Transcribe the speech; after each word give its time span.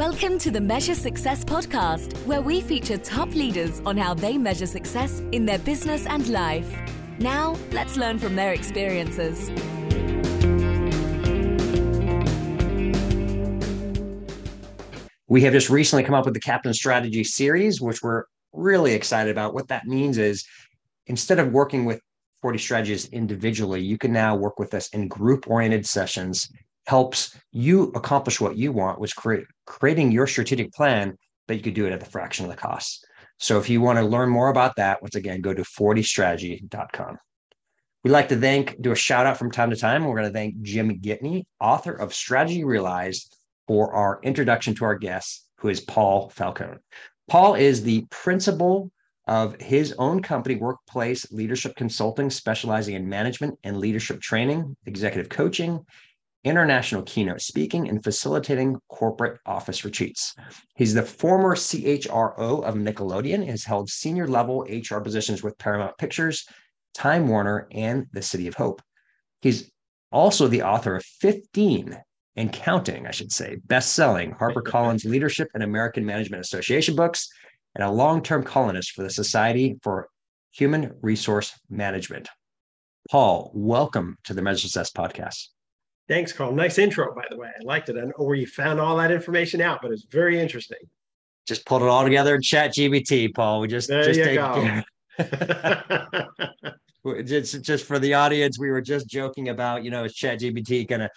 Welcome 0.00 0.38
to 0.38 0.50
the 0.50 0.62
Measure 0.62 0.94
Success 0.94 1.44
podcast, 1.44 2.16
where 2.24 2.40
we 2.40 2.62
feature 2.62 2.96
top 2.96 3.34
leaders 3.34 3.82
on 3.84 3.98
how 3.98 4.14
they 4.14 4.38
measure 4.38 4.64
success 4.64 5.20
in 5.30 5.44
their 5.44 5.58
business 5.58 6.06
and 6.06 6.26
life. 6.28 6.74
Now, 7.18 7.54
let's 7.72 7.98
learn 7.98 8.18
from 8.18 8.34
their 8.34 8.54
experiences. 8.54 9.50
We 15.28 15.42
have 15.42 15.52
just 15.52 15.68
recently 15.68 16.02
come 16.02 16.14
up 16.14 16.24
with 16.24 16.32
the 16.32 16.40
Captain 16.40 16.72
Strategy 16.72 17.22
series, 17.22 17.82
which 17.82 18.02
we're 18.02 18.24
really 18.54 18.94
excited 18.94 19.30
about. 19.30 19.52
What 19.52 19.68
that 19.68 19.84
means 19.84 20.16
is 20.16 20.46
instead 21.08 21.38
of 21.38 21.52
working 21.52 21.84
with 21.84 22.00
40 22.40 22.56
strategies 22.56 23.04
individually, 23.10 23.82
you 23.82 23.98
can 23.98 24.14
now 24.14 24.34
work 24.34 24.58
with 24.58 24.72
us 24.72 24.88
in 24.94 25.08
group 25.08 25.46
oriented 25.46 25.84
sessions 25.84 26.48
helps 26.90 27.38
you 27.52 27.92
accomplish 27.94 28.40
what 28.40 28.56
you 28.56 28.72
want, 28.72 28.98
which 28.98 29.14
create 29.14 29.44
creating 29.64 30.10
your 30.10 30.26
strategic 30.26 30.72
plan, 30.72 31.16
but 31.46 31.56
you 31.56 31.62
could 31.62 31.72
do 31.72 31.86
it 31.86 31.92
at 31.92 32.00
the 32.00 32.12
fraction 32.14 32.44
of 32.44 32.50
the 32.50 32.56
cost. 32.56 33.06
So 33.38 33.60
if 33.60 33.70
you 33.70 33.80
want 33.80 34.00
to 34.00 34.04
learn 34.04 34.28
more 34.28 34.48
about 34.48 34.74
that, 34.74 35.00
once 35.00 35.14
again, 35.14 35.40
go 35.40 35.54
to 35.54 35.62
40strategy.com. 35.62 37.16
We'd 38.02 38.10
like 38.10 38.28
to 38.30 38.36
thank, 38.36 38.82
do 38.82 38.90
a 38.90 38.96
shout 38.96 39.24
out 39.24 39.36
from 39.38 39.52
time 39.52 39.70
to 39.70 39.76
time. 39.76 40.04
We're 40.04 40.16
going 40.16 40.32
to 40.32 40.34
thank 40.34 40.60
Jim 40.62 40.98
Gitney, 41.00 41.44
author 41.60 41.92
of 41.92 42.12
Strategy 42.12 42.64
Realized, 42.64 43.36
for 43.68 43.94
our 43.94 44.18
introduction 44.24 44.74
to 44.74 44.84
our 44.84 44.98
guest, 44.98 45.46
who 45.58 45.68
is 45.68 45.80
Paul 45.80 46.30
Falcone. 46.30 46.78
Paul 47.28 47.54
is 47.54 47.84
the 47.84 48.04
principal 48.10 48.90
of 49.28 49.54
his 49.60 49.94
own 49.96 50.22
company, 50.22 50.56
Workplace 50.56 51.30
Leadership 51.30 51.76
Consulting, 51.76 52.30
specializing 52.30 52.96
in 52.96 53.08
management 53.08 53.60
and 53.62 53.76
leadership 53.76 54.20
training, 54.20 54.76
executive 54.86 55.28
coaching, 55.28 55.86
international 56.44 57.02
keynote 57.02 57.40
speaking, 57.40 57.88
and 57.88 58.02
facilitating 58.02 58.78
corporate 58.88 59.38
office 59.44 59.84
retreats. 59.84 60.34
He's 60.76 60.94
the 60.94 61.02
former 61.02 61.54
CHRO 61.54 62.64
of 62.64 62.74
Nickelodeon 62.74 63.46
has 63.46 63.64
held 63.64 63.90
senior 63.90 64.26
level 64.26 64.66
HR 64.68 65.00
positions 65.00 65.42
with 65.42 65.58
Paramount 65.58 65.98
Pictures, 65.98 66.46
Time 66.94 67.28
Warner, 67.28 67.68
and 67.72 68.06
the 68.12 68.22
City 68.22 68.46
of 68.46 68.54
Hope. 68.54 68.80
He's 69.42 69.70
also 70.12 70.48
the 70.48 70.62
author 70.62 70.96
of 70.96 71.04
15 71.04 71.96
and 72.36 72.52
counting, 72.52 73.06
I 73.06 73.10
should 73.10 73.32
say, 73.32 73.56
best 73.66 73.92
selling 73.92 74.32
HarperCollins 74.32 75.04
Leadership 75.04 75.48
and 75.54 75.62
American 75.62 76.06
Management 76.06 76.44
Association 76.44 76.96
books, 76.96 77.28
and 77.74 77.84
a 77.84 77.90
long 77.90 78.22
term 78.22 78.42
columnist 78.42 78.92
for 78.92 79.02
the 79.02 79.10
Society 79.10 79.78
for 79.82 80.08
Human 80.52 80.92
Resource 81.02 81.58
Management. 81.68 82.28
Paul, 83.10 83.50
welcome 83.54 84.16
to 84.24 84.34
the 84.34 84.42
Measure 84.42 84.68
Success 84.68 84.90
podcast. 84.90 85.48
Thanks, 86.10 86.32
Carl. 86.32 86.52
Nice 86.52 86.78
intro, 86.78 87.14
by 87.14 87.22
the 87.30 87.36
way. 87.36 87.46
I 87.48 87.62
liked 87.62 87.88
it. 87.88 87.96
I 87.96 88.00
don't 88.00 88.08
know 88.08 88.24
where 88.24 88.34
you 88.34 88.48
found 88.48 88.80
all 88.80 88.96
that 88.96 89.12
information 89.12 89.60
out, 89.60 89.78
but 89.80 89.92
it's 89.92 90.06
very 90.10 90.40
interesting. 90.40 90.78
Just 91.46 91.64
pulled 91.64 91.82
it 91.82 91.88
all 91.88 92.02
together 92.02 92.34
in 92.34 92.40
ChatGPT, 92.40 93.32
Paul. 93.32 93.60
We 93.60 93.68
just 93.68 93.88
there 93.88 94.02
just 94.02 94.18
you 94.18 94.24
take 94.24 94.36
go. 94.36 94.82
just 97.22 97.62
just 97.62 97.86
for 97.86 98.00
the 98.00 98.14
audience, 98.14 98.58
we 98.58 98.70
were 98.70 98.80
just 98.80 99.06
joking 99.06 99.50
about, 99.50 99.84
you 99.84 99.92
know, 99.92 100.02
is 100.02 100.16
ChatGPT 100.16 100.88
gonna 100.88 101.08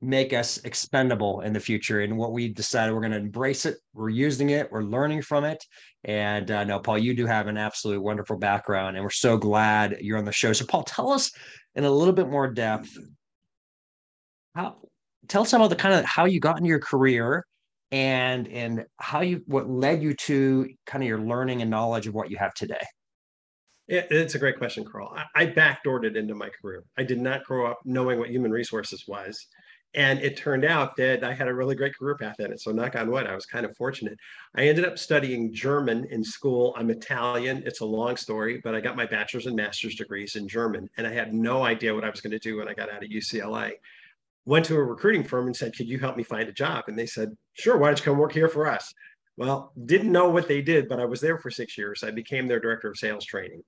make 0.00 0.32
us 0.32 0.56
expendable 0.64 1.42
in 1.42 1.52
the 1.52 1.60
future? 1.60 2.00
And 2.00 2.16
what 2.16 2.32
we 2.32 2.48
decided 2.48 2.94
we're 2.94 3.02
gonna 3.02 3.18
embrace 3.18 3.66
it. 3.66 3.76
We're 3.92 4.08
using 4.08 4.50
it. 4.50 4.72
We're 4.72 4.84
learning 4.84 5.20
from 5.20 5.44
it. 5.44 5.62
And 6.04 6.50
uh, 6.50 6.64
no, 6.64 6.80
Paul, 6.80 6.96
you 6.96 7.14
do 7.14 7.26
have 7.26 7.46
an 7.46 7.58
absolute 7.58 8.02
wonderful 8.02 8.38
background, 8.38 8.96
and 8.96 9.04
we're 9.04 9.10
so 9.10 9.36
glad 9.36 9.98
you're 10.00 10.16
on 10.16 10.24
the 10.24 10.32
show. 10.32 10.54
So, 10.54 10.64
Paul, 10.64 10.84
tell 10.84 11.12
us 11.12 11.30
in 11.74 11.84
a 11.84 11.90
little 11.90 12.14
bit 12.14 12.30
more 12.30 12.50
depth 12.50 12.96
how 14.56 14.76
tell 15.28 15.42
us 15.42 15.52
about 15.52 15.70
the 15.70 15.76
kind 15.76 15.94
of 15.94 16.04
how 16.04 16.24
you 16.24 16.40
got 16.40 16.56
into 16.56 16.68
your 16.68 16.80
career 16.80 17.44
and 17.92 18.48
and 18.48 18.84
how 18.98 19.20
you 19.20 19.42
what 19.46 19.68
led 19.68 20.02
you 20.02 20.14
to 20.14 20.68
kind 20.86 21.04
of 21.04 21.08
your 21.08 21.20
learning 21.20 21.62
and 21.62 21.70
knowledge 21.70 22.06
of 22.06 22.14
what 22.14 22.30
you 22.30 22.36
have 22.36 22.54
today. 22.54 22.84
It's 23.88 24.34
a 24.34 24.38
great 24.40 24.58
question 24.58 24.84
carl. 24.84 25.16
I, 25.16 25.42
I 25.42 25.46
backdoored 25.46 26.04
it 26.04 26.16
into 26.16 26.34
my 26.34 26.50
career. 26.60 26.82
I 26.98 27.04
did 27.04 27.20
not 27.20 27.44
grow 27.44 27.70
up 27.70 27.78
knowing 27.84 28.18
what 28.18 28.30
human 28.30 28.50
resources 28.50 29.04
was. 29.06 29.46
And 29.94 30.18
it 30.20 30.36
turned 30.36 30.64
out 30.64 30.96
that 30.96 31.22
i 31.22 31.32
had 31.32 31.46
a 31.46 31.54
really 31.54 31.76
great 31.76 31.96
career 31.96 32.16
path 32.16 32.40
in 32.40 32.52
it. 32.52 32.60
So 32.60 32.72
knock 32.72 32.96
on 32.96 33.10
wood 33.10 33.26
i 33.26 33.34
was 33.34 33.46
kind 33.46 33.64
of 33.64 33.76
fortunate. 33.76 34.18
I 34.56 34.66
ended 34.66 34.84
up 34.84 34.98
studying 34.98 35.54
german 35.54 36.06
in 36.10 36.24
school. 36.24 36.74
I'm 36.76 36.90
italian. 36.90 37.62
It's 37.64 37.80
a 37.80 37.86
long 37.86 38.16
story 38.16 38.60
but 38.64 38.74
i 38.74 38.80
got 38.80 38.96
my 38.96 39.06
bachelor's 39.06 39.46
and 39.46 39.56
master's 39.56 39.94
degrees 39.94 40.34
in 40.34 40.48
german. 40.48 40.88
And 40.96 41.06
i 41.06 41.12
had 41.12 41.32
no 41.32 41.64
idea 41.64 41.94
what 41.94 42.04
i 42.04 42.10
was 42.10 42.20
going 42.20 42.32
to 42.32 42.40
do 42.40 42.56
when 42.56 42.68
i 42.68 42.74
got 42.74 42.90
out 42.90 43.04
of 43.04 43.10
ucla 43.10 43.70
went 44.46 44.64
to 44.64 44.76
a 44.76 44.82
recruiting 44.82 45.24
firm 45.24 45.46
and 45.46 45.56
said, 45.56 45.76
Could 45.76 45.88
you 45.88 45.98
help 45.98 46.16
me 46.16 46.22
find 46.22 46.48
a 46.48 46.52
job? 46.52 46.84
And 46.86 46.98
they 46.98 47.06
said, 47.06 47.36
Sure, 47.54 47.76
why 47.76 47.88
don't 47.88 47.98
you 47.98 48.04
come 48.04 48.18
work 48.18 48.32
here 48.32 48.48
for 48.48 48.66
us? 48.66 48.92
Well, 49.36 49.72
didn't 49.84 50.12
know 50.12 50.30
what 50.30 50.48
they 50.48 50.62
did, 50.62 50.88
but 50.88 51.00
I 51.00 51.04
was 51.04 51.20
there 51.20 51.38
for 51.38 51.50
six 51.50 51.76
years. 51.76 52.02
I 52.02 52.10
became 52.10 52.46
their 52.46 52.60
director 52.60 52.88
of 52.88 52.96
sales 52.96 53.26
training. 53.26 53.62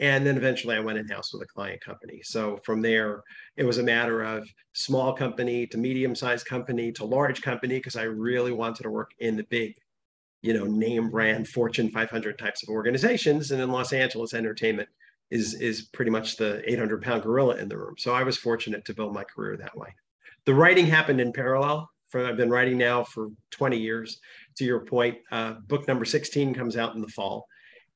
And 0.00 0.24
then 0.24 0.36
eventually 0.36 0.76
I 0.76 0.80
went 0.80 0.98
in 0.98 1.08
house 1.08 1.32
with 1.32 1.42
a 1.42 1.46
client 1.46 1.80
company. 1.80 2.20
So 2.22 2.60
from 2.62 2.82
there, 2.82 3.22
it 3.56 3.64
was 3.64 3.78
a 3.78 3.82
matter 3.82 4.22
of 4.22 4.46
small 4.72 5.12
company 5.12 5.66
to 5.68 5.78
medium 5.78 6.14
sized 6.14 6.46
company 6.46 6.92
to 6.92 7.04
large 7.04 7.42
company 7.42 7.76
because 7.76 7.96
I 7.96 8.02
really 8.02 8.52
wanted 8.52 8.82
to 8.84 8.90
work 8.90 9.10
in 9.18 9.36
the 9.36 9.44
big, 9.44 9.74
you 10.42 10.52
know, 10.52 10.66
name 10.66 11.10
brand 11.10 11.48
Fortune 11.48 11.90
500 11.90 12.38
types 12.38 12.62
of 12.62 12.68
organizations. 12.68 13.50
And 13.50 13.60
in 13.60 13.72
Los 13.72 13.92
Angeles, 13.92 14.34
entertainment 14.34 14.88
is, 15.30 15.54
is 15.54 15.88
pretty 15.92 16.12
much 16.12 16.36
the 16.36 16.62
800 16.70 17.02
pound 17.02 17.22
gorilla 17.22 17.56
in 17.56 17.68
the 17.68 17.78
room. 17.78 17.94
So 17.98 18.12
I 18.12 18.22
was 18.22 18.36
fortunate 18.36 18.84
to 18.84 18.94
build 18.94 19.14
my 19.14 19.24
career 19.24 19.56
that 19.56 19.76
way 19.76 19.88
the 20.48 20.54
writing 20.54 20.86
happened 20.86 21.20
in 21.20 21.30
parallel. 21.30 21.90
For, 22.08 22.26
I've 22.26 22.38
been 22.38 22.48
writing 22.48 22.78
now 22.78 23.04
for 23.04 23.28
20 23.50 23.76
years. 23.76 24.18
To 24.56 24.64
your 24.64 24.80
point, 24.80 25.18
uh, 25.30 25.56
book 25.66 25.86
number 25.86 26.06
16 26.06 26.54
comes 26.54 26.78
out 26.78 26.94
in 26.94 27.02
the 27.02 27.08
fall, 27.08 27.46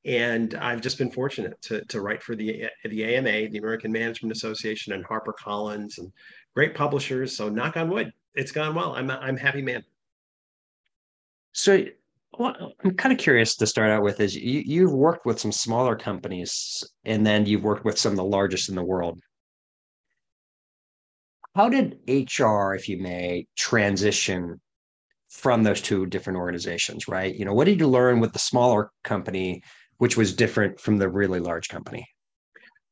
and 0.05 0.53
I've 0.53 0.79
just 0.79 0.99
been 0.99 1.09
fortunate 1.09 1.59
to, 1.63 1.83
to 1.85 1.99
write 1.99 2.21
for 2.21 2.35
the 2.35 2.67
the 2.85 3.15
AMA, 3.15 3.49
the 3.49 3.57
American 3.57 3.91
Management 3.91 4.31
Association, 4.35 4.93
and 4.93 5.03
HarperCollins, 5.03 5.97
and 5.97 6.13
great 6.53 6.75
publishers. 6.75 7.35
So 7.35 7.49
knock 7.49 7.75
on 7.75 7.89
wood, 7.89 8.13
it's 8.35 8.51
gone 8.51 8.75
well. 8.75 8.93
I'm 8.93 9.09
I'm 9.09 9.35
happy 9.35 9.63
man. 9.63 9.83
So 11.53 11.85
what 12.37 12.55
I'm 12.85 12.95
kind 12.95 13.13
of 13.13 13.17
curious 13.17 13.55
to 13.55 13.65
start 13.65 13.89
out 13.89 14.03
with 14.03 14.19
is 14.19 14.35
you, 14.35 14.61
you've 14.63 14.93
worked 14.93 15.25
with 15.25 15.39
some 15.39 15.51
smaller 15.51 15.95
companies 15.95 16.83
and 17.03 17.25
then 17.25 17.47
you've 17.47 17.63
worked 17.63 17.83
with 17.83 17.97
some 17.97 18.11
of 18.11 18.17
the 18.17 18.23
largest 18.23 18.69
in 18.69 18.75
the 18.75 18.83
world 18.83 19.19
how 21.55 21.69
did 21.69 21.99
HR, 22.07 22.73
if 22.73 22.89
you 22.89 23.01
may, 23.01 23.47
transition 23.55 24.59
from 25.29 25.63
those 25.63 25.81
two 25.81 26.05
different 26.05 26.37
organizations, 26.37 27.07
right? 27.07 27.35
You 27.35 27.45
know, 27.45 27.53
what 27.53 27.65
did 27.65 27.79
you 27.79 27.87
learn 27.87 28.19
with 28.19 28.33
the 28.33 28.39
smaller 28.39 28.91
company, 29.03 29.61
which 29.97 30.17
was 30.17 30.35
different 30.35 30.79
from 30.79 30.97
the 30.97 31.09
really 31.09 31.39
large 31.39 31.69
company? 31.69 32.07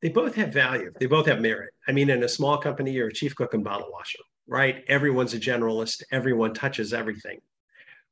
They 0.02 0.10
both 0.10 0.36
have 0.36 0.52
value. 0.52 0.92
They 1.00 1.06
both 1.06 1.28
have 1.28 1.42
merit. 1.42 1.74
I 1.88 1.92
mean, 1.92 2.10
in 2.10 2.24
a 2.24 2.30
small 2.30 2.58
company, 2.58 2.92
you're 2.92 3.10
a 3.10 3.14
chief 3.14 3.36
cook 3.36 3.54
and 3.54 3.64
bottle 3.64 3.90
washer, 3.92 4.20
right? 4.48 4.84
Everyone's 4.88 5.34
a 5.36 5.40
generalist. 5.40 6.02
Everyone 6.12 6.54
touches 6.54 6.94
everything. 6.94 7.40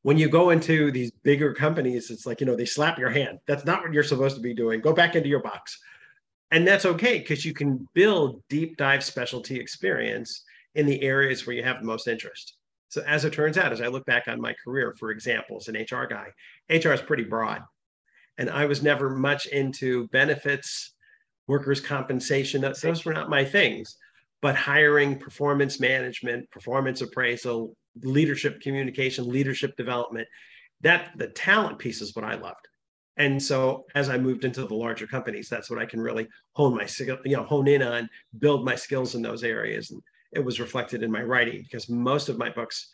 When 0.04 0.18
you 0.18 0.30
go 0.30 0.52
into 0.52 0.92
these 0.92 1.12
bigger 1.24 1.54
companies, 1.54 2.10
it's 2.10 2.26
like, 2.26 2.40
you 2.40 2.46
know, 2.48 2.56
they 2.56 2.66
slap 2.66 2.98
your 2.98 3.10
hand. 3.10 3.40
That's 3.48 3.66
not 3.66 3.82
what 3.82 3.92
you're 3.92 4.04
supposed 4.04 4.36
to 4.36 4.42
be 4.42 4.54
doing. 4.54 4.82
Go 4.82 4.94
back 4.94 5.16
into 5.16 5.28
your 5.28 5.42
box 5.42 5.78
and 6.52 6.68
that's 6.68 6.86
okay 6.86 7.20
because 7.20 7.46
you 7.46 7.54
can 7.54 7.88
build 7.94 8.42
deep 8.50 8.78
dive 8.78 9.04
specialty 9.04 9.60
experience 9.60 10.44
in 10.76 10.86
the 10.86 11.02
areas 11.02 11.46
where 11.46 11.56
you 11.56 11.64
have 11.64 11.80
the 11.80 11.86
most 11.86 12.08
interest. 12.08 12.56
So 12.90 13.04
as 13.06 13.24
it 13.24 13.34
turns 13.34 13.58
out, 13.58 13.72
as 13.72 13.82
I 13.82 13.88
look 13.88 14.06
back 14.06 14.28
on 14.28 14.42
my 14.42 14.56
career, 14.64 14.96
for 14.98 15.12
example, 15.12 15.58
as 15.58 15.68
an 15.68 15.76
HR 15.76 16.08
guy, 16.08 16.28
HR 16.70 16.94
is 16.94 17.02
pretty 17.02 17.24
broad. 17.24 17.62
And 18.40 18.50
I 18.50 18.66
was 18.66 18.82
never 18.82 19.12
much 19.12 19.46
into 19.48 20.08
benefits, 20.08 20.96
workers' 21.48 21.82
compensation. 21.82 22.62
Those 22.62 23.06
were 23.06 23.14
not 23.14 23.30
my 23.30 23.46
things. 23.46 23.96
But 24.42 24.56
hiring, 24.56 25.20
performance 25.20 25.80
management, 25.80 26.50
performance 26.50 27.02
appraisal, 27.02 27.76
leadership 28.02 28.62
communication, 28.62 29.28
leadership 29.28 29.76
development, 29.76 30.28
that 30.82 31.12
the 31.18 31.28
talent 31.28 31.78
piece 31.78 32.02
is 32.02 32.16
what 32.16 32.24
I 32.24 32.36
loved. 32.36 32.69
And 33.20 33.42
so 33.42 33.86
as 33.96 34.10
I 34.10 34.18
moved 34.18 34.46
into 34.46 34.66
the 34.66 34.74
larger 34.74 35.06
companies, 35.06 35.50
that's 35.50 35.70
what 35.70 35.80
I 35.80 35.86
can 35.86 36.00
really 36.00 36.28
hone 36.54 36.76
my 36.76 36.86
skill, 36.86 37.18
you 37.26 37.36
know, 37.36 37.44
hone 37.44 37.68
in 37.68 37.84
on, 37.84 38.10
build 38.40 38.66
my 38.66 38.76
skills 38.76 39.14
in 39.14 39.22
those 39.22 39.44
areas. 39.44 39.92
And 39.92 40.02
it 40.32 40.44
was 40.44 40.60
reflected 40.60 41.04
in 41.04 41.12
my 41.12 41.22
writing 41.22 41.62
because 41.62 41.90
most 41.90 42.30
of 42.30 42.38
my 42.38 42.50
books 42.50 42.94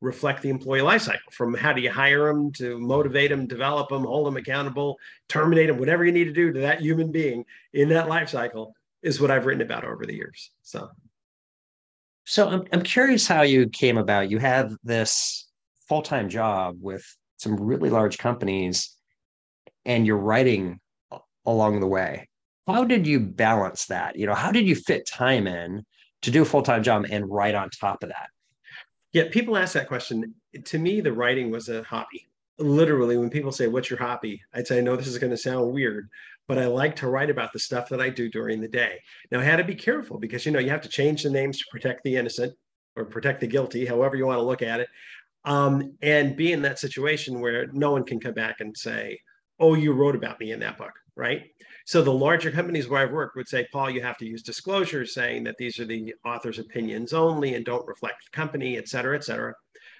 reflect 0.00 0.42
the 0.42 0.48
employee 0.48 0.80
life 0.80 1.02
cycle 1.02 1.30
from 1.30 1.54
how 1.54 1.74
do 1.74 1.82
you 1.82 1.90
hire 1.90 2.26
them 2.26 2.52
to 2.52 2.78
motivate 2.78 3.30
them, 3.30 3.46
develop 3.46 3.90
them, 3.90 4.04
hold 4.04 4.26
them 4.26 4.36
accountable, 4.36 4.98
terminate 5.28 5.68
them, 5.68 5.78
whatever 5.78 6.04
you 6.04 6.12
need 6.12 6.24
to 6.24 6.32
do 6.32 6.52
to 6.52 6.60
that 6.60 6.80
human 6.80 7.12
being 7.12 7.44
in 7.74 7.88
that 7.90 8.08
life 8.08 8.30
cycle 8.30 8.74
is 9.02 9.20
what 9.20 9.30
I've 9.30 9.46
written 9.46 9.62
about 9.62 9.84
over 9.84 10.06
the 10.06 10.14
years. 10.14 10.50
So 10.62 10.88
so 12.24 12.48
I'm, 12.48 12.64
I'm 12.72 12.82
curious 12.82 13.28
how 13.28 13.42
you 13.42 13.68
came 13.68 13.98
about. 13.98 14.30
You 14.30 14.38
have 14.38 14.74
this 14.82 15.48
full-time 15.88 16.28
job 16.28 16.76
with 16.80 17.04
some 17.36 17.56
really 17.56 17.88
large 17.88 18.18
companies 18.18 18.95
and 19.86 20.06
you're 20.06 20.18
writing 20.18 20.80
along 21.46 21.80
the 21.80 21.86
way. 21.86 22.28
How 22.66 22.84
did 22.84 23.06
you 23.06 23.20
balance 23.20 23.86
that? 23.86 24.16
You 24.16 24.26
know, 24.26 24.34
how 24.34 24.50
did 24.50 24.66
you 24.66 24.74
fit 24.74 25.06
time 25.06 25.46
in 25.46 25.86
to 26.22 26.30
do 26.30 26.42
a 26.42 26.44
full 26.44 26.62
time 26.62 26.82
job 26.82 27.06
and 27.08 27.30
write 27.30 27.54
on 27.54 27.70
top 27.70 28.02
of 28.02 28.10
that? 28.10 28.28
Yeah, 29.12 29.28
people 29.30 29.56
ask 29.56 29.72
that 29.74 29.88
question. 29.88 30.34
to 30.64 30.78
me, 30.78 31.00
the 31.00 31.12
writing 31.12 31.50
was 31.50 31.68
a 31.68 31.84
hobby. 31.84 32.28
Literally, 32.58 33.16
when 33.16 33.30
people 33.30 33.52
say, 33.52 33.68
What's 33.68 33.88
your 33.88 33.98
hobby? 33.98 34.42
I'd 34.52 34.66
say, 34.66 34.78
I 34.78 34.80
know 34.80 34.96
this 34.96 35.06
is 35.06 35.18
going 35.18 35.30
to 35.30 35.36
sound 35.36 35.72
weird, 35.72 36.08
but 36.48 36.58
I 36.58 36.66
like 36.66 36.96
to 36.96 37.08
write 37.08 37.30
about 37.30 37.52
the 37.52 37.58
stuff 37.58 37.88
that 37.90 38.00
I 38.00 38.08
do 38.08 38.28
during 38.28 38.60
the 38.60 38.68
day. 38.68 39.00
Now, 39.30 39.40
I 39.40 39.44
had 39.44 39.56
to 39.56 39.64
be 39.64 39.74
careful 39.74 40.18
because, 40.18 40.44
you 40.44 40.52
know, 40.52 40.58
you 40.58 40.70
have 40.70 40.82
to 40.82 40.88
change 40.88 41.22
the 41.22 41.30
names 41.30 41.58
to 41.58 41.64
protect 41.70 42.02
the 42.02 42.16
innocent 42.16 42.54
or 42.96 43.04
protect 43.04 43.40
the 43.40 43.46
guilty, 43.46 43.86
however 43.86 44.16
you 44.16 44.26
want 44.26 44.38
to 44.38 44.44
look 44.44 44.62
at 44.62 44.80
it. 44.80 44.88
Um, 45.44 45.96
and 46.02 46.34
be 46.34 46.52
in 46.52 46.62
that 46.62 46.80
situation 46.80 47.40
where 47.40 47.68
no 47.68 47.92
one 47.92 48.04
can 48.04 48.18
come 48.18 48.34
back 48.34 48.56
and 48.60 48.76
say, 48.76 49.20
Oh, 49.58 49.74
you 49.74 49.92
wrote 49.92 50.16
about 50.16 50.38
me 50.40 50.52
in 50.52 50.60
that 50.60 50.78
book, 50.78 50.92
right? 51.14 51.42
So 51.86 52.02
the 52.02 52.12
larger 52.12 52.50
companies 52.50 52.88
where 52.88 53.00
I've 53.00 53.12
worked 53.12 53.36
would 53.36 53.48
say, 53.48 53.66
Paul, 53.72 53.90
you 53.90 54.02
have 54.02 54.18
to 54.18 54.26
use 54.26 54.42
disclosures 54.42 55.14
saying 55.14 55.44
that 55.44 55.56
these 55.56 55.78
are 55.78 55.84
the 55.84 56.14
author's 56.24 56.58
opinions 56.58 57.12
only 57.12 57.54
and 57.54 57.64
don't 57.64 57.86
reflect 57.86 58.24
the 58.24 58.36
company, 58.36 58.76
et 58.76 58.88
cetera, 58.88 59.16
et 59.16 59.24
cetera. 59.24 59.54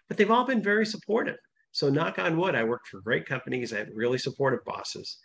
But 0.08 0.16
they've 0.16 0.30
all 0.30 0.44
been 0.44 0.62
very 0.62 0.84
supportive. 0.84 1.38
So 1.72 1.88
knock 1.88 2.18
on 2.18 2.36
wood, 2.36 2.54
I 2.54 2.64
worked 2.64 2.88
for 2.88 3.00
great 3.00 3.26
companies. 3.26 3.72
I 3.72 3.78
had 3.78 3.90
really 3.94 4.18
supportive 4.18 4.64
bosses. 4.64 5.18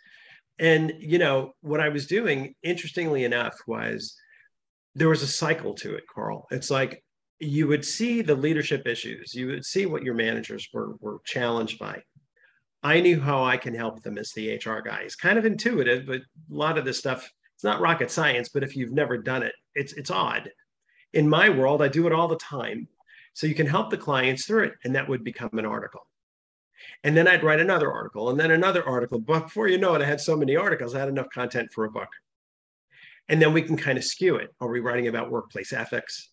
And 0.58 0.92
you 0.98 1.18
know, 1.18 1.54
what 1.62 1.80
I 1.80 1.88
was 1.88 2.06
doing, 2.06 2.54
interestingly 2.62 3.24
enough, 3.24 3.56
was 3.66 4.16
there 4.94 5.08
was 5.08 5.22
a 5.22 5.26
cycle 5.26 5.74
to 5.76 5.94
it, 5.94 6.04
Carl. 6.12 6.46
It's 6.50 6.70
like 6.70 7.02
you 7.38 7.66
would 7.66 7.84
see 7.84 8.22
the 8.22 8.34
leadership 8.34 8.86
issues, 8.86 9.34
you 9.34 9.48
would 9.48 9.64
see 9.64 9.86
what 9.86 10.04
your 10.04 10.14
managers 10.14 10.68
were, 10.72 10.94
were 11.00 11.18
challenged 11.24 11.78
by. 11.78 12.02
I 12.82 13.00
knew 13.00 13.20
how 13.20 13.44
I 13.44 13.56
can 13.56 13.74
help 13.74 14.02
them 14.02 14.18
as 14.18 14.32
the 14.32 14.56
HR 14.56 14.80
guy. 14.80 15.02
It's 15.04 15.14
kind 15.14 15.38
of 15.38 15.46
intuitive, 15.46 16.06
but 16.06 16.20
a 16.20 16.24
lot 16.48 16.78
of 16.78 16.84
this 16.84 16.98
stuff, 16.98 17.30
it's 17.54 17.64
not 17.64 17.80
rocket 17.80 18.10
science, 18.10 18.48
but 18.48 18.64
if 18.64 18.76
you've 18.76 18.92
never 18.92 19.16
done 19.16 19.42
it, 19.42 19.54
it's 19.74 19.92
it's 19.92 20.10
odd. 20.10 20.50
In 21.12 21.28
my 21.28 21.48
world, 21.48 21.82
I 21.82 21.88
do 21.88 22.06
it 22.06 22.12
all 22.12 22.28
the 22.28 22.36
time. 22.36 22.88
So 23.34 23.46
you 23.46 23.54
can 23.54 23.66
help 23.66 23.90
the 23.90 23.96
clients 23.96 24.46
through 24.46 24.64
it, 24.64 24.74
and 24.84 24.94
that 24.94 25.08
would 25.08 25.24
become 25.24 25.50
an 25.58 25.64
article. 25.64 26.06
And 27.04 27.16
then 27.16 27.28
I'd 27.28 27.44
write 27.44 27.60
another 27.60 27.92
article 27.92 28.30
and 28.30 28.38
then 28.38 28.50
another 28.50 28.86
article. 28.86 29.20
But 29.20 29.44
before 29.44 29.68
you 29.68 29.78
know 29.78 29.94
it, 29.94 30.02
I 30.02 30.06
had 30.06 30.20
so 30.20 30.36
many 30.36 30.56
articles, 30.56 30.94
I 30.94 31.00
had 31.00 31.08
enough 31.08 31.30
content 31.32 31.72
for 31.72 31.84
a 31.84 31.90
book. 31.90 32.08
And 33.28 33.40
then 33.40 33.52
we 33.52 33.62
can 33.62 33.76
kind 33.76 33.96
of 33.96 34.04
skew 34.04 34.36
it. 34.36 34.50
Are 34.60 34.68
we 34.68 34.80
writing 34.80 35.08
about 35.08 35.30
workplace 35.30 35.72
ethics? 35.72 36.31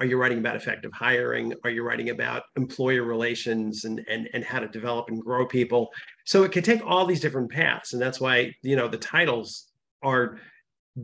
Are 0.00 0.06
you 0.06 0.16
writing 0.16 0.38
about 0.38 0.56
effective 0.56 0.92
hiring? 0.94 1.52
Are 1.62 1.70
you 1.70 1.82
writing 1.82 2.08
about 2.08 2.44
employer 2.56 3.02
relations 3.02 3.84
and, 3.84 4.00
and, 4.08 4.30
and 4.32 4.42
how 4.42 4.58
to 4.58 4.66
develop 4.66 5.08
and 5.08 5.22
grow 5.22 5.46
people? 5.46 5.90
So 6.24 6.42
it 6.42 6.52
can 6.52 6.62
take 6.62 6.84
all 6.84 7.04
these 7.04 7.20
different 7.20 7.50
paths. 7.50 7.92
And 7.92 8.00
that's 8.00 8.18
why, 8.18 8.54
you 8.62 8.76
know, 8.76 8.88
the 8.88 8.96
titles 8.96 9.70
are 10.02 10.38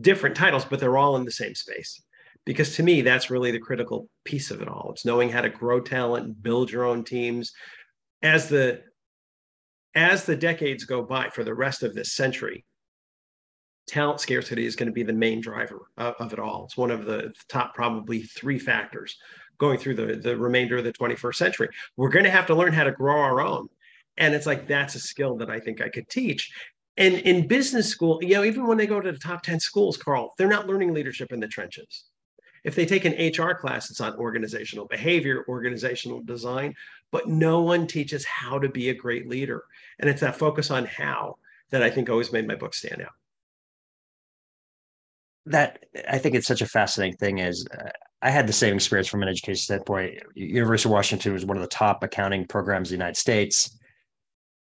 different 0.01 0.35
titles, 0.35 0.65
but 0.65 0.79
they're 0.79 0.97
all 0.97 1.15
in 1.15 1.25
the 1.25 1.31
same 1.31 1.53
space. 1.53 2.01
Because 2.43 2.75
to 2.75 2.83
me, 2.83 3.01
that's 3.01 3.29
really 3.29 3.51
the 3.51 3.59
critical 3.59 4.09
piece 4.25 4.49
of 4.49 4.61
it 4.61 4.67
all. 4.67 4.89
It's 4.91 5.05
knowing 5.05 5.29
how 5.29 5.41
to 5.41 5.49
grow 5.49 5.79
talent, 5.79 6.41
build 6.41 6.71
your 6.71 6.85
own 6.85 7.03
teams. 7.03 7.51
As 8.23 8.49
the 8.49 8.81
as 9.93 10.25
the 10.25 10.35
decades 10.35 10.85
go 10.85 11.01
by 11.01 11.29
for 11.29 11.43
the 11.43 11.53
rest 11.53 11.81
of 11.83 11.93
this 11.93 12.13
century, 12.13 12.63
talent 13.87 14.19
scarcity 14.19 14.65
is 14.65 14.75
going 14.75 14.87
to 14.87 14.93
be 14.93 15.03
the 15.03 15.13
main 15.13 15.41
driver 15.41 15.89
of, 15.97 16.15
of, 16.19 16.33
it 16.33 16.39
all. 16.39 16.65
It's 16.65 16.77
one 16.77 16.91
of 16.91 17.05
the 17.05 17.33
top 17.47 17.73
probably 17.73 18.21
three 18.21 18.59
factors 18.59 19.17
going 19.57 19.79
through 19.79 19.95
the, 19.95 20.15
the 20.17 20.37
remainder 20.37 20.77
of 20.77 20.83
the 20.83 20.93
21st 20.93 21.35
century. 21.35 21.69
We're 21.95 22.09
going 22.09 22.25
to 22.25 22.31
have 22.31 22.45
to 22.47 22.55
learn 22.55 22.73
how 22.73 22.83
to 22.83 22.91
grow 22.91 23.19
our 23.19 23.41
own. 23.41 23.69
And 24.17 24.35
it's 24.35 24.45
like, 24.45 24.67
that's 24.67 24.95
a 24.95 24.99
skill 24.99 25.37
that 25.37 25.49
I 25.49 25.59
think 25.59 25.81
I 25.81 25.89
could 25.89 26.09
teach. 26.09 26.51
And 26.97 27.15
in 27.15 27.47
business 27.47 27.87
school, 27.87 28.19
you 28.21 28.35
know, 28.35 28.43
even 28.43 28.67
when 28.67 28.77
they 28.77 28.87
go 28.87 28.99
to 28.99 29.11
the 29.11 29.17
top 29.17 29.43
10 29.43 29.59
schools, 29.59 29.97
Carl, 29.97 30.33
they're 30.37 30.47
not 30.47 30.67
learning 30.67 30.93
leadership 30.93 31.31
in 31.31 31.39
the 31.39 31.47
trenches. 31.47 32.05
If 32.63 32.75
they 32.75 32.85
take 32.85 33.05
an 33.05 33.13
HR 33.13 33.53
class, 33.53 33.89
it's 33.89 34.01
on 34.01 34.15
organizational 34.15 34.87
behavior, 34.87 35.45
organizational 35.47 36.21
design, 36.21 36.75
but 37.11 37.29
no 37.29 37.61
one 37.61 37.87
teaches 37.87 38.25
how 38.25 38.59
to 38.59 38.67
be 38.67 38.89
a 38.89 38.95
great 38.95 39.29
leader. 39.29 39.63
And 39.99 40.09
it's 40.09 40.21
that 40.21 40.37
focus 40.37 40.71
on 40.71 40.85
how 40.85 41.37
that 41.69 41.83
I 41.83 41.89
think 41.89 42.09
always 42.09 42.33
made 42.33 42.47
my 42.47 42.55
book 42.55 42.73
stand 42.73 43.01
out 43.01 43.13
that 45.47 45.85
I 46.09 46.17
think 46.17 46.35
it's 46.35 46.47
such 46.47 46.61
a 46.61 46.67
fascinating 46.67 47.17
thing 47.17 47.39
is 47.39 47.65
uh, 47.77 47.89
I 48.21 48.29
had 48.29 48.47
the 48.47 48.53
same 48.53 48.75
experience 48.75 49.07
from 49.07 49.23
an 49.23 49.29
education 49.29 49.61
standpoint. 49.61 50.19
University 50.35 50.89
of 50.89 50.93
Washington 50.93 51.33
was 51.33 51.45
one 51.45 51.57
of 51.57 51.61
the 51.61 51.69
top 51.69 52.03
accounting 52.03 52.45
programs 52.47 52.89
in 52.89 52.97
the 52.97 53.03
United 53.03 53.17
States. 53.17 53.77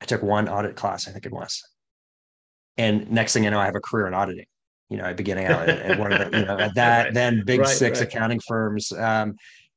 I 0.01 0.05
took 0.05 0.23
one 0.23 0.49
audit 0.49 0.77
class, 0.77 1.09
I 1.09 1.13
think 1.13 1.27
it 1.27 1.33
was. 1.33 1.63
And 2.77 3.11
next 3.11 3.33
thing 3.33 3.47
I 3.47 3.51
know, 3.51 3.59
I 3.59 3.65
have 3.65 3.75
a 3.75 3.81
career 3.81 4.07
in 4.07 4.15
auditing. 4.15 4.47
You 4.91 4.97
know, 4.97 5.13
beginning 5.13 5.47
out 5.47 5.69
at, 5.69 5.99
one 5.99 6.13
of 6.13 6.31
the, 6.31 6.39
you 6.39 6.47
know, 6.47 6.59
at 6.59 6.75
that, 6.77 7.05
right. 7.05 7.15
then 7.15 7.43
big 7.45 7.61
right, 7.61 7.69
six 7.69 7.99
right. 7.99 8.09
accounting 8.09 8.41
firms. 8.47 8.91
Um, 8.93 9.35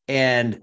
and 0.07 0.61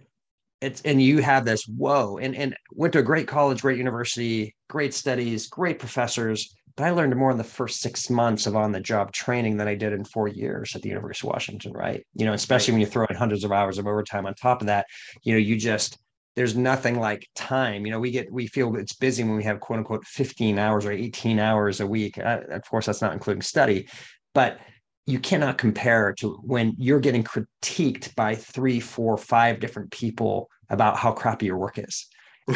it's, 0.62 0.80
and 0.82 1.02
you 1.02 1.20
have 1.20 1.44
this, 1.44 1.64
whoa, 1.64 2.16
and, 2.16 2.34
and 2.34 2.56
went 2.70 2.94
to 2.94 3.00
a 3.00 3.02
great 3.02 3.28
college, 3.28 3.60
great 3.60 3.76
university, 3.76 4.54
great 4.68 4.94
studies, 4.94 5.48
great 5.48 5.78
professors 5.78 6.54
but 6.78 6.84
I 6.84 6.90
learned 6.90 7.16
more 7.16 7.32
in 7.32 7.38
the 7.38 7.42
first 7.42 7.80
six 7.80 8.08
months 8.08 8.46
of 8.46 8.54
on 8.54 8.70
the 8.70 8.78
job 8.78 9.10
training 9.10 9.56
than 9.56 9.66
I 9.66 9.74
did 9.74 9.92
in 9.92 10.04
four 10.04 10.28
years 10.28 10.76
at 10.76 10.82
the 10.82 10.88
University 10.88 11.26
of 11.26 11.32
Washington, 11.32 11.72
right? 11.72 12.06
You 12.14 12.24
know, 12.24 12.34
especially 12.34 12.70
when 12.70 12.80
you 12.80 12.86
throw 12.86 13.04
in 13.10 13.16
hundreds 13.16 13.42
of 13.42 13.50
hours 13.50 13.78
of 13.78 13.88
overtime 13.88 14.26
on 14.26 14.34
top 14.34 14.60
of 14.60 14.68
that, 14.68 14.86
you 15.24 15.32
know, 15.32 15.40
you 15.40 15.56
just, 15.56 15.98
there's 16.36 16.54
nothing 16.56 17.00
like 17.00 17.26
time. 17.34 17.84
You 17.84 17.90
know, 17.90 17.98
we 17.98 18.12
get, 18.12 18.32
we 18.32 18.46
feel 18.46 18.76
it's 18.76 18.92
busy 18.92 19.24
when 19.24 19.34
we 19.34 19.42
have 19.42 19.58
quote 19.58 19.80
unquote 19.80 20.04
15 20.04 20.56
hours 20.56 20.86
or 20.86 20.92
18 20.92 21.40
hours 21.40 21.80
a 21.80 21.86
week. 21.86 22.16
Uh, 22.16 22.42
of 22.48 22.62
course, 22.70 22.86
that's 22.86 23.02
not 23.02 23.12
including 23.12 23.42
study, 23.42 23.88
but 24.32 24.60
you 25.04 25.18
cannot 25.18 25.58
compare 25.58 26.12
to 26.20 26.34
when 26.44 26.76
you're 26.78 27.00
getting 27.00 27.24
critiqued 27.24 28.14
by 28.14 28.36
three, 28.36 28.78
four, 28.78 29.16
five 29.16 29.58
different 29.58 29.90
people 29.90 30.48
about 30.70 30.96
how 30.96 31.10
crappy 31.10 31.46
your 31.46 31.58
work 31.58 31.76
is 31.76 32.06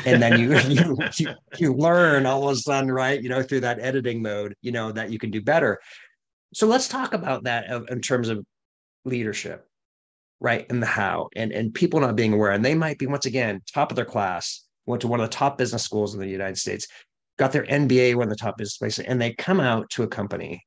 and 0.06 0.22
then 0.22 0.40
you, 0.40 0.58
you 0.68 0.96
you 1.18 1.34
you 1.58 1.74
learn 1.74 2.26
all 2.26 2.48
of 2.48 2.56
a 2.56 2.56
sudden 2.58 2.90
right 2.90 3.22
you 3.22 3.28
know 3.28 3.42
through 3.42 3.60
that 3.60 3.80
editing 3.80 4.22
mode 4.22 4.54
you 4.62 4.72
know 4.72 4.92
that 4.92 5.10
you 5.10 5.18
can 5.18 5.30
do 5.30 5.42
better. 5.42 5.80
So 6.54 6.66
let's 6.66 6.88
talk 6.88 7.14
about 7.14 7.44
that 7.44 7.70
in 7.90 8.00
terms 8.00 8.28
of 8.28 8.44
leadership 9.04 9.66
right 10.40 10.66
and 10.70 10.82
the 10.82 10.86
how 10.86 11.28
and 11.36 11.52
and 11.52 11.72
people 11.72 12.00
not 12.00 12.16
being 12.16 12.32
aware. 12.32 12.50
And 12.52 12.64
they 12.64 12.74
might 12.74 12.98
be 12.98 13.06
once 13.06 13.26
again 13.26 13.60
top 13.72 13.90
of 13.90 13.96
their 13.96 14.04
class 14.04 14.64
went 14.86 15.00
to 15.00 15.08
one 15.08 15.20
of 15.20 15.30
the 15.30 15.36
top 15.36 15.58
business 15.58 15.84
schools 15.84 16.14
in 16.14 16.20
the 16.20 16.26
united 16.26 16.58
states 16.58 16.88
got 17.38 17.52
their 17.52 17.64
mba 17.64 18.16
one 18.16 18.24
of 18.24 18.30
the 18.30 18.36
top 18.36 18.58
business 18.58 18.76
places 18.76 19.04
and 19.06 19.20
they 19.20 19.32
come 19.32 19.60
out 19.60 19.88
to 19.90 20.02
a 20.02 20.08
company 20.08 20.60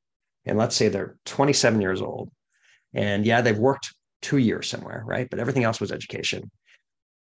and 0.45 0.57
let's 0.57 0.75
say 0.75 0.88
they're 0.88 1.18
27 1.25 1.81
years 1.81 2.01
old. 2.01 2.31
And 2.94 3.25
yeah 3.25 3.42
they've 3.42 3.57
worked 3.57 3.94
two 4.22 4.38
years 4.38 4.69
somewhere 4.69 5.04
right 5.06 5.30
but 5.30 5.39
everything 5.39 5.66
else 5.66 5.81
was 5.81 5.92
education 5.92 6.50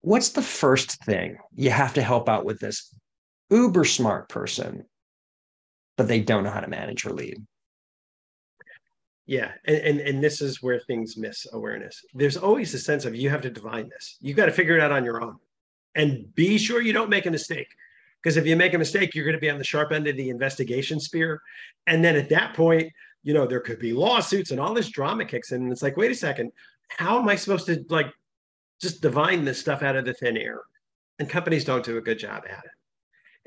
what's 0.08 0.30
the 0.30 0.42
first 0.42 1.04
thing 1.04 1.38
you 1.54 1.70
have 1.70 1.94
to 1.94 2.02
help 2.02 2.30
out 2.30 2.46
with 2.46 2.60
this 2.62 2.96
uber 3.50 3.84
smart 3.84 4.30
person, 4.30 4.86
but 5.98 6.08
they 6.08 6.22
don't 6.22 6.46
know 6.46 6.50
how 6.50 6.62
to 6.62 6.70
manage 6.70 7.06
or 7.06 7.12
lead? 7.12 7.46
Yeah, 9.26 9.52
and, 9.66 9.76
and 9.76 10.00
and 10.00 10.24
this 10.24 10.42
is 10.42 10.64
where 10.64 10.80
things 10.80 11.18
miss 11.18 11.46
awareness. 11.52 12.06
There's 12.14 12.38
always 12.38 12.74
a 12.74 12.80
sense 12.80 13.04
of 13.04 13.16
you 13.16 13.30
have 13.30 13.42
to 13.42 13.50
divine 13.50 13.90
this. 13.90 14.16
You've 14.22 14.38
got 14.38 14.46
to 14.46 14.54
figure 14.54 14.78
it 14.78 14.82
out 14.82 14.94
on 14.94 15.04
your 15.04 15.22
own, 15.22 15.36
and 15.96 16.34
be 16.34 16.58
sure 16.58 16.82
you 16.82 16.94
don't 16.94 17.10
make 17.10 17.26
a 17.26 17.32
mistake. 17.32 17.68
Because 18.24 18.38
if 18.38 18.48
you 18.48 18.56
make 18.56 18.74
a 18.74 18.78
mistake, 18.78 19.14
you're 19.14 19.26
going 19.26 19.36
to 19.36 19.42
be 19.42 19.50
on 19.50 19.58
the 19.58 19.64
sharp 19.66 19.92
end 19.92 20.08
of 20.08 20.16
the 20.16 20.30
investigation 20.30 21.02
spear, 21.02 21.42
and 21.86 22.04
then 22.04 22.16
at 22.16 22.30
that 22.30 22.54
point, 22.54 22.94
you 23.24 23.34
know 23.34 23.46
there 23.46 23.60
could 23.60 23.80
be 23.80 23.92
lawsuits 23.92 24.52
and 24.52 24.60
all 24.62 24.74
this 24.74 24.88
drama 24.88 25.26
kicks 25.26 25.52
in. 25.52 25.64
And 25.64 25.72
it's 25.74 25.84
like, 25.84 25.98
wait 25.98 26.12
a 26.12 26.16
second, 26.16 26.54
how 26.88 27.20
am 27.20 27.28
I 27.28 27.36
supposed 27.36 27.66
to 27.66 27.84
like 27.90 28.08
just 28.82 29.02
divine 29.02 29.46
this 29.46 29.60
stuff 29.60 29.82
out 29.84 29.96
of 29.96 30.06
the 30.06 30.14
thin 30.14 30.38
air. 30.38 30.62
And 31.20 31.30
companies 31.30 31.66
don't 31.66 31.84
do 31.84 31.98
a 31.98 32.02
good 32.02 32.20
job 32.20 32.44
at 32.50 32.64
it. 32.64 32.72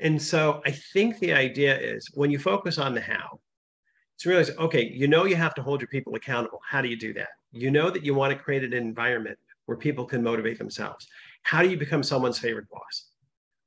And 0.05 0.21
so 0.21 0.61
I 0.65 0.71
think 0.71 1.19
the 1.19 1.33
idea 1.33 1.77
is 1.79 2.09
when 2.13 2.31
you 2.31 2.39
focus 2.39 2.77
on 2.77 2.93
the 2.93 3.01
how, 3.01 3.39
it's 4.15 4.25
realize, 4.25 4.51
okay, 4.57 4.87
you 4.93 5.07
know 5.07 5.25
you 5.25 5.35
have 5.35 5.55
to 5.55 5.63
hold 5.63 5.81
your 5.81 5.87
people 5.87 6.15
accountable. 6.15 6.59
How 6.67 6.81
do 6.81 6.89
you 6.89 6.97
do 6.97 7.13
that? 7.13 7.29
You 7.51 7.71
know 7.71 7.89
that 7.89 8.03
you 8.03 8.13
want 8.13 8.33
to 8.33 8.43
create 8.43 8.63
an 8.63 8.73
environment 8.73 9.37
where 9.65 9.77
people 9.77 10.05
can 10.05 10.21
motivate 10.21 10.57
themselves. 10.57 11.07
How 11.43 11.61
do 11.61 11.69
you 11.69 11.77
become 11.77 12.03
someone's 12.03 12.39
favorite 12.39 12.69
boss? 12.69 13.05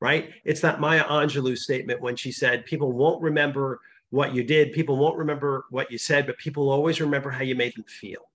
Right? 0.00 0.30
It's 0.44 0.60
that 0.60 0.80
Maya 0.80 1.04
Angelou 1.04 1.56
statement 1.56 2.00
when 2.00 2.14
she 2.14 2.30
said, 2.30 2.66
people 2.66 2.92
won't 2.92 3.22
remember 3.22 3.80
what 4.10 4.34
you 4.34 4.44
did, 4.44 4.72
people 4.72 4.96
won't 4.96 5.16
remember 5.16 5.64
what 5.70 5.90
you 5.90 5.98
said, 5.98 6.26
but 6.26 6.38
people 6.38 6.70
always 6.70 7.00
remember 7.00 7.30
how 7.30 7.42
you 7.42 7.54
made 7.54 7.74
them 7.74 7.84
feel. 7.84 8.28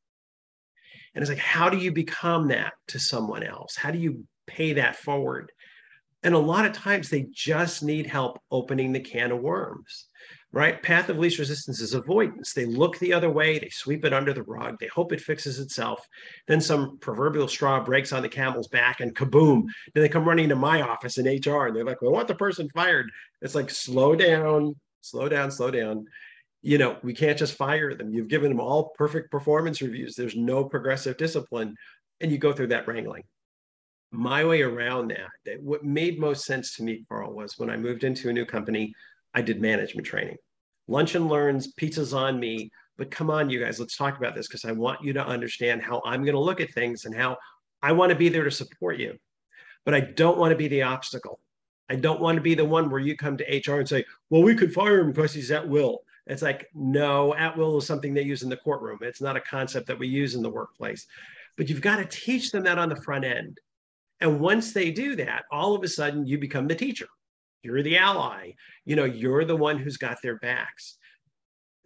And 1.13 1.22
it's 1.22 1.30
like, 1.30 1.39
how 1.39 1.70
do 1.70 1.78
you 1.78 1.92
become 1.92 2.48
that 2.50 2.74
to 2.89 3.00
someone 3.00 3.44
else? 3.44 3.75
How 3.75 3.92
do 3.92 3.98
you 3.98 4.25
pay 4.48 4.74
that 4.74 4.96
forward? 4.96 5.51
And 6.24 6.34
a 6.36 6.39
lot 6.39 6.66
of 6.66 6.74
times 6.74 7.10
they 7.10 7.28
just 7.32 7.82
need 7.82 8.06
help 8.06 8.39
opening 8.51 8.92
the 8.92 9.00
can 9.00 9.32
of 9.32 9.39
worms, 9.39 10.08
right? 10.51 10.82
Path 10.84 11.08
of 11.08 11.18
least 11.18 11.39
resistance 11.39 11.80
is 11.80 11.94
avoidance. 11.94 12.54
They 12.54 12.66
look 12.66 13.00
the 13.00 13.13
other 13.13 13.30
way, 13.30 13.58
they 13.58 13.70
sweep 13.70 14.04
it 14.04 14.13
under 14.13 14.34
the 14.34 14.44
rug, 14.44 14.78
they 14.80 14.88
hope 14.88 15.13
it 15.13 15.22
fixes 15.22 15.60
itself. 15.60 16.06
Then 16.48 16.60
some 16.60 16.98
proverbial 17.00 17.48
straw 17.48 17.82
breaks 17.82 18.12
on 18.12 18.22
the 18.22 18.30
camel's 18.30 18.68
back 18.68 19.00
and 19.00 19.16
kaboom. 19.16 19.63
Then 19.94 20.04
they 20.04 20.10
come 20.10 20.28
running 20.28 20.50
to 20.50 20.58
my 20.58 20.82
office 20.82 21.18
in 21.18 21.25
HR 21.25 21.68
and 21.68 21.75
they're 21.75 21.86
like, 21.86 22.01
we 22.01 22.10
want 22.10 22.28
the 22.28 22.36
person 22.36 22.70
fired. 22.75 23.10
It's 23.42 23.56
like, 23.56 23.70
slow 23.70 24.13
down, 24.13 24.75
slow 25.00 25.30
down, 25.30 25.51
slow 25.51 25.72
down 25.72 26.06
you 26.62 26.78
know, 26.78 26.98
we 27.04 27.13
can't 27.13 27.38
just 27.38 27.56
fire 27.56 27.94
them. 27.96 28.13
You've 28.13 28.28
given 28.28 28.50
them 28.50 28.60
all 28.60 28.89
perfect 28.98 29.32
performance 29.32 29.82
reviews. 29.82 30.16
There's 30.16 30.36
no 30.36 30.66
progressive 30.66 31.18
discipline. 31.18 31.75
And 32.22 32.32
you 32.32 32.38
go 32.38 32.51
through 32.51 32.68
that 32.68 32.88
wrangling. 32.88 33.24
my 34.12 34.44
way 34.44 34.62
around 34.62 35.10
that, 35.10 35.30
that 35.46 35.62
what 35.62 35.84
made 35.84 36.20
most 36.20 36.46
sense 36.46 36.75
to 36.75 36.84
me, 36.84 37.06
Carl, 37.08 37.34
was 37.34 37.58
when 37.58 37.70
I 37.70 37.78
moved 37.78 38.04
into 38.04 38.30
a 38.30 38.34
new 38.34 38.46
company, 38.46 38.94
I 39.34 39.42
did 39.42 39.62
management 39.62 40.08
training. 40.08 40.38
Lunch 40.88 41.16
and 41.16 41.30
learns, 41.30 41.72
pizza's 41.74 42.13
on 42.13 42.39
me. 42.39 42.72
But 42.98 43.12
come 43.12 43.30
on, 43.30 43.50
you 43.50 43.60
guys, 43.60 43.80
let's 43.80 43.96
talk 43.96 44.18
about 44.18 44.36
this 44.36 44.48
because 44.48 44.66
I 44.66 44.72
want 44.72 45.04
you 45.04 45.13
to 45.13 45.25
understand 45.25 45.82
how 45.84 46.01
I'm 46.04 46.24
going 46.24 46.34
to 46.34 46.42
look 46.42 46.60
at 46.60 46.74
things 46.74 47.06
and 47.06 47.16
how 47.16 47.38
I 47.82 47.92
want 47.94 48.10
to 48.10 48.16
be 48.16 48.30
there 48.30 48.44
to 48.44 48.51
support 48.51 48.98
you. 48.98 49.18
But 49.86 49.94
I 49.94 50.01
don't 50.01 50.38
want 50.38 50.51
to 50.51 50.58
be 50.58 50.68
the 50.68 50.82
obstacle. 50.82 51.39
I 51.89 51.96
don't 51.96 52.20
want 52.20 52.36
to 52.36 52.42
be 52.42 52.56
the 52.56 52.66
one 52.66 52.89
where 52.89 53.00
you 53.00 53.16
come 53.16 53.38
to 53.38 53.62
HR 53.66 53.80
and 53.80 53.88
say, 53.88 54.04
well, 54.30 54.44
we 54.44 54.56
could 54.56 54.74
fire 54.74 55.00
him 55.00 55.12
because 55.12 55.34
he's 55.34 55.51
at 55.51 55.68
will. 55.68 56.01
It's 56.30 56.44
like, 56.44 56.68
no, 56.76 57.34
at 57.36 57.58
will 57.58 57.78
is 57.78 57.88
something 57.88 58.14
they 58.14 58.22
use 58.22 58.44
in 58.44 58.50
the 58.50 58.58
courtroom. 58.58 59.00
It's 59.02 59.22
not 59.22 59.36
a 59.36 59.42
concept 59.42 59.88
that 59.88 59.98
we 59.98 60.08
use 60.08 60.36
in 60.36 60.44
the 60.44 60.50
workplace. 60.50 61.08
But 61.58 61.70
you've 61.70 61.82
got 61.82 61.98
to 61.98 62.06
teach 62.06 62.52
them 62.52 62.64
that 62.64 62.78
on 62.78 62.88
the 62.88 63.02
front 63.02 63.26
end. 63.26 63.60
And 64.22 64.40
once 64.40 64.72
they 64.72 64.92
do 64.92 65.16
that, 65.16 65.46
all 65.52 65.76
of 65.76 65.84
a 65.84 65.88
sudden 65.88 66.28
you 66.28 66.38
become 66.38 66.68
the 66.68 66.76
teacher. 66.76 67.08
You're 67.64 67.82
the 67.82 67.98
ally. 67.98 68.52
You 68.86 68.96
know, 68.96 69.06
you're 69.06 69.44
the 69.44 69.56
one 69.56 69.80
who's 69.80 69.98
got 69.98 70.22
their 70.22 70.38
backs. 70.38 70.98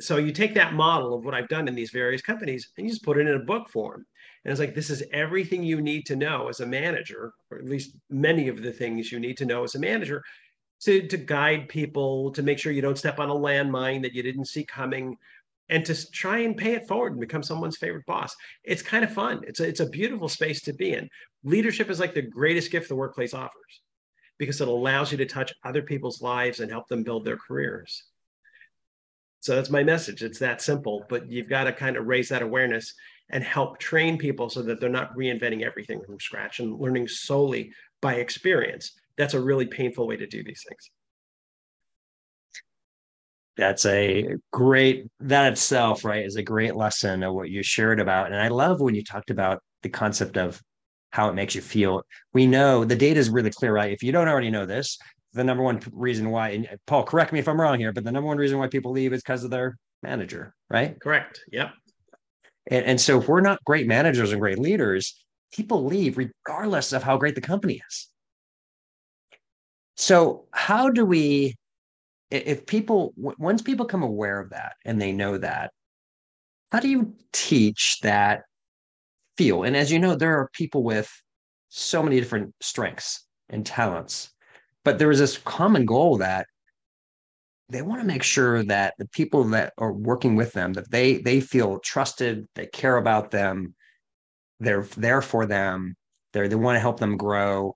So 0.01 0.17
you 0.17 0.33
take 0.33 0.53
that 0.55 0.73
model 0.73 1.13
of 1.13 1.23
what 1.23 1.33
I've 1.33 1.47
done 1.47 1.69
in 1.69 1.75
these 1.75 1.91
various 1.91 2.21
companies 2.21 2.69
and 2.77 2.85
you 2.85 2.91
just 2.91 3.03
put 3.03 3.17
it 3.17 3.27
in 3.27 3.35
a 3.35 3.45
book 3.45 3.69
form. 3.69 4.05
And 4.43 4.51
it's 4.51 4.59
like, 4.59 4.75
this 4.75 4.89
is 4.89 5.03
everything 5.13 5.63
you 5.63 5.81
need 5.81 6.05
to 6.07 6.17
know 6.17 6.49
as 6.49 6.59
a 6.59 6.65
manager, 6.65 7.31
or 7.49 7.59
at 7.59 7.65
least 7.65 7.95
many 8.09 8.49
of 8.49 8.61
the 8.61 8.73
things 8.73 9.09
you 9.09 9.19
need 9.19 9.37
to 9.37 9.45
know 9.45 9.63
as 9.63 9.75
a 9.75 9.79
manager 9.79 10.21
to, 10.83 11.07
to 11.07 11.17
guide 11.17 11.69
people, 11.69 12.31
to 12.31 12.43
make 12.43 12.59
sure 12.59 12.71
you 12.71 12.81
don't 12.81 12.97
step 12.97 13.19
on 13.19 13.29
a 13.29 13.33
landmine 13.33 14.01
that 14.01 14.13
you 14.13 14.23
didn't 14.23 14.45
see 14.45 14.63
coming, 14.63 15.17
and 15.69 15.85
to 15.85 16.11
try 16.11 16.39
and 16.39 16.57
pay 16.57 16.73
it 16.73 16.87
forward 16.87 17.13
and 17.13 17.21
become 17.21 17.43
someone's 17.43 17.77
favorite 17.77 18.05
boss. 18.05 18.35
It's 18.63 18.81
kind 18.81 19.03
of 19.03 19.13
fun. 19.13 19.41
It's 19.47 19.59
a, 19.59 19.67
it's 19.67 19.79
a 19.79 19.89
beautiful 19.89 20.27
space 20.27 20.61
to 20.61 20.73
be 20.73 20.93
in. 20.93 21.09
Leadership 21.43 21.89
is 21.89 21.99
like 21.99 22.13
the 22.13 22.21
greatest 22.21 22.71
gift 22.71 22.89
the 22.89 22.95
workplace 22.95 23.33
offers 23.33 23.81
because 24.37 24.59
it 24.59 24.67
allows 24.67 25.11
you 25.11 25.17
to 25.19 25.25
touch 25.25 25.53
other 25.63 25.81
people's 25.81 26.21
lives 26.21 26.59
and 26.59 26.69
help 26.69 26.87
them 26.87 27.03
build 27.03 27.23
their 27.23 27.37
careers. 27.37 28.03
So 29.39 29.55
that's 29.55 29.69
my 29.69 29.83
message. 29.83 30.23
It's 30.23 30.39
that 30.39 30.61
simple, 30.61 31.05
but 31.09 31.29
you've 31.29 31.49
got 31.49 31.65
to 31.65 31.73
kind 31.73 31.97
of 31.97 32.07
raise 32.07 32.29
that 32.29 32.41
awareness 32.41 32.93
and 33.29 33.43
help 33.43 33.77
train 33.77 34.17
people 34.17 34.49
so 34.49 34.61
that 34.61 34.79
they're 34.79 34.89
not 34.89 35.15
reinventing 35.15 35.63
everything 35.63 36.01
from 36.05 36.19
scratch 36.19 36.59
and 36.59 36.79
learning 36.79 37.07
solely 37.07 37.71
by 38.01 38.15
experience. 38.15 38.93
That's 39.17 39.33
a 39.33 39.41
really 39.41 39.67
painful 39.67 40.07
way 40.07 40.17
to 40.17 40.27
do 40.27 40.43
these 40.43 40.63
things. 40.67 40.91
That's 43.55 43.85
a 43.85 44.35
great, 44.51 45.05
that 45.19 45.51
itself, 45.51 46.03
right, 46.03 46.25
is 46.25 46.37
a 46.37 46.43
great 46.43 46.75
lesson 46.75 47.21
of 47.21 47.35
what 47.35 47.49
you 47.49 47.61
shared 47.61 47.99
about. 47.99 48.27
And 48.31 48.35
I 48.35 48.47
love 48.47 48.81
when 48.81 48.95
you 48.95 49.03
talked 49.03 49.29
about 49.29 49.61
the 49.83 49.89
concept 49.89 50.37
of 50.37 50.59
how 51.11 51.29
it 51.29 51.35
makes 51.35 51.53
you 51.53 51.61
feel. 51.61 52.01
We 52.33 52.47
know 52.47 52.83
the 52.83 52.95
data 52.95 53.19
is 53.19 53.29
really 53.29 53.51
clear, 53.51 53.71
right? 53.71 53.91
If 53.91 54.01
you 54.01 54.11
don't 54.11 54.27
already 54.27 54.49
know 54.49 54.65
this, 54.65 54.97
the 55.33 55.43
number 55.43 55.61
one 55.63 55.79
reason 55.91 56.31
why, 56.31 56.49
and 56.49 56.67
Paul, 56.87 57.03
correct 57.03 57.31
me 57.31 57.39
if 57.39 57.47
I'm 57.47 57.61
wrong 57.61 57.77
here, 57.79 57.93
but 57.93 58.03
the 58.03 58.11
number 58.11 58.27
one 58.27 58.37
reason 58.37 58.57
why 58.57 58.67
people 58.67 58.91
leave 58.91 59.13
is 59.13 59.21
because 59.21 59.43
of 59.43 59.51
their 59.51 59.77
manager, 60.01 60.55
right? 60.71 60.99
Correct. 60.99 61.41
Yep. 61.51 61.71
And, 62.71 62.85
and 62.85 63.01
so 63.01 63.19
if 63.19 63.27
we're 63.27 63.41
not 63.41 63.63
great 63.65 63.87
managers 63.87 64.31
and 64.31 64.41
great 64.41 64.57
leaders, 64.57 65.23
people 65.51 65.85
leave 65.85 66.17
regardless 66.17 66.93
of 66.93 67.03
how 67.03 67.17
great 67.17 67.35
the 67.35 67.41
company 67.41 67.81
is. 67.87 68.09
So 69.95 70.45
how 70.51 70.89
do 70.89 71.05
we, 71.05 71.55
if 72.31 72.65
people, 72.65 73.13
once 73.17 73.61
people 73.61 73.85
become 73.85 74.03
aware 74.03 74.39
of 74.39 74.49
that 74.51 74.73
and 74.85 75.01
they 75.01 75.11
know 75.11 75.37
that, 75.37 75.71
how 76.71 76.79
do 76.79 76.89
you 76.89 77.13
teach 77.31 77.99
that 78.01 78.43
feel? 79.37 79.63
And 79.63 79.75
as 79.77 79.91
you 79.91 79.99
know, 79.99 80.15
there 80.15 80.37
are 80.39 80.49
people 80.53 80.83
with 80.83 81.11
so 81.69 82.01
many 82.01 82.19
different 82.19 82.53
strengths 82.61 83.25
and 83.49 83.65
talents, 83.65 84.31
but 84.83 84.97
there 84.99 85.11
is 85.11 85.19
this 85.19 85.37
common 85.37 85.85
goal 85.85 86.17
that 86.17 86.47
they 87.69 87.81
want 87.81 88.01
to 88.01 88.07
make 88.07 88.23
sure 88.23 88.63
that 88.63 88.93
the 88.97 89.07
people 89.07 89.43
that 89.45 89.73
are 89.77 89.93
working 89.93 90.35
with 90.35 90.53
them 90.53 90.73
that 90.73 90.91
they 90.91 91.17
they 91.17 91.39
feel 91.39 91.79
trusted 91.79 92.45
they 92.55 92.67
care 92.67 92.97
about 92.97 93.31
them 93.31 93.73
they're 94.59 94.83
there 94.97 95.21
for 95.21 95.45
them 95.45 95.95
they 96.33 96.47
they 96.47 96.55
want 96.55 96.75
to 96.75 96.79
help 96.79 96.99
them 96.99 97.17
grow 97.17 97.75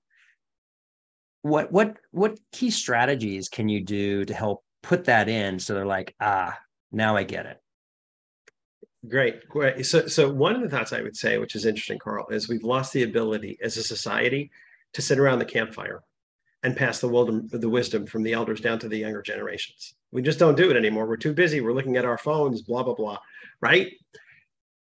what 1.47 1.71
what 1.71 1.97
what 2.11 2.39
key 2.51 2.69
strategies 2.69 3.49
can 3.49 3.69
you 3.69 3.81
do 3.81 4.25
to 4.25 4.33
help 4.33 4.63
put 4.83 5.05
that 5.05 5.27
in 5.29 5.59
so 5.59 5.73
they're 5.73 5.85
like 5.85 6.15
ah 6.19 6.57
now 6.91 7.15
i 7.15 7.23
get 7.23 7.45
it 7.45 7.61
great 9.07 9.47
great 9.47 9.85
so 9.85 10.07
so 10.07 10.31
one 10.31 10.55
of 10.55 10.61
the 10.61 10.69
thoughts 10.69 10.93
i 10.93 11.01
would 11.01 11.15
say 11.15 11.37
which 11.37 11.55
is 11.55 11.65
interesting 11.65 11.99
carl 11.99 12.27
is 12.29 12.49
we've 12.49 12.63
lost 12.63 12.93
the 12.93 13.03
ability 13.03 13.57
as 13.61 13.77
a 13.77 13.83
society 13.83 14.51
to 14.93 15.01
sit 15.01 15.19
around 15.19 15.39
the 15.39 15.45
campfire 15.45 16.01
and 16.63 16.75
pass 16.75 16.99
the 16.99 17.07
wisdom, 17.07 17.47
the 17.51 17.69
wisdom 17.69 18.05
from 18.05 18.23
the 18.23 18.33
elders 18.33 18.59
down 18.59 18.79
to 18.79 18.89
the 18.89 18.97
younger 18.97 19.21
generations. 19.21 19.93
We 20.11 20.21
just 20.21 20.39
don't 20.39 20.57
do 20.57 20.69
it 20.71 20.77
anymore. 20.77 21.05
We're 21.05 21.17
too 21.17 21.33
busy. 21.33 21.61
We're 21.61 21.73
looking 21.73 21.97
at 21.97 22.05
our 22.05 22.17
phones, 22.17 22.61
blah, 22.61 22.83
blah, 22.83 22.95
blah, 22.95 23.17
right? 23.61 23.91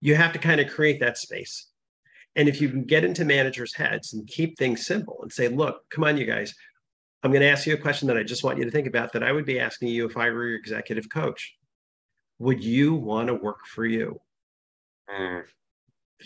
You 0.01 0.15
have 0.15 0.33
to 0.33 0.39
kind 0.39 0.61
of 0.61 0.69
create 0.69 0.99
that 0.99 1.17
space. 1.17 1.67
And 2.35 2.49
if 2.49 2.59
you 2.59 2.69
can 2.69 2.83
get 2.83 3.03
into 3.03 3.25
managers' 3.25 3.75
heads 3.75 4.13
and 4.13 4.27
keep 4.27 4.57
things 4.57 4.85
simple 4.85 5.19
and 5.21 5.31
say, 5.31 5.47
look, 5.47 5.87
come 5.89 6.03
on, 6.03 6.17
you 6.17 6.25
guys, 6.25 6.53
I'm 7.21 7.31
going 7.31 7.41
to 7.41 7.47
ask 7.47 7.67
you 7.67 7.73
a 7.73 7.77
question 7.77 8.07
that 8.07 8.17
I 8.17 8.23
just 8.23 8.43
want 8.43 8.57
you 8.57 8.65
to 8.65 8.71
think 8.71 8.87
about 8.87 9.13
that 9.13 9.23
I 9.23 9.31
would 9.31 9.45
be 9.45 9.59
asking 9.59 9.89
you 9.89 10.05
if 10.05 10.17
I 10.17 10.29
were 10.29 10.47
your 10.47 10.57
executive 10.57 11.09
coach. 11.09 11.55
Would 12.39 12.63
you 12.63 12.95
want 12.95 13.27
to 13.27 13.35
work 13.35 13.65
for 13.67 13.85
you? 13.85 14.19
Mm. 15.09 15.43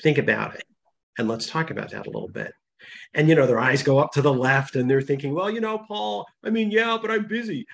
Think 0.02 0.18
about 0.18 0.56
it. 0.56 0.64
And 1.18 1.28
let's 1.28 1.50
talk 1.50 1.72
about 1.72 1.92
that 1.92 2.08
a 2.08 2.10
little 2.10 2.30
bit 2.30 2.54
and 3.14 3.28
you 3.28 3.36
know 3.36 3.48
their 3.48 3.60
eyes 3.60 3.84
go 3.84 4.00
up 4.00 4.12
to 4.12 4.22
the 4.22 4.34
left 4.34 4.76
and 4.76 4.90
they're 4.90 5.02
thinking 5.02 5.34
well 5.34 5.50
you 5.50 5.62
know 5.62 5.78
paul 5.78 6.26
i 6.44 6.50
mean 6.50 6.72
yeah 6.72 6.98
but 7.02 7.12
i'm 7.12 7.28
busy 7.28 7.66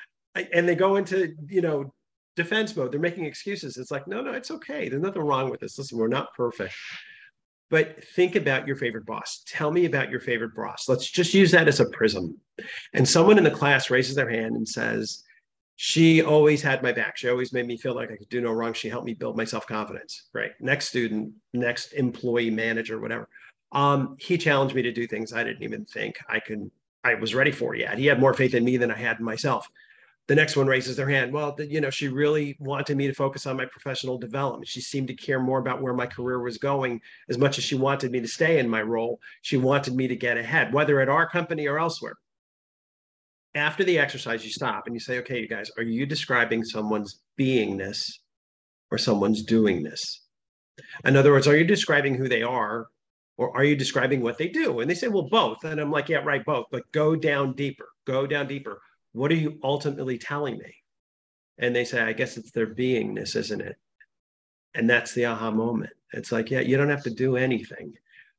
and 0.53 0.67
they 0.67 0.75
go 0.75 0.95
into 0.95 1.33
you 1.47 1.61
know 1.61 1.93
defense 2.35 2.75
mode 2.75 2.91
they're 2.91 2.99
making 2.99 3.25
excuses 3.25 3.77
it's 3.77 3.91
like 3.91 4.07
no 4.07 4.21
no 4.21 4.31
it's 4.31 4.51
okay 4.51 4.89
there's 4.89 5.01
nothing 5.01 5.21
wrong 5.21 5.49
with 5.49 5.59
this 5.59 5.77
listen 5.77 5.97
we're 5.97 6.07
not 6.07 6.33
perfect 6.33 6.73
but 7.73 8.03
think 8.09 8.35
about 8.35 8.67
your 8.67 8.75
favorite 8.75 9.07
boss. 9.07 9.43
Tell 9.47 9.71
me 9.71 9.85
about 9.85 10.11
your 10.11 10.19
favorite 10.19 10.53
boss. 10.53 10.87
Let's 10.87 11.09
just 11.09 11.33
use 11.33 11.49
that 11.53 11.67
as 11.67 11.79
a 11.79 11.89
prism. 11.89 12.37
And 12.93 13.09
someone 13.09 13.39
in 13.39 13.43
the 13.43 13.49
class 13.49 13.89
raises 13.89 14.13
their 14.13 14.29
hand 14.29 14.55
and 14.55 14.69
says 14.69 15.23
she 15.75 16.21
always 16.21 16.61
had 16.61 16.83
my 16.83 16.91
back. 16.91 17.17
She 17.17 17.29
always 17.29 17.51
made 17.51 17.65
me 17.65 17.75
feel 17.75 17.95
like 17.95 18.11
i 18.11 18.15
could 18.15 18.29
do 18.29 18.41
no 18.41 18.51
wrong. 18.51 18.73
She 18.73 18.89
helped 18.89 19.07
me 19.07 19.15
build 19.15 19.35
my 19.35 19.43
self-confidence. 19.43 20.29
Right. 20.33 20.51
Next 20.59 20.89
student 20.89 21.33
next 21.55 21.93
employee 21.93 22.51
manager 22.51 22.99
whatever. 22.99 23.27
Um, 23.71 24.17
he 24.19 24.37
challenged 24.37 24.75
me 24.75 24.83
to 24.83 24.91
do 24.91 25.07
things 25.07 25.33
I 25.33 25.43
didn't 25.43 25.63
even 25.63 25.83
think 25.83 26.19
I 26.29 26.39
could, 26.39 26.69
I 27.03 27.15
was 27.15 27.33
ready 27.33 27.51
for. 27.51 27.73
Yet. 27.73 27.97
He 27.97 28.05
had 28.05 28.19
more 28.19 28.35
faith 28.35 28.53
in 28.53 28.63
me 28.63 28.77
than 28.77 28.91
I 28.91 28.97
had 28.97 29.17
in 29.17 29.25
myself. 29.25 29.67
The 30.27 30.35
next 30.35 30.55
one 30.55 30.67
raises 30.67 30.95
their 30.95 31.09
hand. 31.09 31.33
Well, 31.33 31.55
you 31.59 31.81
know, 31.81 31.89
she 31.89 32.07
really 32.07 32.55
wanted 32.59 32.95
me 32.95 33.07
to 33.07 33.13
focus 33.13 33.45
on 33.45 33.57
my 33.57 33.65
professional 33.65 34.17
development. 34.17 34.69
She 34.69 34.79
seemed 34.79 35.09
to 35.09 35.15
care 35.15 35.41
more 35.41 35.59
about 35.59 35.81
where 35.81 35.93
my 35.93 36.07
career 36.07 36.39
was 36.39 36.57
going 36.57 37.01
as 37.29 37.37
much 37.37 37.57
as 37.57 37.65
she 37.65 37.75
wanted 37.75 38.11
me 38.11 38.21
to 38.21 38.27
stay 38.27 38.59
in 38.59 38.69
my 38.69 38.81
role. 38.81 39.19
She 39.41 39.57
wanted 39.57 39.95
me 39.95 40.07
to 40.07 40.15
get 40.15 40.37
ahead, 40.37 40.71
whether 40.73 41.01
at 41.01 41.09
our 41.09 41.29
company 41.29 41.67
or 41.67 41.77
elsewhere. 41.77 42.15
After 43.53 43.83
the 43.83 43.99
exercise, 43.99 44.45
you 44.45 44.49
stop 44.49 44.87
and 44.87 44.95
you 44.95 44.99
say, 45.01 45.19
okay, 45.19 45.39
you 45.39 45.47
guys, 45.47 45.69
are 45.77 45.83
you 45.83 46.05
describing 46.05 46.63
someone's 46.63 47.19
beingness 47.37 48.01
or 48.91 48.97
someone's 48.97 49.45
doingness? 49.45 49.99
In 51.03 51.17
other 51.17 51.31
words, 51.31 51.47
are 51.47 51.57
you 51.57 51.65
describing 51.65 52.15
who 52.15 52.29
they 52.29 52.43
are 52.43 52.87
or 53.37 53.55
are 53.55 53.63
you 53.63 53.75
describing 53.75 54.21
what 54.21 54.37
they 54.37 54.47
do? 54.47 54.79
And 54.79 54.89
they 54.89 54.95
say, 54.95 55.09
well, 55.09 55.27
both. 55.29 55.63
And 55.65 55.81
I'm 55.81 55.91
like, 55.91 56.07
yeah, 56.07 56.17
right, 56.17 56.43
both. 56.45 56.65
But 56.71 56.89
go 56.93 57.15
down 57.15 57.53
deeper. 57.55 57.89
Go 58.05 58.25
down 58.25 58.47
deeper. 58.47 58.79
What 59.13 59.31
are 59.31 59.35
you 59.35 59.59
ultimately 59.63 60.17
telling 60.17 60.57
me? 60.57 60.75
And 61.57 61.75
they 61.75 61.85
say, 61.85 62.01
I 62.01 62.13
guess 62.13 62.37
it's 62.37 62.51
their 62.51 62.67
beingness, 62.67 63.35
isn't 63.35 63.61
it? 63.61 63.77
And 64.73 64.89
that's 64.89 65.13
the 65.13 65.25
aha 65.25 65.51
moment. 65.51 65.93
It's 66.13 66.31
like, 66.31 66.49
yeah, 66.49 66.59
you 66.59 66.77
don't 66.77 66.89
have 66.89 67.03
to 67.03 67.11
do 67.11 67.37
anything. 67.37 67.93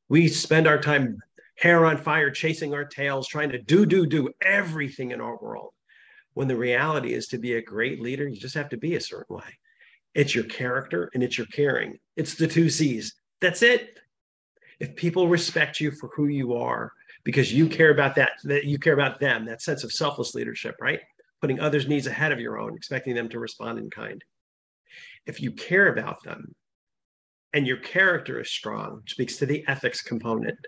We 0.09 0.29
spend 0.29 0.67
our 0.67 0.81
time 0.81 1.19
hair 1.57 1.87
on 1.87 1.97
fire, 1.97 2.31
chasing 2.31 2.75
our 2.75 2.85
tails, 2.85 3.29
trying 3.29 3.51
to 3.51 3.63
do, 3.63 3.87
do, 3.87 4.07
do 4.07 4.31
everything 4.43 5.13
in 5.13 5.21
our 5.21 5.39
world. 5.39 5.71
When 6.35 6.49
the 6.49 6.57
reality 6.57 7.15
is 7.15 7.29
to 7.29 7.39
be 7.39 7.55
a 7.55 7.63
great 7.63 8.01
leader, 8.01 8.29
you 8.29 8.37
just 8.37 8.57
have 8.57 8.69
to 8.71 8.77
be 8.77 8.97
a 8.97 9.01
certain 9.01 9.37
way. 9.37 9.59
It's 10.15 10.35
your 10.35 10.45
character 10.45 11.11
and 11.15 11.23
it's 11.23 11.39
your 11.39 11.47
caring. 11.49 11.99
It's 12.17 12.35
the 12.35 12.49
two 12.49 12.69
C's. 12.69 13.15
That's 13.41 13.63
it 13.63 13.99
if 14.81 14.97
people 14.97 15.29
respect 15.29 15.81
you 15.81 15.93
for 15.93 16.11
who 16.15 16.27
you 16.27 16.55
are 16.55 16.93
because 17.25 17.53
you 17.53 17.69
care 17.69 17.91
about 17.91 18.15
that 18.17 18.33
that 18.45 18.65
you 18.65 18.79
care 18.79 18.95
about 18.95 19.21
them 19.21 19.45
that 19.47 19.63
sense 19.63 19.85
of 19.85 19.93
selfless 19.93 20.35
leadership 20.35 20.77
right? 20.81 21.01
Putting 21.41 21.61
others 21.61 21.89
needs 21.89 22.07
ahead 22.07 22.33
of 22.33 22.41
your 22.41 22.59
own 22.59 22.75
expecting 22.77 23.15
them 23.15 23.29
to 23.31 23.39
respond 23.39 23.79
in 23.79 23.91
kind. 23.91 24.23
If 25.27 25.41
you 25.41 25.51
care 25.53 25.89
about 25.89 26.23
them 26.23 26.55
and 27.53 27.67
your 27.67 27.79
character 27.79 28.41
is 28.41 28.51
strong 28.51 29.03
speaks 29.07 29.37
to 29.39 29.47
the 29.47 29.65
ethics 29.69 30.03
component 30.03 30.59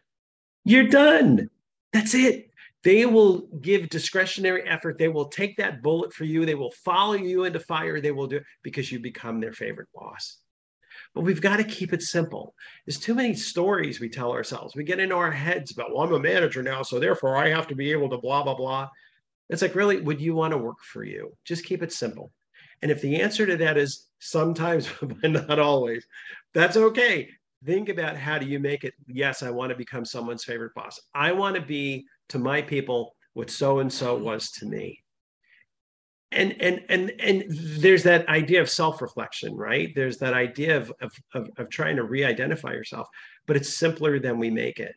you're 0.64 0.88
done. 0.88 1.48
That's 1.92 2.12
it. 2.14 2.50
They 2.82 3.06
will 3.06 3.42
give 3.60 3.88
discretionary 3.88 4.66
effort. 4.68 4.98
They 4.98 5.08
will 5.08 5.28
take 5.28 5.56
that 5.58 5.80
bullet 5.80 6.12
for 6.12 6.24
you. 6.24 6.44
They 6.44 6.56
will 6.56 6.72
follow 6.84 7.14
you 7.14 7.44
into 7.44 7.60
fire. 7.60 8.00
They 8.00 8.10
will 8.10 8.26
do 8.26 8.38
it 8.38 8.44
because 8.64 8.90
you 8.90 8.98
become 8.98 9.40
their 9.40 9.52
favorite 9.52 9.88
boss 9.94 10.38
But 11.16 11.24
we've 11.24 11.40
got 11.40 11.56
to 11.56 11.64
keep 11.64 11.94
it 11.94 12.02
simple. 12.02 12.54
There's 12.84 12.98
too 12.98 13.14
many 13.14 13.34
stories 13.34 14.00
we 14.00 14.10
tell 14.10 14.32
ourselves. 14.32 14.76
We 14.76 14.84
get 14.84 15.00
into 15.00 15.14
our 15.14 15.30
heads 15.30 15.70
about, 15.70 15.94
well, 15.94 16.04
I'm 16.04 16.12
a 16.12 16.20
manager 16.20 16.62
now, 16.62 16.82
so 16.82 17.00
therefore 17.00 17.38
I 17.38 17.48
have 17.48 17.66
to 17.68 17.74
be 17.74 17.90
able 17.90 18.10
to 18.10 18.18
blah, 18.18 18.42
blah, 18.42 18.54
blah. 18.54 18.90
It's 19.48 19.62
like, 19.62 19.74
really, 19.74 19.98
would 20.02 20.20
you 20.20 20.34
want 20.34 20.52
to 20.52 20.58
work 20.58 20.76
for 20.82 21.04
you? 21.04 21.34
Just 21.46 21.64
keep 21.64 21.82
it 21.82 21.90
simple. 21.90 22.32
And 22.82 22.90
if 22.90 23.00
the 23.00 23.18
answer 23.18 23.46
to 23.46 23.56
that 23.56 23.78
is 23.78 24.08
sometimes, 24.18 24.90
but 25.00 25.30
not 25.30 25.58
always, 25.58 26.06
that's 26.52 26.76
okay. 26.76 27.30
Think 27.64 27.88
about 27.88 28.18
how 28.18 28.36
do 28.36 28.44
you 28.44 28.60
make 28.60 28.84
it? 28.84 28.92
Yes, 29.06 29.42
I 29.42 29.48
want 29.48 29.70
to 29.70 29.76
become 29.76 30.04
someone's 30.04 30.44
favorite 30.44 30.74
boss. 30.74 31.00
I 31.14 31.32
want 31.32 31.56
to 31.56 31.62
be 31.62 32.04
to 32.28 32.38
my 32.38 32.60
people 32.60 33.16
what 33.32 33.48
so 33.48 33.78
and 33.78 33.90
so 33.90 34.18
was 34.18 34.50
to 34.50 34.66
me. 34.66 35.00
And 36.32 36.60
and 36.60 36.84
and 36.88 37.12
and 37.20 37.44
there's 37.48 38.02
that 38.02 38.28
idea 38.28 38.60
of 38.60 38.68
self-reflection, 38.68 39.54
right? 39.54 39.92
There's 39.94 40.18
that 40.18 40.34
idea 40.34 40.76
of 40.76 40.92
of, 41.00 41.12
of, 41.34 41.48
of 41.56 41.70
trying 41.70 41.96
to 41.96 42.02
re-identify 42.02 42.72
yourself, 42.72 43.08
but 43.46 43.56
it's 43.56 43.76
simpler 43.76 44.18
than 44.18 44.38
we 44.38 44.50
make 44.50 44.80
it. 44.80 44.94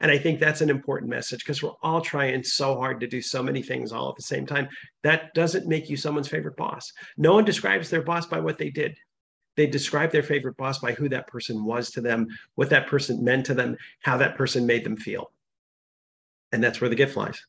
And 0.00 0.10
I 0.10 0.18
think 0.18 0.40
that's 0.40 0.62
an 0.62 0.70
important 0.70 1.10
message 1.10 1.40
because 1.40 1.62
we're 1.62 1.72
all 1.82 2.00
trying 2.00 2.42
so 2.42 2.74
hard 2.76 3.00
to 3.00 3.06
do 3.06 3.20
so 3.20 3.42
many 3.42 3.62
things 3.62 3.92
all 3.92 4.08
at 4.08 4.16
the 4.16 4.22
same 4.22 4.46
time. 4.46 4.68
That 5.02 5.34
doesn't 5.34 5.68
make 5.68 5.90
you 5.90 5.96
someone's 5.96 6.28
favorite 6.28 6.56
boss. 6.56 6.92
No 7.18 7.34
one 7.34 7.44
describes 7.44 7.90
their 7.90 8.02
boss 8.02 8.26
by 8.26 8.40
what 8.40 8.56
they 8.56 8.70
did. 8.70 8.96
They 9.56 9.66
describe 9.66 10.10
their 10.10 10.22
favorite 10.22 10.56
boss 10.56 10.78
by 10.78 10.92
who 10.92 11.08
that 11.10 11.26
person 11.26 11.64
was 11.64 11.90
to 11.90 12.00
them, 12.00 12.28
what 12.54 12.70
that 12.70 12.86
person 12.86 13.22
meant 13.22 13.44
to 13.46 13.54
them, 13.54 13.76
how 14.00 14.16
that 14.16 14.36
person 14.36 14.64
made 14.64 14.84
them 14.84 14.96
feel. 14.96 15.32
And 16.52 16.64
that's 16.64 16.80
where 16.80 16.90
the 16.90 16.96
gift 16.96 17.16
lies. 17.16 17.44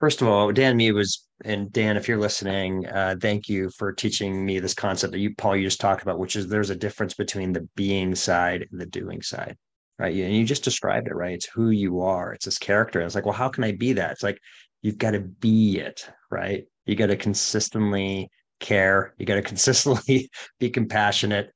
First 0.00 0.22
of 0.22 0.28
all, 0.28 0.52
Dan 0.52 0.76
Me 0.76 0.92
was, 0.92 1.26
and 1.44 1.72
Dan, 1.72 1.96
if 1.96 2.06
you're 2.06 2.18
listening, 2.18 2.86
uh, 2.86 3.16
thank 3.20 3.48
you 3.48 3.68
for 3.70 3.92
teaching 3.92 4.44
me 4.44 4.60
this 4.60 4.74
concept 4.74 5.12
that 5.12 5.18
you, 5.18 5.34
Paul, 5.34 5.56
you 5.56 5.64
just 5.64 5.80
talked 5.80 6.02
about, 6.02 6.20
which 6.20 6.36
is 6.36 6.46
there's 6.46 6.70
a 6.70 6.76
difference 6.76 7.14
between 7.14 7.52
the 7.52 7.68
being 7.74 8.14
side 8.14 8.66
and 8.70 8.80
the 8.80 8.86
doing 8.86 9.22
side, 9.22 9.56
right? 9.98 10.14
And 10.14 10.36
you 10.36 10.44
just 10.44 10.62
described 10.62 11.08
it, 11.08 11.16
right? 11.16 11.32
It's 11.32 11.46
who 11.46 11.70
you 11.70 12.02
are. 12.02 12.32
It's 12.32 12.44
this 12.44 12.58
character. 12.58 13.00
And 13.00 13.06
it's 13.06 13.16
like, 13.16 13.24
well, 13.24 13.34
how 13.34 13.48
can 13.48 13.64
I 13.64 13.72
be 13.72 13.94
that? 13.94 14.12
It's 14.12 14.22
like 14.22 14.38
you've 14.82 14.98
got 14.98 15.12
to 15.12 15.20
be 15.20 15.80
it, 15.80 16.08
right? 16.30 16.64
You 16.86 16.94
got 16.94 17.06
to 17.06 17.16
consistently 17.16 18.30
care. 18.60 19.14
You 19.18 19.26
got 19.26 19.34
to 19.34 19.42
consistently 19.52 20.30
be 20.60 20.70
compassionate 20.70 21.50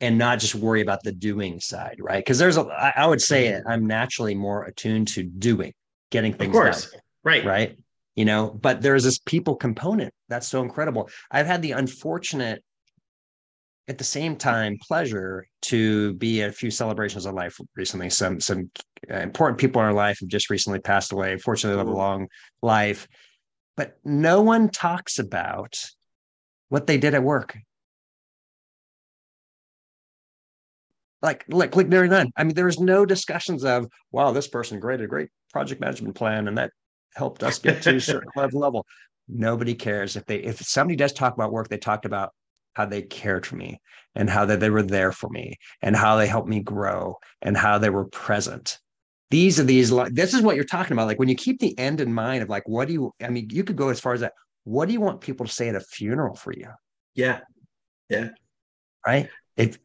and 0.00 0.18
not 0.18 0.38
just 0.38 0.54
worry 0.54 0.82
about 0.82 1.02
the 1.02 1.12
doing 1.12 1.58
side, 1.58 1.96
right? 1.98 2.24
Because 2.24 2.38
there's 2.38 2.58
a, 2.58 2.92
I 2.96 3.06
would 3.06 3.20
say 3.20 3.46
mm-hmm. 3.48 3.68
I'm 3.68 3.86
naturally 3.86 4.36
more 4.36 4.64
attuned 4.64 5.08
to 5.08 5.24
doing, 5.24 5.72
getting 6.10 6.32
things 6.32 6.54
done. 6.92 7.00
Right. 7.26 7.44
Right. 7.44 7.76
You 8.14 8.24
know, 8.24 8.48
but 8.48 8.80
there's 8.80 9.04
this 9.04 9.18
people 9.18 9.56
component 9.56 10.14
that's 10.28 10.48
so 10.48 10.62
incredible. 10.62 11.10
I've 11.30 11.46
had 11.46 11.60
the 11.60 11.72
unfortunate, 11.72 12.62
at 13.88 13.98
the 13.98 14.04
same 14.04 14.36
time, 14.36 14.78
pleasure 14.80 15.46
to 15.62 16.14
be 16.14 16.42
at 16.42 16.50
a 16.50 16.52
few 16.52 16.70
celebrations 16.70 17.26
of 17.26 17.34
life 17.34 17.58
recently. 17.74 18.10
Some 18.10 18.40
some 18.40 18.70
uh, 19.10 19.16
important 19.16 19.58
people 19.58 19.82
in 19.82 19.86
our 19.86 19.92
life 19.92 20.18
have 20.20 20.28
just 20.28 20.50
recently 20.50 20.78
passed 20.78 21.12
away. 21.12 21.36
Fortunately, 21.36 21.76
live 21.76 21.88
a 21.88 21.90
mm-hmm. 21.90 21.98
long 21.98 22.28
life, 22.62 23.06
but 23.76 23.98
no 24.04 24.40
one 24.42 24.70
talks 24.70 25.18
about 25.18 25.74
what 26.68 26.86
they 26.86 26.96
did 26.96 27.14
at 27.14 27.22
work. 27.22 27.58
Like, 31.22 31.44
like, 31.48 31.74
like, 31.74 31.90
there 31.90 32.06
none. 32.06 32.30
I 32.36 32.44
mean, 32.44 32.54
there's 32.54 32.78
no 32.78 33.04
discussions 33.04 33.64
of, 33.64 33.86
wow, 34.12 34.30
this 34.30 34.46
person 34.46 34.80
created 34.80 35.04
a 35.04 35.08
great 35.08 35.28
project 35.52 35.80
management 35.80 36.14
plan, 36.14 36.46
and 36.46 36.56
that 36.58 36.70
helped 37.16 37.42
us 37.42 37.58
get 37.58 37.82
to 37.82 37.96
a 37.96 38.00
certain 38.00 38.30
level. 38.52 38.86
Nobody 39.28 39.74
cares 39.74 40.16
if 40.16 40.24
they 40.26 40.36
if 40.36 40.60
somebody 40.60 40.96
does 40.96 41.12
talk 41.12 41.34
about 41.34 41.52
work, 41.52 41.68
they 41.68 41.78
talked 41.78 42.04
about 42.04 42.32
how 42.74 42.84
they 42.84 43.02
cared 43.02 43.46
for 43.46 43.56
me 43.56 43.80
and 44.14 44.28
how 44.28 44.44
that 44.44 44.60
they 44.60 44.70
were 44.70 44.82
there 44.82 45.10
for 45.10 45.28
me 45.30 45.56
and 45.82 45.96
how 45.96 46.16
they 46.16 46.26
helped 46.26 46.48
me 46.48 46.60
grow 46.60 47.16
and 47.42 47.56
how 47.56 47.78
they 47.78 47.90
were 47.90 48.04
present. 48.04 48.78
These 49.30 49.58
are 49.58 49.64
these 49.64 49.90
this 50.12 50.34
is 50.34 50.42
what 50.42 50.54
you're 50.54 50.64
talking 50.64 50.92
about. 50.92 51.06
Like 51.06 51.18
when 51.18 51.28
you 51.28 51.34
keep 51.34 51.58
the 51.58 51.76
end 51.78 52.00
in 52.00 52.12
mind 52.12 52.42
of 52.42 52.48
like, 52.48 52.68
what 52.68 52.86
do 52.86 52.94
you 52.94 53.12
I 53.20 53.30
mean, 53.30 53.48
you 53.50 53.64
could 53.64 53.76
go 53.76 53.88
as 53.88 53.98
far 53.98 54.12
as 54.12 54.20
that. 54.20 54.34
What 54.64 54.86
do 54.86 54.92
you 54.92 55.00
want 55.00 55.20
people 55.20 55.46
to 55.46 55.52
say 55.52 55.68
at 55.68 55.74
a 55.74 55.80
funeral 55.80 56.36
for 56.36 56.52
you? 56.52 56.68
Yeah. 57.14 57.40
Yeah. 58.08 58.28
Right. 59.06 59.28
If 59.56 59.78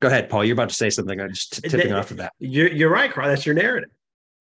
go 0.00 0.08
ahead, 0.08 0.28
Paul. 0.28 0.44
You're 0.44 0.54
about 0.54 0.70
to 0.70 0.74
say 0.74 0.90
something. 0.90 1.18
I'm 1.20 1.32
just 1.32 1.62
tipping 1.64 1.92
off 1.92 2.10
of 2.10 2.18
that. 2.18 2.32
You're, 2.38 2.70
you're 2.72 2.90
right, 2.90 3.10
Carl. 3.10 3.28
That's 3.28 3.46
your 3.46 3.54
narrative. 3.54 3.90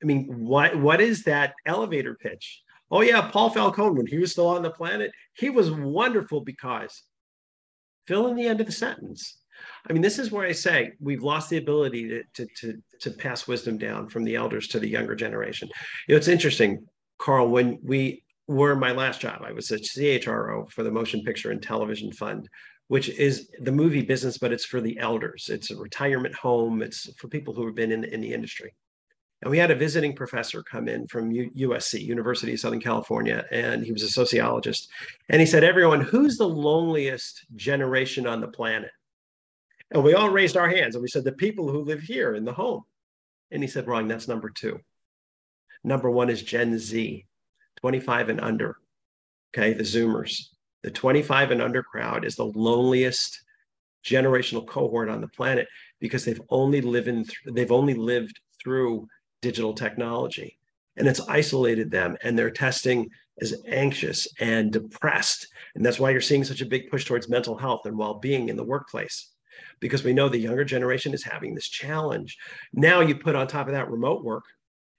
I 0.02 0.06
mean, 0.06 0.26
what 0.46 0.76
what 0.76 1.02
is 1.02 1.24
that 1.24 1.54
elevator 1.66 2.16
pitch? 2.16 2.62
Oh 2.92 3.02
yeah, 3.02 3.22
Paul 3.22 3.50
Falcone, 3.50 3.98
when 3.98 4.08
he 4.08 4.18
was 4.18 4.32
still 4.32 4.48
on 4.48 4.64
the 4.64 4.70
planet, 4.70 5.12
he 5.34 5.50
was 5.50 5.72
wonderful 5.72 6.42
because 6.42 7.04
fill 8.08 8.28
in 8.28 8.36
the 8.36 8.48
end 8.48 8.60
of 8.60 8.66
the 8.66 8.72
sentence. 8.72 9.40
I 9.90 9.94
mean, 9.94 10.02
this 10.02 10.20
is 10.20 10.32
where 10.32 10.46
I 10.46 10.52
say 10.52 10.92
we've 11.00 11.24
lost 11.24 11.50
the 11.50 11.58
ability 11.58 12.10
to, 12.10 12.24
to, 12.34 12.48
to, 12.58 12.84
to 13.02 13.12
pass 13.12 13.48
wisdom 13.48 13.78
down 13.78 14.10
from 14.10 14.24
the 14.24 14.36
elders 14.36 14.68
to 14.70 14.80
the 14.80 14.90
younger 14.90 15.16
generation. 15.16 15.70
You 16.08 16.14
know, 16.14 16.18
it's 16.18 16.28
interesting, 16.28 16.86
Carl, 17.18 17.50
when 17.50 17.80
we 17.82 18.24
were 18.48 18.76
my 18.76 18.92
last 18.92 19.22
job, 19.22 19.42
I 19.46 19.54
was 19.54 19.72
a 19.72 19.78
CHRO 19.78 20.70
for 20.72 20.84
the 20.84 20.92
Motion 20.92 21.24
Picture 21.24 21.52
and 21.52 21.62
Television 21.62 22.12
Fund, 22.12 22.50
which 22.88 23.10
is 23.10 23.50
the 23.62 23.72
movie 23.72 24.02
business, 24.02 24.38
but 24.38 24.52
it's 24.52 24.66
for 24.66 24.82
the 24.82 25.00
elders. 25.00 25.50
It's 25.50 25.72
a 25.72 25.78
retirement 25.78 26.36
home. 26.36 26.82
It's 26.82 27.12
for 27.18 27.28
people 27.28 27.54
who 27.54 27.66
have 27.66 27.76
been 27.76 27.92
in, 27.92 28.04
in 28.04 28.22
the 28.22 28.34
industry. 28.34 28.74
And 29.44 29.52
we 29.52 29.58
had 29.58 29.72
a 29.72 29.76
visiting 29.76 30.16
professor 30.16 30.64
come 30.64 30.88
in 30.88 31.06
from 31.08 31.30
U- 31.30 31.52
USC, 31.52 32.02
University 32.02 32.54
of 32.54 32.62
Southern 32.62 32.80
California, 32.80 33.44
and 33.52 33.84
he 33.84 33.92
was 33.92 34.02
a 34.02 34.08
sociologist. 34.08 34.90
And 35.28 35.42
he 35.42 35.46
said, 35.46 35.66
Everyone, 35.66 36.00
who's 36.00 36.38
the 36.38 36.48
loneliest 36.48 37.46
generation 37.58 38.26
on 38.26 38.40
the 38.40 38.48
planet? 38.48 38.92
And 39.92 40.02
we 40.02 40.14
all 40.14 40.30
raised 40.30 40.56
our 40.56 40.70
hands 40.70 40.96
and 40.96 41.02
we 41.02 41.10
said, 41.10 41.26
The 41.26 41.34
people 41.34 41.70
who 41.70 41.82
live 41.82 42.00
here 42.00 42.36
in 42.36 42.46
the 42.46 42.54
home. 42.54 42.84
And 43.52 43.62
he 43.62 43.68
said, 43.68 43.86
Wrong, 43.86 44.08
that's 44.08 44.30
number 44.30 44.50
two. 44.50 44.80
Number 45.84 46.10
one 46.10 46.30
is 46.30 46.42
Gen 46.42 46.80
Z, 46.80 47.26
25 47.82 48.30
and 48.30 48.40
under. 48.40 48.78
Okay, 49.54 49.74
the 49.74 49.84
Zoomers. 49.84 50.40
The 50.84 50.92
25 50.92 51.52
and 51.52 51.62
under 51.62 51.84
crowd 51.84 52.24
is 52.24 52.38
the 52.38 52.46
loneliest 52.46 53.44
generational 54.06 54.66
cohort 54.66 55.10
on 55.10 55.20
the 55.20 55.28
planet 55.28 55.68
because 56.00 56.24
they've 56.24 56.42
only 56.50 56.80
lived 56.80 57.08
th- 57.08 57.54
they've 57.54 57.72
only 57.72 57.94
lived 57.94 58.40
through 58.64 59.06
digital 59.44 59.74
technology. 59.74 60.58
And 60.98 61.08
it's 61.08 61.28
isolated 61.28 61.92
them, 61.92 62.18
and 62.24 62.38
their 62.38 62.50
testing 62.50 63.10
is 63.38 63.62
anxious 63.68 64.28
and 64.40 64.72
depressed. 64.72 65.48
And 65.76 65.86
that's 65.86 66.00
why 66.00 66.12
you're 66.12 66.22
seeing 66.22 66.44
such 66.44 66.62
a 66.62 66.68
big 66.68 66.90
push 66.90 67.06
towards 67.06 67.30
mental 67.30 67.58
health 67.58 67.86
and 67.86 67.98
well 67.98 68.16
being 68.16 68.50
in 68.50 68.56
the 68.56 68.64
workplace, 68.64 69.32
because 69.80 70.04
we 70.04 70.14
know 70.14 70.30
the 70.30 70.38
younger 70.38 70.64
generation 70.64 71.14
is 71.14 71.24
having 71.24 71.54
this 71.54 71.68
challenge. 71.68 72.38
Now 72.74 73.02
you 73.02 73.16
put 73.16 73.36
on 73.36 73.48
top 73.48 73.68
of 73.68 73.74
that 73.74 73.92
remote 73.92 74.24
work 74.24 74.46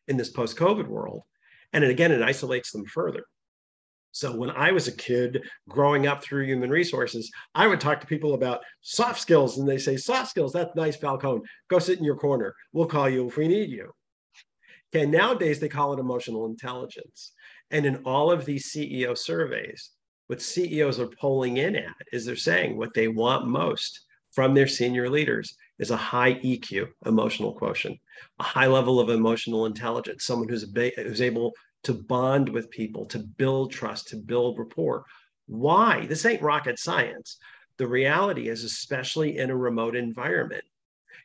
in 0.08 0.16
this 0.16 0.30
post 0.30 0.56
COVID 0.56 0.86
world, 0.86 1.22
and 1.72 1.84
again, 1.84 2.12
it 2.12 2.22
isolates 2.22 2.70
them 2.70 2.84
further. 2.86 3.24
So 4.14 4.36
when 4.36 4.50
I 4.50 4.70
was 4.70 4.86
a 4.86 4.96
kid 4.96 5.42
growing 5.68 6.06
up 6.06 6.22
through 6.22 6.44
human 6.44 6.70
resources, 6.70 7.32
I 7.52 7.66
would 7.66 7.80
talk 7.80 8.00
to 8.00 8.06
people 8.06 8.34
about 8.34 8.62
soft 8.80 9.20
skills, 9.20 9.58
and 9.58 9.68
they 9.68 9.78
say, 9.78 9.96
Soft 9.96 10.30
skills, 10.30 10.52
that's 10.52 10.76
nice, 10.76 10.96
Falcone. 10.96 11.42
Go 11.68 11.80
sit 11.80 11.98
in 11.98 12.04
your 12.04 12.14
corner. 12.16 12.54
We'll 12.72 12.86
call 12.86 13.08
you 13.08 13.26
if 13.26 13.36
we 13.36 13.48
need 13.48 13.70
you. 13.70 13.92
Okay, 14.94 15.06
nowadays 15.06 15.58
they 15.58 15.68
call 15.68 15.92
it 15.92 15.98
emotional 15.98 16.46
intelligence. 16.46 17.32
And 17.72 17.84
in 17.84 17.96
all 18.04 18.30
of 18.30 18.44
these 18.44 18.70
CEO 18.70 19.18
surveys, 19.18 19.90
what 20.28 20.40
CEOs 20.40 21.00
are 21.00 21.08
polling 21.20 21.56
in 21.56 21.74
at 21.74 21.94
is 22.12 22.24
they're 22.24 22.36
saying 22.36 22.76
what 22.76 22.94
they 22.94 23.08
want 23.08 23.48
most 23.48 24.04
from 24.30 24.54
their 24.54 24.68
senior 24.68 25.10
leaders 25.10 25.56
is 25.80 25.90
a 25.90 25.96
high 25.96 26.34
EQ, 26.34 26.86
emotional 27.06 27.54
quotient, 27.54 27.98
a 28.38 28.44
high 28.44 28.68
level 28.68 29.00
of 29.00 29.10
emotional 29.10 29.66
intelligence, 29.66 30.24
someone 30.24 30.48
who's, 30.48 30.64
who's 30.96 31.20
able 31.20 31.52
to 31.82 31.92
bond 31.92 32.48
with 32.48 32.70
people, 32.70 33.04
to 33.06 33.18
build 33.18 33.72
trust, 33.72 34.08
to 34.08 34.16
build 34.16 34.60
rapport. 34.60 35.04
Why? 35.46 36.06
This 36.06 36.24
ain't 36.24 36.40
rocket 36.40 36.78
science. 36.78 37.38
The 37.78 37.88
reality 37.88 38.48
is, 38.48 38.62
especially 38.62 39.38
in 39.38 39.50
a 39.50 39.56
remote 39.56 39.96
environment, 39.96 40.64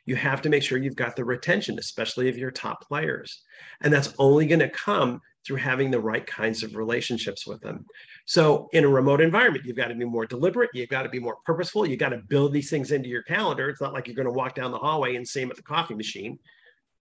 you 0.06 0.16
have 0.16 0.42
to 0.42 0.48
make 0.48 0.62
sure 0.62 0.78
you've 0.78 0.96
got 0.96 1.16
the 1.16 1.24
retention, 1.24 1.78
especially 1.78 2.28
of 2.28 2.38
your 2.38 2.50
top 2.50 2.86
players. 2.86 3.42
And 3.82 3.92
that's 3.92 4.14
only 4.18 4.46
going 4.46 4.60
to 4.60 4.68
come 4.68 5.20
through 5.46 5.56
having 5.56 5.90
the 5.90 6.00
right 6.00 6.26
kinds 6.26 6.62
of 6.62 6.76
relationships 6.76 7.46
with 7.46 7.60
them. 7.60 7.86
So, 8.26 8.68
in 8.72 8.84
a 8.84 8.88
remote 8.88 9.20
environment, 9.20 9.64
you've 9.64 9.76
got 9.76 9.88
to 9.88 9.94
be 9.94 10.04
more 10.04 10.26
deliberate, 10.26 10.70
you've 10.74 10.88
got 10.88 11.02
to 11.02 11.08
be 11.08 11.18
more 11.18 11.38
purposeful, 11.44 11.86
you've 11.86 11.98
got 11.98 12.10
to 12.10 12.18
build 12.28 12.52
these 12.52 12.70
things 12.70 12.92
into 12.92 13.08
your 13.08 13.22
calendar. 13.22 13.68
It's 13.68 13.80
not 13.80 13.92
like 13.92 14.06
you're 14.06 14.16
going 14.16 14.26
to 14.26 14.32
walk 14.32 14.54
down 14.54 14.70
the 14.70 14.78
hallway 14.78 15.16
and 15.16 15.26
see 15.26 15.40
them 15.40 15.50
at 15.50 15.56
the 15.56 15.62
coffee 15.62 15.94
machine, 15.94 16.38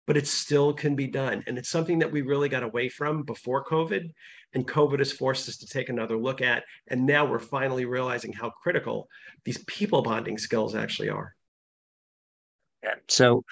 but 0.06 0.18
it 0.18 0.28
still 0.28 0.74
can 0.74 0.96
be 0.96 1.08
done. 1.08 1.44
And 1.48 1.58
it's 1.58 1.70
something 1.70 2.00
that 2.00 2.12
we 2.12 2.22
really 2.22 2.50
got 2.50 2.64
away 2.64 2.90
from 2.90 3.24
before 3.24 3.66
COVID. 3.66 4.12
And 4.54 4.68
COVID 4.68 5.00
has 5.00 5.14
forced 5.14 5.48
us 5.48 5.58
to 5.58 5.68
take 5.68 5.90
another 5.90 6.18
look 6.18 6.42
at. 6.42 6.64
And 6.90 7.06
now 7.06 7.26
we're 7.26 7.40
finally 7.40 7.86
realizing 7.86 8.34
how 8.34 8.50
critical 8.50 9.08
these 9.46 9.64
people 9.66 10.02
bonding 10.02 10.38
skills 10.38 10.76
actually 10.76 11.10
are. 11.10 11.36
So 13.08 13.44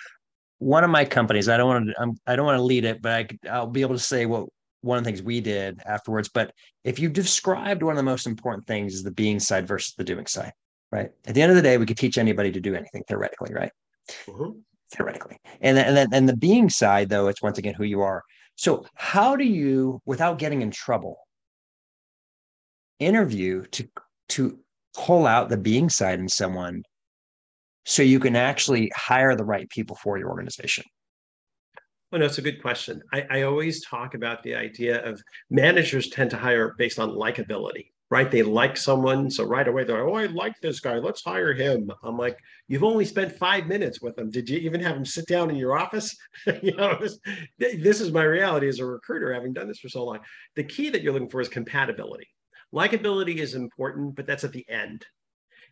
one 0.60 0.84
of 0.84 0.90
my 0.90 1.06
companies, 1.06 1.50
I 1.50 1.58
don't 1.58 1.68
want 1.68 1.88
to, 1.88 2.02
I'm, 2.02 2.16
I 2.28 2.34
do 2.34 2.38
not 2.38 2.46
want 2.46 2.58
to 2.58 2.64
lead 2.64 2.86
it, 2.86 3.02
but 3.02 3.12
I, 3.12 3.28
I'll 3.50 3.68
be 3.68 3.82
able 3.82 3.96
to 3.96 4.02
say 4.02 4.26
what 4.26 4.48
one 4.82 4.98
of 4.98 5.04
the 5.04 5.10
things 5.10 5.22
we 5.22 5.42
did 5.42 5.80
afterwards. 5.86 6.30
But 6.30 6.54
if 6.84 7.00
you 7.00 7.10
described 7.10 7.84
one 7.84 7.94
of 7.94 7.98
the 7.98 8.04
most 8.04 8.28
important 8.28 8.66
things 8.68 8.94
is 8.94 9.04
the 9.04 9.12
being 9.12 9.40
side 9.40 9.68
versus 9.68 9.94
the 9.98 10.04
doing 10.04 10.26
side, 10.26 10.54
right? 10.92 11.12
At 11.26 11.36
the 11.36 11.42
end 11.42 11.52
of 11.52 11.56
the 11.56 11.62
day, 11.62 11.78
we 11.78 11.86
could 11.86 11.98
teach 11.98 12.18
anybody 12.18 12.52
to 12.52 12.62
do 12.62 12.76
anything 12.76 13.04
theoretically, 13.08 13.54
right? 13.54 13.72
Mm-hmm. 14.28 14.60
Theoretically. 14.96 15.38
And 15.62 15.78
then, 15.78 15.86
and 15.88 15.98
then 15.98 16.08
and 16.14 16.30
the 16.30 16.38
being 16.38 16.70
side, 16.70 17.10
though, 17.10 17.28
it's 17.28 17.42
once 17.42 17.58
again 17.58 17.74
who 17.74 17.84
you 17.84 18.02
are. 18.02 18.24
So 18.56 18.86
how 18.96 19.36
do 19.36 19.46
you, 19.46 20.02
without 20.06 20.40
getting 20.40 20.62
in 20.62 20.72
trouble, 20.72 21.18
interview 23.00 23.66
to 23.68 23.88
to 24.30 24.60
pull 24.94 25.26
out 25.26 25.48
the 25.48 25.58
being 25.58 25.90
side 25.90 26.20
in 26.20 26.28
someone 26.28 26.84
so 27.90 28.04
you 28.04 28.20
can 28.20 28.36
actually 28.36 28.92
hire 28.96 29.36
the 29.36 29.44
right 29.44 29.68
people 29.68 29.96
for 29.96 30.20
your 30.20 30.30
organization? 30.30 30.84
Well, 32.12 32.20
no, 32.20 32.28
it's 32.28 32.38
a 32.38 32.44
good 32.44 32.62
question. 32.62 33.02
I, 33.12 33.26
I, 33.32 33.42
always 33.44 33.84
talk 33.84 34.14
about 34.14 34.44
the 34.44 34.54
idea 34.54 35.04
of 35.04 35.20
managers 35.50 36.10
tend 36.10 36.30
to 36.32 36.38
hire 36.38 36.76
based 36.78 37.00
on 37.00 37.10
likability, 37.10 37.88
right? 38.12 38.30
They 38.30 38.44
like 38.44 38.78
someone. 38.78 39.30
So 39.32 39.44
right 39.44 39.68
away, 39.68 39.84
they're 39.84 40.04
like, 40.04 40.14
oh, 40.14 40.18
I 40.18 40.26
like 40.28 40.54
this 40.62 40.80
guy. 40.80 40.98
Let's 40.98 41.24
hire 41.24 41.54
him. 41.54 41.92
I'm 42.04 42.16
like, 42.16 42.38
you've 42.68 42.84
only 42.84 43.06
spent 43.06 43.36
five 43.36 43.66
minutes 43.66 44.02
with 44.02 44.18
him. 44.18 44.30
Did 44.30 44.50
you 44.50 44.60
even 44.60 44.82
have 44.82 44.96
him 44.96 45.06
sit 45.06 45.26
down 45.26 45.50
in 45.50 45.56
your 45.56 45.78
office? 45.78 46.16
you 46.62 46.76
know, 46.76 46.96
this, 47.00 47.20
this 47.58 48.02
is 48.02 48.12
my 48.12 48.24
reality 48.24 48.68
as 48.68 48.80
a 48.80 48.86
recruiter, 48.86 49.34
having 49.34 49.54
done 49.54 49.68
this 49.68 49.80
for 49.80 49.90
so 49.90 50.06
long. 50.06 50.20
The 50.56 50.64
key 50.64 50.90
that 50.92 51.02
you're 51.02 51.14
looking 51.14 51.30
for 51.30 51.42
is 51.42 51.50
compatibility. 51.50 52.28
Likability 52.72 53.38
is 53.38 53.56
important, 53.56 54.16
but 54.16 54.28
that's 54.28 54.44
at 54.44 54.54
the 54.54 54.68
end. 54.70 55.06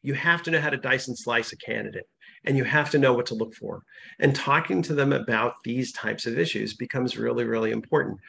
You 0.02 0.14
have 0.14 0.44
to 0.44 0.52
know 0.52 0.62
how 0.62 0.70
to 0.70 0.78
dice 0.78 1.08
and 1.08 1.18
slice 1.18 1.52
a 1.52 1.58
candidate 1.58 2.08
and 2.46 2.58
you 2.58 2.64
have 2.64 2.90
to 2.92 2.98
know 2.98 3.14
what 3.14 3.26
to 3.28 3.36
look 3.36 3.54
for. 3.54 3.84
And 4.20 4.36
talking 4.36 4.82
to 4.84 4.94
them 4.94 5.14
about 5.14 5.56
these 5.64 5.92
types 5.92 6.26
of 6.26 6.40
issues 6.40 6.74
becomes 6.74 7.18
really, 7.18 7.44
really 7.44 7.72
important. 7.72 8.20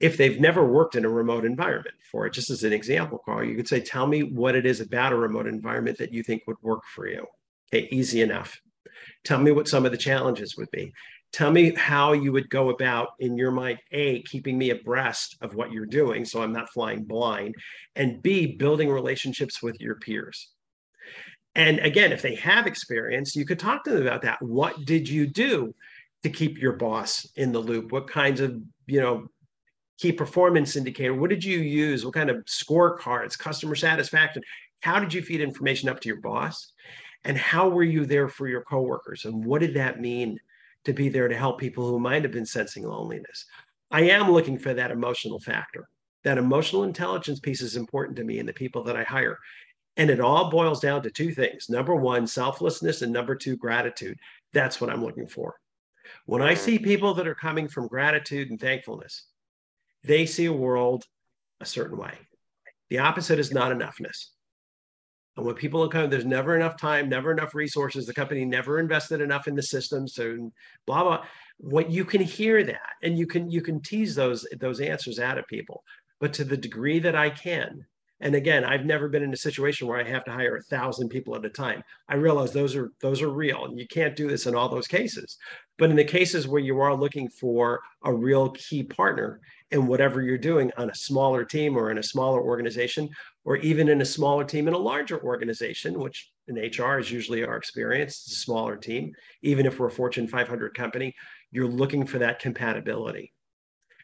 If 0.00 0.16
they've 0.16 0.40
never 0.40 0.64
worked 0.64 0.96
in 0.96 1.04
a 1.04 1.08
remote 1.08 1.44
environment 1.44 1.94
for 2.10 2.26
it, 2.26 2.32
just 2.32 2.50
as 2.50 2.64
an 2.64 2.72
example, 2.72 3.22
Carl, 3.24 3.44
you 3.44 3.56
could 3.56 3.68
say, 3.68 3.80
Tell 3.80 4.06
me 4.06 4.24
what 4.24 4.56
it 4.56 4.66
is 4.66 4.80
about 4.80 5.12
a 5.12 5.16
remote 5.16 5.46
environment 5.46 5.98
that 5.98 6.12
you 6.12 6.22
think 6.22 6.42
would 6.46 6.60
work 6.60 6.82
for 6.94 7.08
you. 7.08 7.26
Okay, 7.72 7.88
easy 7.90 8.20
enough. 8.20 8.60
Tell 9.24 9.38
me 9.38 9.52
what 9.52 9.68
some 9.68 9.86
of 9.86 9.92
the 9.92 9.98
challenges 9.98 10.56
would 10.56 10.70
be. 10.70 10.92
Tell 11.32 11.50
me 11.50 11.74
how 11.74 12.12
you 12.12 12.30
would 12.32 12.50
go 12.50 12.68
about, 12.68 13.10
in 13.20 13.38
your 13.38 13.52
mind, 13.52 13.78
A, 13.92 14.22
keeping 14.24 14.58
me 14.58 14.68
abreast 14.68 15.38
of 15.40 15.54
what 15.54 15.72
you're 15.72 15.86
doing 15.86 16.26
so 16.26 16.42
I'm 16.42 16.52
not 16.52 16.68
flying 16.68 17.04
blind, 17.04 17.54
and 17.96 18.20
B, 18.22 18.54
building 18.56 18.90
relationships 18.90 19.62
with 19.62 19.80
your 19.80 19.94
peers. 19.94 20.51
And 21.54 21.80
again, 21.80 22.12
if 22.12 22.22
they 22.22 22.34
have 22.36 22.66
experience, 22.66 23.36
you 23.36 23.44
could 23.44 23.58
talk 23.58 23.84
to 23.84 23.90
them 23.90 24.06
about 24.06 24.22
that. 24.22 24.40
What 24.40 24.84
did 24.84 25.08
you 25.08 25.26
do 25.26 25.74
to 26.22 26.30
keep 26.30 26.58
your 26.58 26.72
boss 26.72 27.26
in 27.36 27.52
the 27.52 27.58
loop? 27.58 27.92
What 27.92 28.08
kinds 28.08 28.40
of, 28.40 28.58
you 28.86 29.00
know, 29.00 29.28
key 29.98 30.12
performance 30.12 30.76
indicator? 30.76 31.14
What 31.14 31.30
did 31.30 31.44
you 31.44 31.58
use? 31.58 32.04
What 32.04 32.14
kind 32.14 32.30
of 32.30 32.44
scorecards, 32.46 33.38
customer 33.38 33.74
satisfaction? 33.74 34.42
How 34.80 34.98
did 34.98 35.12
you 35.12 35.22
feed 35.22 35.40
information 35.40 35.88
up 35.88 36.00
to 36.00 36.08
your 36.08 36.20
boss? 36.20 36.72
And 37.24 37.36
how 37.36 37.68
were 37.68 37.84
you 37.84 38.04
there 38.04 38.28
for 38.28 38.48
your 38.48 38.62
coworkers? 38.62 39.26
And 39.26 39.44
what 39.44 39.60
did 39.60 39.74
that 39.74 40.00
mean 40.00 40.38
to 40.84 40.92
be 40.92 41.08
there 41.08 41.28
to 41.28 41.36
help 41.36 41.60
people 41.60 41.86
who 41.88 42.00
might 42.00 42.22
have 42.22 42.32
been 42.32 42.46
sensing 42.46 42.84
loneliness? 42.84 43.44
I 43.90 44.02
am 44.02 44.32
looking 44.32 44.58
for 44.58 44.74
that 44.74 44.90
emotional 44.90 45.38
factor. 45.38 45.88
That 46.24 46.38
emotional 46.38 46.84
intelligence 46.84 47.40
piece 47.40 47.60
is 47.60 47.76
important 47.76 48.16
to 48.16 48.24
me 48.24 48.38
and 48.38 48.48
the 48.48 48.52
people 48.52 48.82
that 48.84 48.96
I 48.96 49.04
hire. 49.04 49.38
And 49.96 50.10
it 50.10 50.20
all 50.20 50.50
boils 50.50 50.80
down 50.80 51.02
to 51.02 51.10
two 51.10 51.32
things 51.32 51.68
number 51.68 51.94
one, 51.94 52.26
selflessness, 52.26 53.02
and 53.02 53.12
number 53.12 53.34
two, 53.34 53.56
gratitude. 53.56 54.18
That's 54.52 54.80
what 54.80 54.90
I'm 54.90 55.04
looking 55.04 55.28
for. 55.28 55.56
When 56.26 56.42
I 56.42 56.54
mm. 56.54 56.58
see 56.58 56.78
people 56.78 57.14
that 57.14 57.28
are 57.28 57.34
coming 57.34 57.68
from 57.68 57.88
gratitude 57.88 58.50
and 58.50 58.60
thankfulness, 58.60 59.26
they 60.04 60.26
see 60.26 60.46
a 60.46 60.52
world 60.52 61.04
a 61.60 61.66
certain 61.66 61.98
way. 61.98 62.14
The 62.90 62.98
opposite 62.98 63.38
is 63.38 63.52
not 63.52 63.72
enoughness. 63.72 64.28
And 65.36 65.46
when 65.46 65.54
people 65.54 65.82
are 65.82 65.88
coming, 65.88 66.10
there's 66.10 66.26
never 66.26 66.54
enough 66.54 66.76
time, 66.76 67.08
never 67.08 67.32
enough 67.32 67.54
resources. 67.54 68.04
The 68.04 68.12
company 68.12 68.44
never 68.44 68.78
invested 68.78 69.20
enough 69.20 69.48
in 69.48 69.54
the 69.54 69.62
system. 69.62 70.06
So 70.06 70.52
blah 70.86 71.04
blah. 71.04 71.24
What 71.58 71.90
you 71.90 72.04
can 72.04 72.20
hear 72.20 72.62
that, 72.64 72.90
and 73.02 73.16
you 73.18 73.26
can 73.26 73.50
you 73.50 73.62
can 73.62 73.80
tease 73.80 74.14
those 74.14 74.46
those 74.60 74.80
answers 74.80 75.18
out 75.18 75.38
of 75.38 75.46
people. 75.46 75.84
But 76.20 76.34
to 76.34 76.44
the 76.44 76.56
degree 76.56 76.98
that 76.98 77.16
I 77.16 77.30
can, 77.30 77.86
and 78.22 78.36
again, 78.36 78.64
I've 78.64 78.86
never 78.86 79.08
been 79.08 79.24
in 79.24 79.32
a 79.32 79.36
situation 79.36 79.88
where 79.88 79.98
I 79.98 80.08
have 80.08 80.24
to 80.26 80.30
hire 80.30 80.56
a 80.56 80.62
thousand 80.62 81.08
people 81.08 81.34
at 81.34 81.44
a 81.44 81.50
time. 81.50 81.82
I 82.08 82.14
realize 82.14 82.52
those 82.52 82.76
are 82.76 82.92
those 83.00 83.20
are 83.20 83.30
real, 83.30 83.64
and 83.64 83.78
you 83.78 83.86
can't 83.88 84.14
do 84.14 84.28
this 84.28 84.46
in 84.46 84.54
all 84.54 84.68
those 84.68 84.86
cases. 84.86 85.38
But 85.76 85.90
in 85.90 85.96
the 85.96 86.04
cases 86.04 86.46
where 86.46 86.62
you 86.62 86.78
are 86.80 86.94
looking 86.94 87.28
for 87.28 87.80
a 88.04 88.14
real 88.14 88.50
key 88.50 88.84
partner 88.84 89.40
in 89.72 89.88
whatever 89.88 90.22
you're 90.22 90.38
doing 90.38 90.70
on 90.76 90.88
a 90.88 90.94
smaller 90.94 91.44
team 91.44 91.76
or 91.76 91.90
in 91.90 91.98
a 91.98 92.02
smaller 92.02 92.40
organization, 92.40 93.08
or 93.44 93.56
even 93.56 93.88
in 93.88 94.00
a 94.00 94.04
smaller 94.04 94.44
team 94.44 94.68
in 94.68 94.74
a 94.74 94.78
larger 94.78 95.20
organization, 95.24 95.98
which 95.98 96.30
in 96.46 96.54
HR 96.54 96.98
is 96.98 97.10
usually 97.10 97.44
our 97.44 97.56
experience, 97.56 98.22
it's 98.26 98.36
a 98.36 98.40
smaller 98.40 98.76
team, 98.76 99.12
even 99.42 99.66
if 99.66 99.80
we're 99.80 99.88
a 99.88 99.90
Fortune 99.90 100.28
500 100.28 100.76
company, 100.76 101.12
you're 101.50 101.66
looking 101.66 102.06
for 102.06 102.18
that 102.18 102.38
compatibility. 102.38 103.32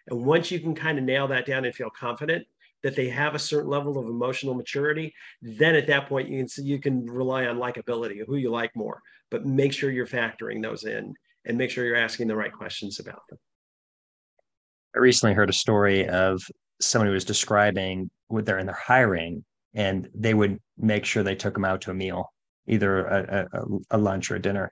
And 0.08 0.24
once 0.24 0.50
you 0.50 0.58
can 0.58 0.74
kind 0.74 0.98
of 0.98 1.04
nail 1.04 1.28
that 1.28 1.46
down 1.46 1.64
and 1.64 1.74
feel 1.74 1.90
confident, 1.90 2.46
that 2.82 2.96
they 2.96 3.08
have 3.08 3.34
a 3.34 3.38
certain 3.38 3.70
level 3.70 3.98
of 3.98 4.06
emotional 4.06 4.54
maturity, 4.54 5.12
then 5.42 5.74
at 5.74 5.86
that 5.86 6.08
point 6.08 6.28
you 6.28 6.38
can 6.38 6.48
see 6.48 6.62
you 6.62 6.80
can 6.80 7.04
rely 7.06 7.46
on 7.46 7.58
likability, 7.58 8.20
who 8.26 8.36
you 8.36 8.50
like 8.50 8.70
more. 8.76 9.00
But 9.30 9.46
make 9.46 9.72
sure 9.72 9.90
you're 9.90 10.06
factoring 10.06 10.62
those 10.62 10.84
in 10.84 11.14
and 11.44 11.58
make 11.58 11.70
sure 11.70 11.84
you're 11.84 11.96
asking 11.96 12.28
the 12.28 12.36
right 12.36 12.52
questions 12.52 13.00
about 13.00 13.20
them. 13.28 13.38
I 14.94 15.00
recently 15.00 15.34
heard 15.34 15.50
a 15.50 15.54
story 15.54 16.08
of 16.08 16.42
someone 16.80 17.08
who 17.08 17.14
was 17.14 17.24
describing 17.24 18.10
what 18.28 18.46
they're 18.46 18.58
in 18.58 18.66
their 18.66 18.74
hiring, 18.74 19.44
and 19.74 20.08
they 20.14 20.34
would 20.34 20.58
make 20.78 21.04
sure 21.04 21.22
they 21.22 21.34
took 21.34 21.54
them 21.54 21.64
out 21.64 21.80
to 21.82 21.90
a 21.90 21.94
meal, 21.94 22.32
either 22.66 23.06
a, 23.06 23.48
a, 23.52 23.58
a 23.90 23.98
lunch 23.98 24.30
or 24.30 24.36
a 24.36 24.42
dinner 24.42 24.70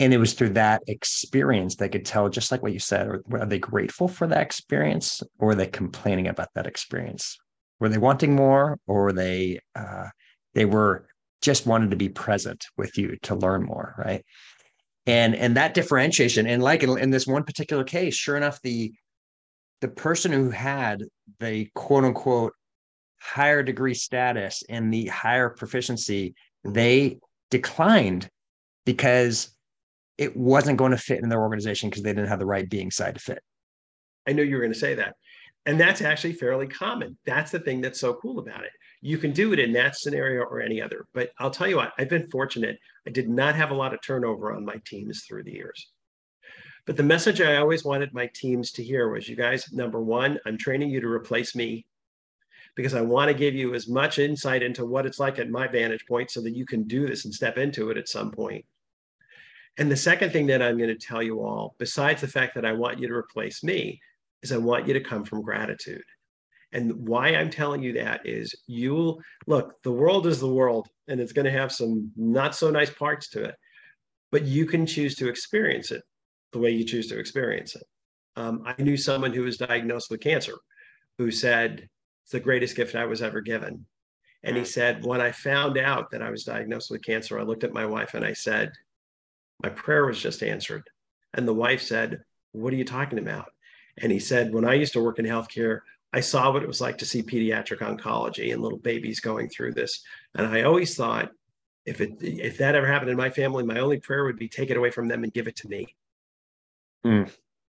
and 0.00 0.14
it 0.14 0.18
was 0.18 0.32
through 0.32 0.50
that 0.50 0.82
experience 0.86 1.76
they 1.76 1.88
could 1.88 2.04
tell 2.04 2.28
just 2.28 2.52
like 2.52 2.62
what 2.62 2.72
you 2.72 2.78
said 2.78 3.08
are 3.08 3.46
they 3.46 3.58
grateful 3.58 4.08
for 4.08 4.26
that 4.26 4.42
experience 4.42 5.22
or 5.38 5.50
are 5.50 5.54
they 5.54 5.66
complaining 5.66 6.28
about 6.28 6.48
that 6.54 6.66
experience? 6.66 7.36
Were 7.80 7.88
they 7.88 7.98
wanting 7.98 8.34
more 8.34 8.78
or 8.86 9.12
they 9.12 9.60
uh, 9.74 10.08
they 10.54 10.64
were 10.64 11.06
just 11.40 11.66
wanted 11.66 11.90
to 11.90 11.96
be 11.96 12.08
present 12.08 12.64
with 12.76 12.96
you 12.98 13.16
to 13.22 13.34
learn 13.34 13.64
more 13.64 13.94
right? 13.98 14.24
And 15.06 15.34
and 15.34 15.56
that 15.56 15.74
differentiation 15.74 16.46
and 16.46 16.62
like 16.62 16.82
in, 16.82 16.98
in 16.98 17.10
this 17.10 17.26
one 17.26 17.44
particular 17.44 17.84
case 17.84 18.14
sure 18.14 18.36
enough 18.36 18.60
the 18.62 18.92
the 19.80 19.88
person 19.88 20.32
who 20.32 20.50
had 20.50 21.04
the 21.40 21.68
quote 21.74 22.04
unquote 22.04 22.52
higher 23.20 23.62
degree 23.62 23.94
status 23.94 24.62
and 24.68 24.92
the 24.92 25.06
higher 25.06 25.50
proficiency 25.50 26.34
they 26.64 27.18
declined 27.50 28.28
because 28.84 29.56
it 30.18 30.36
wasn't 30.36 30.76
going 30.76 30.90
to 30.90 30.98
fit 30.98 31.22
in 31.22 31.28
their 31.28 31.40
organization 31.40 31.88
because 31.88 32.02
they 32.02 32.12
didn't 32.12 32.28
have 32.28 32.40
the 32.40 32.46
right 32.46 32.68
being 32.68 32.90
side 32.90 33.14
to 33.14 33.20
fit. 33.20 33.42
I 34.26 34.32
knew 34.32 34.42
you 34.42 34.56
were 34.56 34.62
going 34.62 34.72
to 34.72 34.78
say 34.78 34.94
that. 34.94 35.14
And 35.64 35.78
that's 35.78 36.02
actually 36.02 36.32
fairly 36.32 36.66
common. 36.66 37.16
That's 37.24 37.50
the 37.50 37.60
thing 37.60 37.80
that's 37.80 38.00
so 38.00 38.14
cool 38.14 38.38
about 38.38 38.64
it. 38.64 38.70
You 39.00 39.18
can 39.18 39.32
do 39.32 39.52
it 39.52 39.58
in 39.58 39.72
that 39.74 39.96
scenario 39.96 40.42
or 40.42 40.60
any 40.60 40.82
other. 40.82 41.06
But 41.14 41.30
I'll 41.38 41.50
tell 41.50 41.68
you 41.68 41.76
what, 41.76 41.92
I've 41.98 42.08
been 42.08 42.28
fortunate. 42.30 42.78
I 43.06 43.10
did 43.10 43.28
not 43.28 43.54
have 43.54 43.70
a 43.70 43.74
lot 43.74 43.94
of 43.94 44.00
turnover 44.02 44.52
on 44.52 44.64
my 44.64 44.76
teams 44.86 45.24
through 45.24 45.44
the 45.44 45.52
years. 45.52 45.90
But 46.86 46.96
the 46.96 47.02
message 47.02 47.40
I 47.40 47.56
always 47.56 47.84
wanted 47.84 48.14
my 48.14 48.30
teams 48.34 48.72
to 48.72 48.82
hear 48.82 49.10
was 49.10 49.28
you 49.28 49.36
guys, 49.36 49.70
number 49.72 50.00
one, 50.00 50.38
I'm 50.46 50.56
training 50.56 50.90
you 50.90 51.02
to 51.02 51.08
replace 51.08 51.54
me 51.54 51.84
because 52.74 52.94
I 52.94 53.02
want 53.02 53.28
to 53.28 53.34
give 53.34 53.54
you 53.54 53.74
as 53.74 53.88
much 53.88 54.18
insight 54.18 54.62
into 54.62 54.86
what 54.86 55.04
it's 55.04 55.18
like 55.18 55.38
at 55.38 55.50
my 55.50 55.68
vantage 55.68 56.06
point 56.06 56.30
so 56.30 56.40
that 56.40 56.56
you 56.56 56.64
can 56.64 56.84
do 56.84 57.06
this 57.06 57.26
and 57.26 57.34
step 57.34 57.58
into 57.58 57.90
it 57.90 57.98
at 57.98 58.08
some 58.08 58.30
point. 58.30 58.64
And 59.78 59.90
the 59.90 59.96
second 59.96 60.32
thing 60.32 60.48
that 60.48 60.60
I'm 60.60 60.76
going 60.76 60.90
to 60.90 61.06
tell 61.06 61.22
you 61.22 61.40
all, 61.42 61.76
besides 61.78 62.20
the 62.20 62.28
fact 62.28 62.56
that 62.56 62.64
I 62.64 62.72
want 62.72 62.98
you 62.98 63.06
to 63.06 63.14
replace 63.14 63.62
me, 63.62 64.00
is 64.42 64.52
I 64.52 64.56
want 64.56 64.88
you 64.88 64.94
to 64.94 65.00
come 65.00 65.24
from 65.24 65.40
gratitude. 65.40 66.02
And 66.72 67.08
why 67.08 67.28
I'm 67.28 67.48
telling 67.48 67.82
you 67.82 67.94
that 67.94 68.26
is 68.26 68.54
you'll 68.66 69.22
look, 69.46 69.80
the 69.84 69.92
world 69.92 70.26
is 70.26 70.40
the 70.40 70.52
world, 70.52 70.88
and 71.06 71.20
it's 71.20 71.32
going 71.32 71.46
to 71.46 71.50
have 71.50 71.72
some 71.72 72.10
not 72.16 72.54
so 72.54 72.70
nice 72.70 72.90
parts 72.90 73.30
to 73.30 73.44
it, 73.44 73.54
but 74.30 74.44
you 74.44 74.66
can 74.66 74.84
choose 74.84 75.14
to 75.16 75.28
experience 75.28 75.92
it 75.92 76.02
the 76.52 76.58
way 76.58 76.70
you 76.70 76.84
choose 76.84 77.06
to 77.08 77.18
experience 77.18 77.74
it. 77.74 77.84
Um, 78.36 78.62
I 78.66 78.80
knew 78.82 78.96
someone 78.96 79.32
who 79.32 79.42
was 79.42 79.56
diagnosed 79.56 80.10
with 80.10 80.20
cancer 80.20 80.54
who 81.18 81.30
said, 81.30 81.88
It's 82.24 82.32
the 82.32 82.40
greatest 82.40 82.76
gift 82.76 82.94
I 82.94 83.06
was 83.06 83.22
ever 83.22 83.40
given. 83.40 83.86
And 84.42 84.56
he 84.56 84.64
said, 84.64 85.04
When 85.04 85.20
I 85.20 85.32
found 85.32 85.78
out 85.78 86.10
that 86.10 86.22
I 86.22 86.30
was 86.30 86.44
diagnosed 86.44 86.90
with 86.90 87.04
cancer, 87.04 87.38
I 87.38 87.44
looked 87.44 87.64
at 87.64 87.72
my 87.72 87.86
wife 87.86 88.14
and 88.14 88.24
I 88.24 88.34
said, 88.34 88.72
my 89.62 89.68
prayer 89.70 90.06
was 90.06 90.20
just 90.20 90.42
answered. 90.42 90.88
And 91.34 91.46
the 91.46 91.54
wife 91.54 91.82
said, 91.82 92.22
What 92.52 92.72
are 92.72 92.76
you 92.76 92.84
talking 92.84 93.18
about? 93.18 93.52
And 93.98 94.12
he 94.12 94.20
said, 94.20 94.52
When 94.52 94.64
I 94.64 94.74
used 94.74 94.92
to 94.94 95.02
work 95.02 95.18
in 95.18 95.26
healthcare, 95.26 95.80
I 96.12 96.20
saw 96.20 96.52
what 96.52 96.62
it 96.62 96.68
was 96.68 96.80
like 96.80 96.98
to 96.98 97.06
see 97.06 97.22
pediatric 97.22 97.78
oncology 97.78 98.52
and 98.52 98.62
little 98.62 98.78
babies 98.78 99.20
going 99.20 99.48
through 99.48 99.74
this. 99.74 100.02
And 100.34 100.46
I 100.46 100.62
always 100.62 100.96
thought, 100.96 101.30
if 101.84 102.00
it 102.00 102.16
if 102.20 102.58
that 102.58 102.74
ever 102.74 102.86
happened 102.86 103.10
in 103.10 103.16
my 103.16 103.30
family, 103.30 103.64
my 103.64 103.80
only 103.80 103.98
prayer 103.98 104.24
would 104.24 104.38
be 104.38 104.48
take 104.48 104.70
it 104.70 104.76
away 104.76 104.90
from 104.90 105.08
them 105.08 105.24
and 105.24 105.32
give 105.32 105.48
it 105.48 105.56
to 105.56 105.68
me. 105.68 105.94
Mm. 107.04 107.30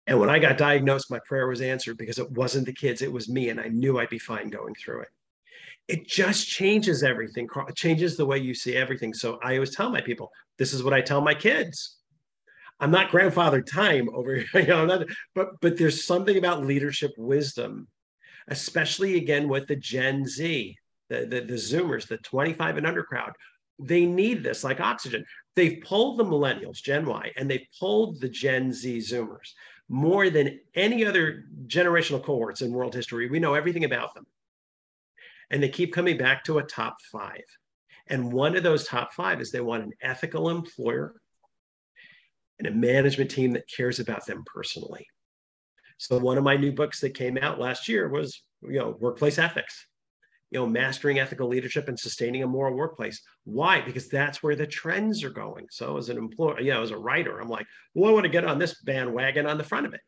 And 0.06 0.18
when 0.18 0.30
I 0.30 0.38
got 0.38 0.58
diagnosed, 0.58 1.10
my 1.10 1.20
prayer 1.26 1.46
was 1.46 1.60
answered 1.60 1.96
because 1.96 2.18
it 2.18 2.30
wasn't 2.32 2.66
the 2.66 2.72
kids, 2.72 3.02
it 3.02 3.12
was 3.12 3.28
me. 3.28 3.48
And 3.50 3.60
I 3.60 3.68
knew 3.68 3.98
I'd 3.98 4.08
be 4.08 4.18
fine 4.18 4.48
going 4.48 4.74
through 4.74 5.02
it. 5.02 5.08
It 5.90 6.07
just 6.07 6.46
changes 6.46 7.03
everything, 7.03 7.48
changes 7.74 8.16
the 8.16 8.24
way 8.24 8.38
you 8.38 8.55
see 8.55 8.76
everything. 8.76 9.12
So 9.12 9.40
I 9.42 9.55
always 9.55 9.74
tell 9.74 9.90
my 9.90 10.00
people, 10.00 10.31
this 10.57 10.72
is 10.72 10.85
what 10.85 10.92
I 10.92 11.00
tell 11.00 11.20
my 11.20 11.35
kids. 11.35 11.96
I'm 12.79 12.92
not 12.92 13.11
grandfather 13.11 13.61
time 13.61 14.09
over 14.14 14.37
here, 14.53 14.61
you 14.61 14.68
know, 14.68 15.05
but 15.35 15.61
but 15.61 15.76
there's 15.76 16.05
something 16.05 16.37
about 16.37 16.64
leadership 16.64 17.11
wisdom, 17.18 17.88
especially 18.48 19.16
again 19.16 19.48
with 19.48 19.66
the 19.66 19.74
Gen 19.74 20.24
Z, 20.26 20.76
the, 21.09 21.26
the, 21.26 21.40
the 21.40 21.55
Zoomers, 21.55 22.07
the 22.07 22.18
25 22.18 22.76
and 22.76 22.87
under 22.87 23.03
crowd. 23.03 23.33
They 23.81 24.07
need 24.07 24.44
this 24.44 24.62
like 24.62 24.79
oxygen. 24.79 25.24
They've 25.57 25.83
pulled 25.83 26.18
the 26.18 26.24
millennials, 26.24 26.83
Gen 26.83 27.05
Y, 27.05 27.33
and 27.37 27.50
they've 27.50 27.66
pulled 27.81 28.20
the 28.20 28.29
Gen 28.29 28.72
Z 28.72 28.98
Zoomers 28.98 29.55
more 29.88 30.31
than 30.31 30.61
any 30.76 31.05
other 31.05 31.46
generational 31.66 32.22
cohorts 32.22 32.62
in 32.62 32.72
world 32.72 32.94
history. 32.94 33.29
We 33.29 33.40
know 33.40 33.55
everything 33.55 33.85
about 33.85 34.14
them. 34.14 34.24
And 35.50 35.62
they 35.62 35.68
keep 35.68 35.92
coming 35.92 36.16
back 36.16 36.44
to 36.44 36.58
a 36.58 36.62
top 36.62 36.96
five. 37.10 37.42
And 38.06 38.32
one 38.32 38.56
of 38.56 38.62
those 38.62 38.86
top 38.86 39.12
five 39.12 39.40
is 39.40 39.50
they 39.50 39.60
want 39.60 39.84
an 39.84 39.92
ethical 40.02 40.50
employer 40.50 41.14
and 42.58 42.68
a 42.68 42.72
management 42.72 43.30
team 43.30 43.52
that 43.52 43.68
cares 43.68 44.00
about 44.00 44.26
them 44.26 44.44
personally. 44.46 45.06
So 45.98 46.18
one 46.18 46.38
of 46.38 46.44
my 46.44 46.56
new 46.56 46.72
books 46.72 47.00
that 47.00 47.14
came 47.14 47.38
out 47.38 47.60
last 47.60 47.88
year 47.88 48.08
was, 48.08 48.42
you 48.62 48.78
know, 48.78 48.96
workplace 49.00 49.38
ethics. 49.38 49.86
You 50.52 50.58
know, 50.58 50.66
mastering 50.66 51.20
ethical 51.20 51.46
leadership 51.46 51.86
and 51.86 51.96
sustaining 51.96 52.42
a 52.42 52.46
moral 52.46 52.74
workplace. 52.74 53.22
Why? 53.44 53.80
Because 53.80 54.08
that's 54.08 54.42
where 54.42 54.56
the 54.56 54.66
trends 54.66 55.22
are 55.22 55.30
going. 55.30 55.66
So 55.70 55.96
as 55.96 56.08
an 56.08 56.18
employer, 56.18 56.60
you 56.60 56.72
know, 56.72 56.82
as 56.82 56.90
a 56.90 56.98
writer, 56.98 57.38
I'm 57.38 57.48
like, 57.48 57.66
well, 57.94 58.10
I 58.10 58.14
want 58.14 58.24
to 58.24 58.30
get 58.30 58.44
on 58.44 58.58
this 58.58 58.82
bandwagon 58.82 59.46
on 59.46 59.58
the 59.58 59.64
front 59.64 59.86
of 59.86 59.94
it. 59.94 60.00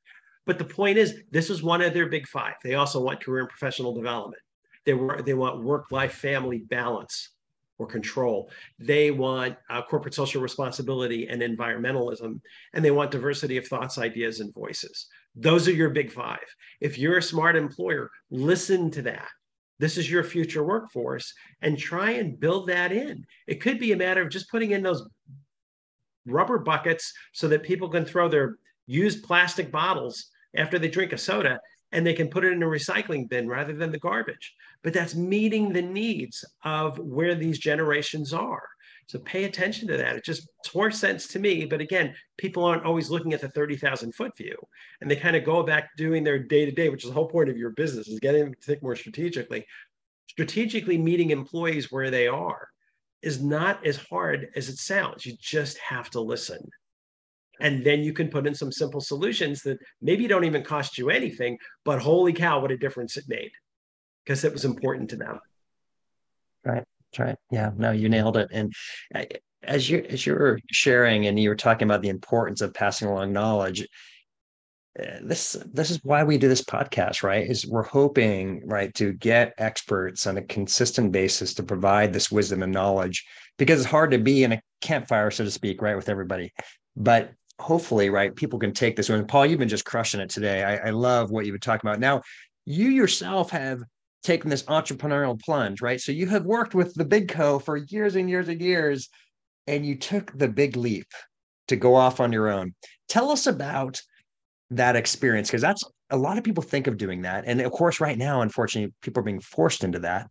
But 0.44 0.58
the 0.58 0.64
point 0.64 0.98
is, 0.98 1.22
this 1.30 1.48
is 1.48 1.62
one 1.62 1.80
of 1.80 1.94
their 1.94 2.08
big 2.08 2.26
five. 2.26 2.54
They 2.64 2.74
also 2.74 3.00
want 3.00 3.22
career 3.22 3.42
and 3.42 3.48
professional 3.48 3.94
development. 3.94 4.42
They, 4.84 4.94
were, 4.94 5.22
they 5.22 5.34
want 5.34 5.62
work-life 5.62 6.14
family 6.14 6.58
balance 6.58 7.30
or 7.78 7.86
control. 7.86 8.50
They 8.78 9.10
want 9.10 9.56
uh, 9.70 9.82
corporate 9.82 10.14
social 10.14 10.42
responsibility 10.42 11.28
and 11.28 11.42
environmentalism, 11.42 12.40
and 12.74 12.84
they 12.84 12.90
want 12.90 13.10
diversity 13.10 13.56
of 13.56 13.66
thoughts, 13.66 13.98
ideas, 13.98 14.40
and 14.40 14.54
voices. 14.54 15.06
Those 15.34 15.66
are 15.68 15.72
your 15.72 15.90
big 15.90 16.12
five. 16.12 16.46
If 16.80 16.98
you're 16.98 17.18
a 17.18 17.22
smart 17.22 17.56
employer, 17.56 18.10
listen 18.30 18.90
to 18.92 19.02
that. 19.02 19.28
This 19.78 19.98
is 19.98 20.10
your 20.10 20.22
future 20.22 20.62
workforce 20.62 21.32
and 21.60 21.76
try 21.76 22.12
and 22.12 22.38
build 22.38 22.68
that 22.68 22.92
in. 22.92 23.24
It 23.48 23.60
could 23.60 23.80
be 23.80 23.92
a 23.92 23.96
matter 23.96 24.22
of 24.22 24.30
just 24.30 24.50
putting 24.50 24.70
in 24.70 24.82
those 24.82 25.08
rubber 26.26 26.58
buckets 26.58 27.12
so 27.32 27.48
that 27.48 27.64
people 27.64 27.88
can 27.88 28.04
throw 28.04 28.28
their 28.28 28.58
used 28.86 29.24
plastic 29.24 29.72
bottles 29.72 30.26
after 30.56 30.78
they 30.78 30.88
drink 30.88 31.12
a 31.12 31.18
soda 31.18 31.58
and 31.90 32.06
they 32.06 32.14
can 32.14 32.28
put 32.28 32.44
it 32.44 32.52
in 32.52 32.62
a 32.62 32.66
recycling 32.66 33.28
bin 33.28 33.48
rather 33.48 33.72
than 33.72 33.90
the 33.90 33.98
garbage. 33.98 34.54
But 34.82 34.92
that's 34.92 35.14
meeting 35.14 35.72
the 35.72 35.82
needs 35.82 36.44
of 36.64 36.98
where 36.98 37.34
these 37.34 37.58
generations 37.58 38.32
are. 38.32 38.68
So 39.06 39.18
pay 39.20 39.44
attention 39.44 39.88
to 39.88 39.96
that. 39.96 40.16
It 40.16 40.24
just 40.24 40.48
makes 40.58 40.74
more 40.74 40.90
sense 40.90 41.26
to 41.28 41.38
me. 41.38 41.66
But 41.66 41.80
again, 41.80 42.14
people 42.38 42.64
aren't 42.64 42.84
always 42.84 43.10
looking 43.10 43.32
at 43.32 43.40
the 43.40 43.48
30,000 43.48 44.14
foot 44.14 44.36
view 44.36 44.56
and 45.00 45.10
they 45.10 45.16
kind 45.16 45.36
of 45.36 45.44
go 45.44 45.62
back 45.62 45.90
doing 45.96 46.24
their 46.24 46.38
day 46.38 46.64
to 46.64 46.72
day, 46.72 46.88
which 46.88 47.04
is 47.04 47.10
the 47.10 47.14
whole 47.14 47.28
point 47.28 47.48
of 47.48 47.56
your 47.56 47.70
business 47.70 48.08
is 48.08 48.20
getting 48.20 48.44
them 48.44 48.54
to 48.54 48.60
think 48.60 48.82
more 48.82 48.96
strategically. 48.96 49.66
Strategically 50.28 50.98
meeting 50.98 51.30
employees 51.30 51.92
where 51.92 52.10
they 52.10 52.26
are 52.26 52.68
is 53.22 53.42
not 53.42 53.86
as 53.86 53.96
hard 53.96 54.48
as 54.56 54.68
it 54.68 54.78
sounds. 54.78 55.26
You 55.26 55.34
just 55.38 55.78
have 55.78 56.10
to 56.10 56.20
listen. 56.20 56.68
And 57.60 57.84
then 57.84 58.00
you 58.00 58.12
can 58.12 58.28
put 58.28 58.46
in 58.46 58.54
some 58.54 58.72
simple 58.72 59.00
solutions 59.00 59.62
that 59.62 59.78
maybe 60.00 60.26
don't 60.26 60.44
even 60.44 60.64
cost 60.64 60.98
you 60.98 61.10
anything, 61.10 61.58
but 61.84 62.00
holy 62.00 62.32
cow, 62.32 62.60
what 62.60 62.72
a 62.72 62.76
difference 62.76 63.16
it 63.16 63.24
made 63.28 63.52
because 64.24 64.44
it 64.44 64.52
was 64.52 64.64
important 64.64 65.10
to 65.10 65.16
them. 65.16 65.40
Right. 66.64 66.84
Right. 67.18 67.36
Yeah. 67.50 67.70
No, 67.76 67.90
you 67.90 68.08
nailed 68.08 68.36
it. 68.36 68.48
And 68.52 68.72
uh, 69.14 69.24
as 69.62 69.88
you 69.88 70.04
as 70.08 70.26
you 70.26 70.34
were 70.34 70.58
sharing 70.70 71.26
and 71.26 71.38
you 71.38 71.48
were 71.48 71.56
talking 71.56 71.86
about 71.86 72.02
the 72.02 72.08
importance 72.08 72.60
of 72.60 72.72
passing 72.72 73.08
along 73.08 73.32
knowledge, 73.32 73.86
uh, 74.98 75.18
this 75.22 75.56
this 75.72 75.90
is 75.90 76.00
why 76.04 76.24
we 76.24 76.38
do 76.38 76.48
this 76.48 76.62
podcast 76.62 77.22
right 77.22 77.48
is 77.48 77.66
we're 77.66 77.82
hoping 77.82 78.66
right 78.66 78.94
to 78.94 79.12
get 79.14 79.54
experts 79.58 80.26
on 80.26 80.36
a 80.36 80.42
consistent 80.42 81.12
basis 81.12 81.54
to 81.54 81.62
provide 81.62 82.12
this 82.12 82.30
wisdom 82.30 82.62
and 82.62 82.72
knowledge 82.72 83.26
because 83.56 83.80
it's 83.80 83.90
hard 83.90 84.10
to 84.10 84.18
be 84.18 84.44
in 84.44 84.52
a 84.52 84.62
campfire 84.82 85.30
so 85.30 85.44
to 85.44 85.50
speak 85.50 85.80
right 85.80 85.96
with 85.96 86.10
everybody 86.10 86.52
but 86.94 87.32
hopefully, 87.62 88.10
right, 88.10 88.34
people 88.34 88.58
can 88.58 88.72
take 88.72 88.96
this 88.96 89.08
one. 89.08 89.26
Paul, 89.26 89.46
you've 89.46 89.58
been 89.58 89.68
just 89.68 89.84
crushing 89.84 90.20
it 90.20 90.30
today. 90.30 90.62
I, 90.62 90.88
I 90.88 90.90
love 90.90 91.30
what 91.30 91.46
you've 91.46 91.54
been 91.54 91.60
talking 91.60 91.88
about. 91.88 92.00
Now, 92.00 92.22
you 92.66 92.88
yourself 92.88 93.50
have 93.50 93.82
taken 94.22 94.50
this 94.50 94.62
entrepreneurial 94.64 95.40
plunge, 95.40 95.82
right? 95.82 96.00
So 96.00 96.12
you 96.12 96.26
have 96.28 96.44
worked 96.44 96.74
with 96.74 96.94
the 96.94 97.04
big 97.04 97.28
co 97.28 97.58
for 97.58 97.76
years 97.76 98.16
and 98.16 98.28
years 98.28 98.48
and 98.48 98.60
years, 98.60 99.08
and 99.66 99.84
you 99.84 99.96
took 99.96 100.36
the 100.36 100.48
big 100.48 100.76
leap 100.76 101.08
to 101.68 101.76
go 101.76 101.94
off 101.94 102.20
on 102.20 102.32
your 102.32 102.48
own. 102.48 102.74
Tell 103.08 103.30
us 103.30 103.46
about 103.46 104.00
that 104.70 104.96
experience 104.96 105.48
because 105.48 105.62
that's 105.62 105.84
a 106.10 106.16
lot 106.16 106.38
of 106.38 106.44
people 106.44 106.62
think 106.62 106.86
of 106.86 106.96
doing 106.96 107.22
that. 107.22 107.44
And 107.46 107.60
of 107.60 107.72
course, 107.72 108.00
right 108.00 108.18
now, 108.18 108.42
unfortunately, 108.42 108.92
people 109.02 109.20
are 109.20 109.24
being 109.24 109.40
forced 109.40 109.84
into 109.84 109.98
that. 110.00 110.28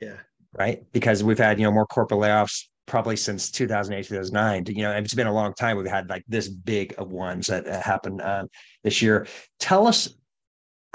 Yeah. 0.00 0.16
Right. 0.52 0.82
Because 0.92 1.22
we've 1.22 1.38
had, 1.38 1.58
you 1.58 1.64
know, 1.64 1.72
more 1.72 1.86
corporate 1.86 2.20
layoffs, 2.20 2.64
probably 2.86 3.16
since 3.16 3.50
2008 3.50 4.08
2009 4.08 4.64
you 4.74 4.82
know 4.82 4.90
it's 4.92 5.14
been 5.14 5.26
a 5.26 5.32
long 5.32 5.52
time 5.54 5.76
we've 5.76 5.86
had 5.86 6.08
like 6.08 6.24
this 6.26 6.48
big 6.48 6.94
of 6.96 7.12
ones 7.12 7.46
that 7.46 7.66
happened 7.66 8.20
um, 8.22 8.48
this 8.82 9.02
year 9.02 9.26
tell 9.60 9.86
us 9.86 10.08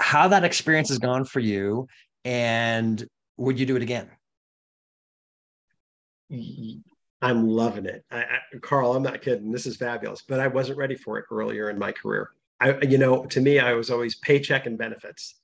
how 0.00 0.26
that 0.26 0.44
experience 0.44 0.88
has 0.88 0.98
gone 0.98 1.24
for 1.24 1.38
you 1.38 1.86
and 2.24 3.06
would 3.36 3.58
you 3.58 3.66
do 3.66 3.76
it 3.76 3.82
again 3.82 4.10
i'm 7.22 7.46
loving 7.46 7.86
it 7.86 8.04
I, 8.10 8.22
I, 8.22 8.58
carl 8.60 8.94
i'm 8.94 9.02
not 9.02 9.22
kidding 9.22 9.52
this 9.52 9.66
is 9.66 9.76
fabulous 9.76 10.22
but 10.22 10.40
i 10.40 10.46
wasn't 10.46 10.78
ready 10.78 10.96
for 10.96 11.18
it 11.18 11.26
earlier 11.30 11.70
in 11.70 11.78
my 11.78 11.92
career 11.92 12.30
i 12.60 12.78
you 12.82 12.98
know 12.98 13.24
to 13.26 13.40
me 13.40 13.58
i 13.58 13.72
was 13.72 13.90
always 13.90 14.16
paycheck 14.16 14.66
and 14.66 14.78
benefits 14.78 15.36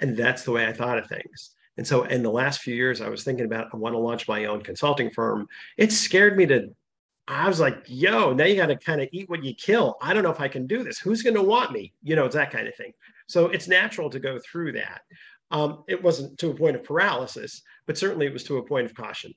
and 0.00 0.16
that's 0.16 0.44
the 0.44 0.52
way 0.52 0.66
i 0.66 0.72
thought 0.72 0.98
of 0.98 1.06
things 1.08 1.56
and 1.76 1.86
so 1.86 2.04
in 2.04 2.22
the 2.22 2.30
last 2.30 2.60
few 2.60 2.74
years, 2.74 3.00
I 3.00 3.08
was 3.08 3.22
thinking 3.22 3.44
about 3.44 3.68
I 3.72 3.76
want 3.76 3.94
to 3.94 3.98
launch 3.98 4.28
my 4.28 4.46
own 4.46 4.62
consulting 4.62 5.10
firm. 5.10 5.46
It 5.76 5.92
scared 5.92 6.36
me 6.36 6.46
to 6.46 6.70
I 7.28 7.48
was 7.48 7.58
like, 7.58 7.82
yo, 7.86 8.32
now 8.32 8.44
you 8.44 8.54
got 8.54 8.66
to 8.66 8.76
kind 8.76 9.00
of 9.00 9.08
eat 9.10 9.28
what 9.28 9.42
you 9.42 9.52
kill. 9.52 9.96
I 10.00 10.14
don't 10.14 10.22
know 10.22 10.30
if 10.30 10.40
I 10.40 10.46
can 10.46 10.68
do 10.68 10.84
this. 10.84 10.98
Who's 10.98 11.22
going 11.22 11.34
to 11.34 11.42
want 11.42 11.72
me? 11.72 11.92
You 12.04 12.14
know, 12.14 12.24
it's 12.24 12.36
that 12.36 12.52
kind 12.52 12.68
of 12.68 12.76
thing. 12.76 12.92
So 13.26 13.48
it's 13.48 13.66
natural 13.66 14.08
to 14.10 14.20
go 14.20 14.38
through 14.38 14.72
that. 14.72 15.00
Um, 15.50 15.84
it 15.88 16.02
wasn't 16.02 16.38
to 16.38 16.50
a 16.50 16.54
point 16.54 16.76
of 16.76 16.84
paralysis, 16.84 17.62
but 17.86 17.98
certainly 17.98 18.26
it 18.26 18.32
was 18.32 18.44
to 18.44 18.58
a 18.58 18.66
point 18.66 18.86
of 18.86 18.94
caution. 18.94 19.32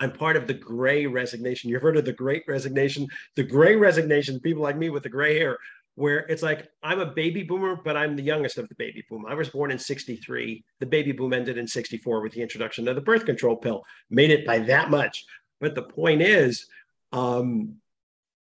I'm 0.00 0.12
part 0.12 0.36
of 0.36 0.46
the 0.46 0.54
gray 0.54 1.06
resignation. 1.06 1.70
You've 1.70 1.82
heard 1.82 1.96
of 1.96 2.04
the 2.04 2.12
great 2.12 2.44
resignation. 2.46 3.08
The 3.34 3.42
gray 3.42 3.74
resignation, 3.76 4.40
people 4.40 4.62
like 4.62 4.76
me 4.76 4.90
with 4.90 5.02
the 5.02 5.08
gray 5.08 5.38
hair, 5.38 5.58
where 5.96 6.20
it's 6.28 6.42
like 6.42 6.68
I'm 6.82 7.00
a 7.00 7.12
baby 7.12 7.42
boomer, 7.42 7.76
but 7.76 7.96
I'm 7.96 8.14
the 8.14 8.22
youngest 8.22 8.58
of 8.58 8.68
the 8.68 8.76
baby 8.76 9.04
boom. 9.10 9.26
I 9.28 9.34
was 9.34 9.48
born 9.48 9.72
in 9.72 9.78
63. 9.78 10.64
The 10.78 10.86
baby 10.86 11.10
boom 11.10 11.32
ended 11.32 11.58
in 11.58 11.66
64 11.66 12.22
with 12.22 12.32
the 12.32 12.42
introduction 12.42 12.86
of 12.86 12.94
the 12.94 13.00
birth 13.00 13.26
control 13.26 13.56
pill, 13.56 13.82
made 14.08 14.30
it 14.30 14.46
by 14.46 14.60
that 14.60 14.90
much. 14.90 15.26
But 15.60 15.74
the 15.74 15.82
point 15.82 16.22
is, 16.22 16.66
um, 17.12 17.74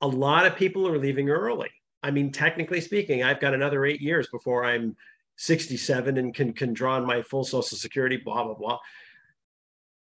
a 0.01 0.09
lot 0.09 0.47
of 0.47 0.57
people 0.57 0.89
are 0.89 0.99
leaving 0.99 1.31
early. 1.31 1.71
I 2.03 2.11
mean, 2.11 2.33
technically 2.33 2.81
speaking, 2.81 3.23
I've 3.23 3.41
got 3.41 3.55
another 3.55 3.85
eight 3.87 4.01
years 4.01 4.29
before 4.29 4.65
I'm 4.65 4.97
67 5.37 6.17
and 6.17 6.35
can, 6.35 6.53
can 6.53 6.73
draw 6.73 6.97
on 6.97 7.07
my 7.07 7.23
full 7.23 7.45
social 7.45 7.77
security, 7.77 8.17
blah, 8.17 8.45
blah, 8.45 8.55
blah. 8.55 8.79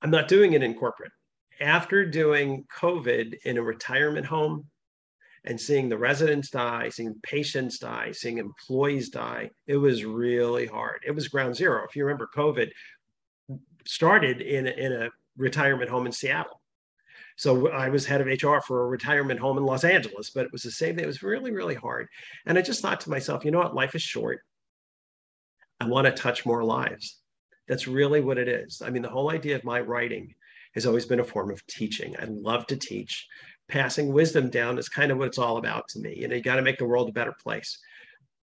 I'm 0.01 0.11
not 0.11 0.27
doing 0.27 0.53
it 0.53 0.63
in 0.63 0.73
corporate. 0.73 1.11
After 1.61 2.05
doing 2.05 2.65
COVID 2.77 3.35
in 3.45 3.57
a 3.57 3.63
retirement 3.63 4.25
home, 4.25 4.65
and 5.45 5.59
seeing 5.59 5.89
the 5.89 5.97
residents 5.97 6.49
die, 6.49 6.89
seeing 6.89 7.15
patients 7.21 7.77
die, 7.77 8.11
seeing 8.11 8.37
employees 8.37 9.09
die, 9.09 9.49
it 9.67 9.77
was 9.77 10.05
really 10.05 10.65
hard. 10.65 11.01
It 11.05 11.11
was 11.11 11.27
ground 11.27 11.55
zero. 11.55 11.83
If 11.87 11.95
you 11.95 12.05
remember, 12.05 12.29
COVID 12.35 12.69
started 13.85 14.41
in 14.41 14.67
a, 14.67 14.71
in 14.71 14.93
a 14.93 15.09
retirement 15.37 15.89
home 15.89 16.05
in 16.05 16.11
Seattle. 16.11 16.61
So 17.35 17.69
I 17.69 17.89
was 17.89 18.05
head 18.05 18.21
of 18.21 18.27
HR 18.27 18.59
for 18.65 18.83
a 18.83 18.87
retirement 18.87 19.39
home 19.39 19.57
in 19.57 19.65
Los 19.65 19.83
Angeles, 19.83 20.29
but 20.29 20.45
it 20.45 20.51
was 20.51 20.61
the 20.61 20.71
same 20.71 20.95
thing. 20.95 21.03
It 21.03 21.07
was 21.07 21.23
really, 21.23 21.51
really 21.51 21.75
hard. 21.75 22.07
And 22.45 22.57
I 22.57 22.61
just 22.61 22.81
thought 22.81 23.01
to 23.01 23.09
myself, 23.09 23.43
you 23.43 23.51
know 23.51 23.59
what? 23.59 23.75
Life 23.75 23.95
is 23.95 24.03
short. 24.03 24.41
I 25.83 25.87
want 25.87 26.05
to 26.05 26.13
touch 26.13 26.45
more 26.45 26.63
lives. 26.63 27.19
That's 27.67 27.87
really 27.87 28.21
what 28.21 28.37
it 28.37 28.47
is. 28.47 28.81
I 28.83 28.89
mean, 28.89 29.01
the 29.01 29.09
whole 29.09 29.31
idea 29.31 29.55
of 29.55 29.63
my 29.63 29.79
writing 29.79 30.33
has 30.75 30.85
always 30.85 31.05
been 31.05 31.19
a 31.19 31.23
form 31.23 31.51
of 31.51 31.65
teaching. 31.67 32.15
I 32.19 32.25
love 32.25 32.65
to 32.67 32.75
teach 32.75 33.27
passing 33.69 34.11
wisdom 34.11 34.49
down 34.49 34.77
is 34.77 34.89
kind 34.89 35.11
of 35.11 35.17
what 35.17 35.27
it's 35.27 35.37
all 35.37 35.57
about 35.57 35.87
to 35.89 35.99
me. 35.99 36.15
You 36.15 36.27
know, 36.27 36.35
you 36.35 36.41
got 36.41 36.57
to 36.57 36.61
make 36.61 36.77
the 36.77 36.85
world 36.85 37.09
a 37.09 37.13
better 37.13 37.35
place. 37.41 37.79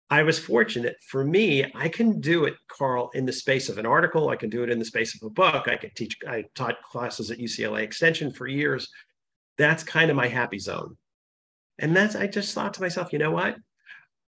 I 0.10 0.24
was 0.24 0.40
fortunate 0.40 0.96
for 1.10 1.26
me, 1.26 1.70
I 1.76 1.90
can 1.90 2.22
do 2.22 2.46
it, 2.46 2.54
Carl, 2.70 3.10
in 3.14 3.26
the 3.26 3.34
space 3.34 3.68
of 3.68 3.78
an 3.78 3.86
article. 3.86 4.30
I 4.30 4.38
can 4.38 4.50
do 4.50 4.64
it 4.64 4.70
in 4.70 4.80
the 4.80 4.86
space 4.86 5.16
of 5.16 5.26
a 5.26 5.30
book. 5.30 5.68
I 5.68 5.76
could 5.76 5.94
teach, 5.96 6.16
I 6.26 6.46
taught 6.56 6.82
classes 6.82 7.30
at 7.30 7.40
UCLA 7.40 7.82
Extension 7.82 8.32
for 8.32 8.48
years. 8.48 8.88
That's 9.58 9.84
kind 9.84 10.10
of 10.10 10.16
my 10.16 10.28
happy 10.28 10.60
zone. 10.60 10.96
And 11.78 11.94
that's, 11.96 12.16
I 12.16 12.28
just 12.28 12.54
thought 12.54 12.74
to 12.76 12.82
myself, 12.82 13.12
you 13.12 13.20
know 13.20 13.32
what? 13.32 13.58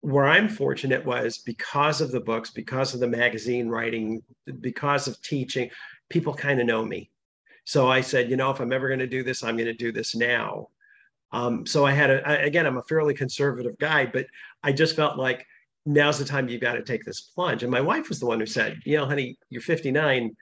Where 0.00 0.26
I'm 0.26 0.48
fortunate 0.48 1.04
was 1.04 1.38
because 1.38 2.00
of 2.00 2.12
the 2.12 2.20
books, 2.20 2.50
because 2.50 2.94
of 2.94 3.00
the 3.00 3.08
magazine 3.08 3.68
writing, 3.68 4.22
because 4.60 5.08
of 5.08 5.20
teaching, 5.22 5.70
people 6.08 6.34
kind 6.34 6.60
of 6.60 6.66
know 6.66 6.84
me. 6.84 7.10
So 7.64 7.90
I 7.90 8.00
said, 8.00 8.30
you 8.30 8.36
know, 8.36 8.50
if 8.50 8.60
I'm 8.60 8.72
ever 8.72 8.88
going 8.88 9.00
to 9.00 9.06
do 9.06 9.24
this, 9.24 9.42
I'm 9.42 9.56
going 9.56 9.66
to 9.66 9.74
do 9.74 9.90
this 9.90 10.14
now. 10.14 10.68
Um, 11.32 11.66
so 11.66 11.84
I 11.84 11.92
had 11.92 12.10
a, 12.10 12.26
I, 12.26 12.34
again, 12.34 12.66
I'm 12.66 12.76
a 12.76 12.84
fairly 12.84 13.14
conservative 13.14 13.76
guy, 13.78 14.06
but 14.06 14.26
I 14.62 14.72
just 14.72 14.94
felt 14.94 15.18
like 15.18 15.44
now's 15.84 16.18
the 16.18 16.24
time 16.24 16.48
you've 16.48 16.60
got 16.60 16.74
to 16.74 16.82
take 16.82 17.04
this 17.04 17.20
plunge. 17.20 17.62
And 17.62 17.72
my 17.72 17.80
wife 17.80 18.08
was 18.08 18.20
the 18.20 18.26
one 18.26 18.38
who 18.38 18.46
said, 18.46 18.80
you 18.84 18.96
know, 18.96 19.06
honey, 19.06 19.36
you're 19.50 19.60
59. 19.60 20.36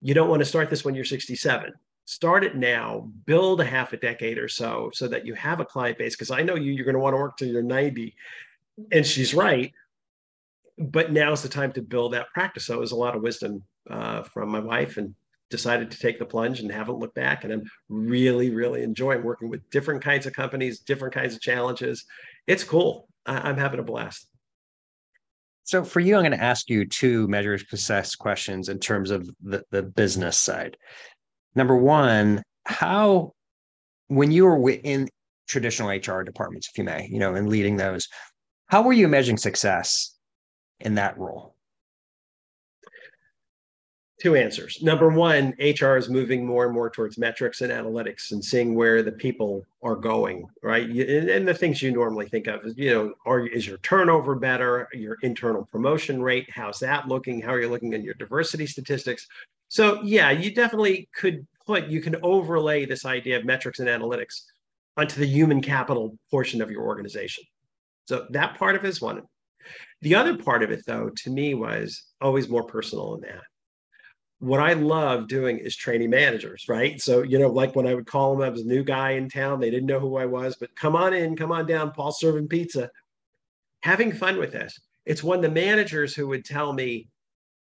You 0.00 0.14
don't 0.14 0.28
want 0.28 0.40
to 0.40 0.46
start 0.46 0.70
this 0.70 0.84
when 0.84 0.94
you're 0.94 1.04
67. 1.04 1.72
Start 2.04 2.44
it 2.44 2.56
now, 2.56 3.10
build 3.26 3.60
a 3.60 3.64
half 3.64 3.92
a 3.92 3.96
decade 3.96 4.38
or 4.38 4.48
so, 4.48 4.90
so 4.94 5.08
that 5.08 5.26
you 5.26 5.34
have 5.34 5.60
a 5.60 5.64
client 5.64 5.98
base. 5.98 6.14
Because 6.14 6.30
I 6.30 6.42
know 6.42 6.54
you, 6.54 6.72
you're 6.72 6.84
going 6.84 6.94
to 6.94 7.00
want 7.00 7.14
to 7.14 7.18
work 7.18 7.36
till 7.36 7.48
you're 7.48 7.62
90 7.62 8.14
and 8.92 9.06
she's 9.06 9.34
right. 9.34 9.72
But 10.78 11.12
now's 11.12 11.42
the 11.42 11.48
time 11.48 11.72
to 11.72 11.82
build 11.82 12.12
that 12.12 12.28
practice. 12.32 12.66
So 12.66 12.74
it 12.74 12.80
was 12.80 12.92
a 12.92 12.96
lot 12.96 13.16
of 13.16 13.22
wisdom 13.22 13.64
uh, 13.90 14.22
from 14.22 14.50
my 14.50 14.60
wife 14.60 14.96
and 14.96 15.14
decided 15.50 15.90
to 15.90 15.98
take 15.98 16.18
the 16.18 16.24
plunge 16.26 16.60
and 16.60 16.70
haven't 16.70 16.98
looked 16.98 17.14
back. 17.14 17.44
And 17.44 17.52
i'm 17.52 17.62
really 17.88 18.50
really 18.50 18.82
enjoying 18.82 19.22
working 19.22 19.48
with 19.48 19.68
different 19.70 20.02
kinds 20.02 20.26
of 20.26 20.32
companies 20.32 20.80
different 20.80 21.14
kinds 21.14 21.34
of 21.34 21.40
challenges. 21.40 22.04
It's 22.46 22.64
cool. 22.64 23.08
I- 23.26 23.48
i'm 23.48 23.56
having 23.56 23.80
a 23.80 23.82
blast. 23.82 24.28
So 25.64 25.84
for 25.84 26.00
you 26.00 26.16
i'm 26.16 26.22
going 26.22 26.32
to 26.32 26.42
ask 26.42 26.68
you 26.68 26.86
two 26.86 27.26
measure 27.28 27.58
success 27.58 28.14
questions 28.14 28.68
in 28.68 28.78
terms 28.78 29.10
of 29.10 29.28
the, 29.42 29.64
the 29.70 29.82
business 29.82 30.38
side. 30.38 30.76
Number 31.54 31.76
one 31.76 32.42
how 32.66 33.32
when 34.08 34.30
you 34.30 34.44
were 34.44 34.70
in 34.70 35.08
traditional 35.48 35.88
hr 35.88 36.22
departments 36.22 36.68
if 36.70 36.76
you 36.76 36.84
may 36.84 37.08
you 37.10 37.18
know 37.18 37.34
and 37.34 37.48
leading 37.48 37.76
those 37.76 38.06
how 38.68 38.82
were 38.82 38.92
you 38.92 39.08
measuring 39.08 39.38
success 39.38 40.14
in 40.80 40.94
that 40.94 41.18
role? 41.18 41.54
Two 44.20 44.34
answers. 44.34 44.82
Number 44.82 45.10
one, 45.10 45.54
HR 45.60 45.96
is 45.96 46.08
moving 46.08 46.44
more 46.44 46.64
and 46.64 46.74
more 46.74 46.90
towards 46.90 47.18
metrics 47.18 47.60
and 47.60 47.72
analytics 47.72 48.32
and 48.32 48.44
seeing 48.44 48.74
where 48.74 49.00
the 49.02 49.12
people 49.12 49.64
are 49.82 49.94
going, 49.94 50.44
right? 50.60 50.88
And 50.88 51.46
the 51.46 51.54
things 51.54 51.80
you 51.80 51.92
normally 51.92 52.26
think 52.26 52.48
of 52.48 52.64
is, 52.64 52.76
you 52.76 52.90
know, 52.92 53.14
are 53.26 53.46
is 53.46 53.64
your 53.66 53.78
turnover 53.78 54.34
better? 54.34 54.88
Your 54.92 55.18
internal 55.22 55.64
promotion 55.70 56.20
rate, 56.20 56.48
how's 56.52 56.80
that 56.80 57.06
looking? 57.06 57.40
How 57.40 57.52
are 57.52 57.60
you 57.60 57.68
looking 57.68 57.92
in 57.92 58.02
your 58.02 58.14
diversity 58.14 58.66
statistics? 58.66 59.26
So 59.68 60.02
yeah, 60.02 60.32
you 60.32 60.52
definitely 60.52 61.08
could 61.14 61.46
put, 61.64 61.86
you 61.86 62.00
can 62.00 62.16
overlay 62.22 62.86
this 62.86 63.04
idea 63.04 63.38
of 63.38 63.44
metrics 63.44 63.78
and 63.78 63.88
analytics 63.88 64.42
onto 64.96 65.20
the 65.20 65.26
human 65.26 65.62
capital 65.62 66.18
portion 66.28 66.60
of 66.60 66.72
your 66.72 66.82
organization. 66.82 67.44
So 68.08 68.26
that 68.30 68.56
part 68.56 68.74
of 68.74 68.86
it 68.86 68.88
is 68.88 69.02
one. 69.02 69.20
The 70.00 70.14
other 70.14 70.34
part 70.38 70.62
of 70.62 70.70
it, 70.70 70.82
though, 70.86 71.10
to 71.24 71.30
me 71.30 71.52
was 71.52 72.04
always 72.22 72.48
more 72.48 72.62
personal 72.62 73.12
than 73.12 73.28
that. 73.28 73.42
What 74.38 74.60
I 74.60 74.72
love 74.72 75.28
doing 75.28 75.58
is 75.58 75.76
training 75.76 76.08
managers, 76.08 76.64
right? 76.70 76.98
So, 77.02 77.22
you 77.22 77.38
know, 77.38 77.48
like 77.48 77.76
when 77.76 77.86
I 77.86 77.94
would 77.94 78.06
call 78.06 78.34
them, 78.34 78.46
I 78.46 78.48
was 78.48 78.62
a 78.62 78.66
new 78.66 78.82
guy 78.82 79.10
in 79.10 79.28
town, 79.28 79.60
they 79.60 79.68
didn't 79.68 79.88
know 79.88 80.00
who 80.00 80.16
I 80.16 80.24
was, 80.24 80.56
but 80.56 80.74
come 80.74 80.96
on 80.96 81.12
in, 81.12 81.36
come 81.36 81.52
on 81.52 81.66
down, 81.66 81.92
Paul 81.92 82.10
serving 82.12 82.48
pizza. 82.48 82.88
Having 83.82 84.12
fun 84.12 84.38
with 84.38 84.52
this. 84.52 84.80
It's 85.04 85.22
when 85.22 85.42
the 85.42 85.50
managers 85.50 86.14
who 86.14 86.28
would 86.28 86.46
tell 86.46 86.72
me, 86.72 87.08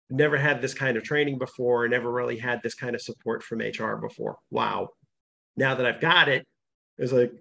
never 0.08 0.38
had 0.38 0.62
this 0.62 0.72
kind 0.72 0.96
of 0.96 1.02
training 1.02 1.36
before, 1.36 1.86
never 1.86 2.10
really 2.10 2.38
had 2.38 2.62
this 2.62 2.74
kind 2.74 2.94
of 2.94 3.02
support 3.02 3.42
from 3.42 3.58
HR 3.58 3.96
before. 3.96 4.38
Wow. 4.50 4.88
Now 5.58 5.74
that 5.74 5.84
I've 5.84 6.00
got 6.00 6.30
it, 6.30 6.46
it's 6.96 7.12
like, 7.12 7.32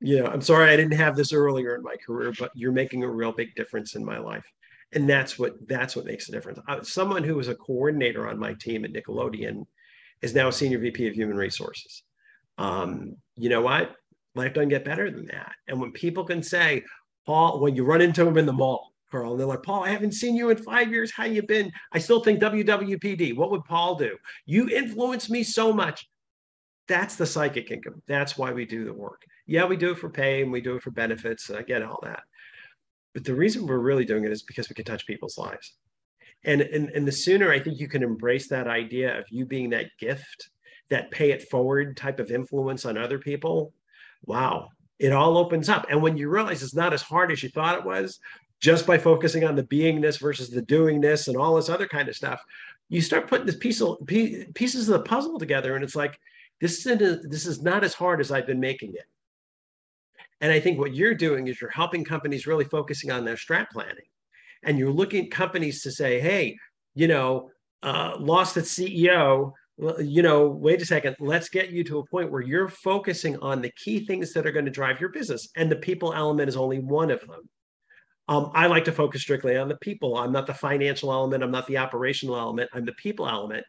know, 0.00 0.26
I'm 0.26 0.40
sorry 0.40 0.70
I 0.70 0.76
didn't 0.76 0.98
have 0.98 1.16
this 1.16 1.32
earlier 1.32 1.74
in 1.74 1.82
my 1.82 1.96
career, 2.04 2.32
but 2.38 2.50
you're 2.54 2.72
making 2.72 3.04
a 3.04 3.08
real 3.08 3.32
big 3.32 3.54
difference 3.54 3.94
in 3.94 4.04
my 4.04 4.18
life. 4.18 4.44
And 4.92 5.08
that's 5.08 5.38
what 5.38 5.68
that's 5.68 5.94
what 5.94 6.06
makes 6.06 6.28
a 6.28 6.32
difference. 6.32 6.58
Someone 6.82 7.22
who 7.22 7.36
was 7.36 7.48
a 7.48 7.54
coordinator 7.54 8.28
on 8.28 8.38
my 8.38 8.54
team 8.54 8.84
at 8.84 8.92
Nickelodeon 8.92 9.66
is 10.22 10.34
now 10.34 10.48
a 10.48 10.52
senior 10.52 10.78
VP 10.78 11.06
of 11.06 11.14
human 11.14 11.36
resources. 11.36 12.02
Um, 12.58 13.16
you 13.36 13.48
know 13.48 13.60
what? 13.60 13.94
Life 14.34 14.54
doesn't 14.54 14.68
get 14.68 14.84
better 14.84 15.10
than 15.10 15.26
that. 15.26 15.52
And 15.68 15.80
when 15.80 15.92
people 15.92 16.24
can 16.24 16.42
say, 16.42 16.84
Paul, 17.26 17.60
when 17.60 17.76
you 17.76 17.84
run 17.84 18.00
into 18.00 18.24
them 18.24 18.38
in 18.38 18.46
the 18.46 18.52
mall, 18.52 18.92
Carl, 19.10 19.32
and 19.32 19.40
they're 19.40 19.46
like, 19.46 19.62
Paul, 19.62 19.84
I 19.84 19.90
haven't 19.90 20.12
seen 20.12 20.36
you 20.36 20.50
in 20.50 20.56
five 20.56 20.90
years. 20.90 21.12
How 21.12 21.24
you 21.24 21.42
been? 21.42 21.70
I 21.92 21.98
still 21.98 22.22
think 22.22 22.40
WWPD. 22.40 23.36
What 23.36 23.50
would 23.50 23.64
Paul 23.64 23.96
do? 23.96 24.16
You 24.46 24.68
influenced 24.68 25.30
me 25.30 25.42
so 25.42 25.72
much. 25.72 26.08
That's 26.88 27.16
the 27.16 27.26
psychic 27.26 27.70
income. 27.70 28.02
That's 28.06 28.36
why 28.36 28.52
we 28.52 28.66
do 28.66 28.84
the 28.84 28.92
work 28.92 29.22
yeah, 29.50 29.64
we 29.64 29.76
do 29.76 29.90
it 29.90 29.98
for 29.98 30.08
pay 30.08 30.42
and 30.42 30.52
we 30.52 30.60
do 30.60 30.76
it 30.76 30.82
for 30.82 30.92
benefits. 30.92 31.50
And 31.50 31.58
I 31.58 31.62
get 31.62 31.82
all 31.82 31.98
that. 32.04 32.22
But 33.14 33.24
the 33.24 33.34
reason 33.34 33.66
we're 33.66 33.78
really 33.78 34.04
doing 34.04 34.24
it 34.24 34.30
is 34.30 34.44
because 34.44 34.68
we 34.68 34.76
can 34.76 34.84
touch 34.84 35.08
people's 35.08 35.36
lives. 35.36 35.74
And, 36.44 36.60
and, 36.60 36.88
and 36.90 37.06
the 37.06 37.10
sooner 37.10 37.50
I 37.50 37.58
think 37.58 37.80
you 37.80 37.88
can 37.88 38.04
embrace 38.04 38.46
that 38.48 38.68
idea 38.68 39.18
of 39.18 39.24
you 39.28 39.44
being 39.44 39.70
that 39.70 39.86
gift, 39.98 40.50
that 40.88 41.10
pay 41.10 41.32
it 41.32 41.48
forward 41.50 41.96
type 41.96 42.20
of 42.20 42.30
influence 42.30 42.84
on 42.84 42.96
other 42.96 43.18
people, 43.18 43.72
wow, 44.24 44.68
it 45.00 45.10
all 45.10 45.36
opens 45.36 45.68
up. 45.68 45.84
And 45.90 46.00
when 46.00 46.16
you 46.16 46.30
realize 46.30 46.62
it's 46.62 46.72
not 46.72 46.94
as 46.94 47.02
hard 47.02 47.32
as 47.32 47.42
you 47.42 47.48
thought 47.48 47.78
it 47.78 47.84
was, 47.84 48.20
just 48.60 48.86
by 48.86 48.98
focusing 48.98 49.42
on 49.42 49.56
the 49.56 49.64
beingness 49.64 50.20
versus 50.20 50.48
the 50.48 50.62
doingness 50.62 51.26
and 51.26 51.36
all 51.36 51.56
this 51.56 51.68
other 51.68 51.88
kind 51.88 52.08
of 52.08 52.14
stuff, 52.14 52.40
you 52.88 53.00
start 53.00 53.26
putting 53.26 53.46
this 53.46 53.56
piece 53.56 53.82
of, 53.82 53.96
pieces 54.06 54.88
of 54.88 54.98
the 54.98 55.08
puzzle 55.08 55.40
together. 55.40 55.74
And 55.74 55.82
it's 55.82 55.96
like, 55.96 56.20
this 56.60 56.86
is, 56.86 57.26
this 57.28 57.46
is 57.46 57.62
not 57.62 57.82
as 57.82 57.94
hard 57.94 58.20
as 58.20 58.30
I've 58.30 58.46
been 58.46 58.60
making 58.60 58.94
it. 58.94 59.06
And 60.40 60.52
I 60.52 60.60
think 60.60 60.78
what 60.78 60.94
you're 60.94 61.14
doing 61.14 61.48
is 61.48 61.60
you're 61.60 61.70
helping 61.70 62.04
companies 62.04 62.46
really 62.46 62.64
focusing 62.64 63.10
on 63.10 63.24
their 63.24 63.36
strat 63.36 63.68
planning. 63.70 64.06
And 64.62 64.78
you're 64.78 64.92
looking 64.92 65.26
at 65.26 65.30
companies 65.30 65.82
to 65.82 65.90
say, 65.90 66.20
hey, 66.20 66.56
you 66.94 67.08
know, 67.08 67.50
uh, 67.82 68.16
lost 68.18 68.56
its 68.56 68.74
CEO, 68.74 69.52
you 69.98 70.22
know, 70.22 70.48
wait 70.48 70.82
a 70.82 70.86
second, 70.86 71.16
let's 71.20 71.48
get 71.48 71.70
you 71.70 71.82
to 71.84 71.98
a 71.98 72.06
point 72.06 72.30
where 72.30 72.42
you're 72.42 72.68
focusing 72.68 73.36
on 73.38 73.62
the 73.62 73.72
key 73.72 74.04
things 74.04 74.32
that 74.32 74.46
are 74.46 74.52
going 74.52 74.66
to 74.66 74.70
drive 74.70 75.00
your 75.00 75.10
business. 75.10 75.48
And 75.56 75.70
the 75.70 75.76
people 75.76 76.12
element 76.12 76.48
is 76.48 76.56
only 76.56 76.78
one 76.78 77.10
of 77.10 77.20
them. 77.20 77.48
Um, 78.28 78.52
I 78.54 78.66
like 78.66 78.84
to 78.84 78.92
focus 78.92 79.22
strictly 79.22 79.56
on 79.56 79.68
the 79.68 79.76
people. 79.78 80.16
I'm 80.16 80.32
not 80.32 80.46
the 80.46 80.54
financial 80.54 81.12
element, 81.12 81.42
I'm 81.42 81.50
not 81.50 81.66
the 81.66 81.78
operational 81.78 82.36
element, 82.36 82.70
I'm 82.72 82.84
the 82.84 82.92
people 82.92 83.28
element, 83.28 83.64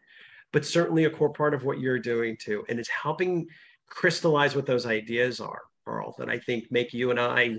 but 0.51 0.65
certainly 0.65 1.05
a 1.05 1.10
core 1.10 1.34
part 1.34 1.53
of 1.53 1.63
what 1.63 1.79
you're 1.79 1.99
doing 1.99 2.38
too. 2.39 2.63
And 2.69 2.79
it's 2.79 2.89
helping 2.89 3.47
crystallize 3.88 4.55
what 4.55 4.65
those 4.65 4.86
ideas 4.86 5.39
are. 5.39 5.62
Carl, 5.91 6.15
that 6.17 6.30
I 6.30 6.39
think 6.39 6.71
make 6.71 6.93
you 6.93 7.12
and 7.12 7.19
I 7.19 7.58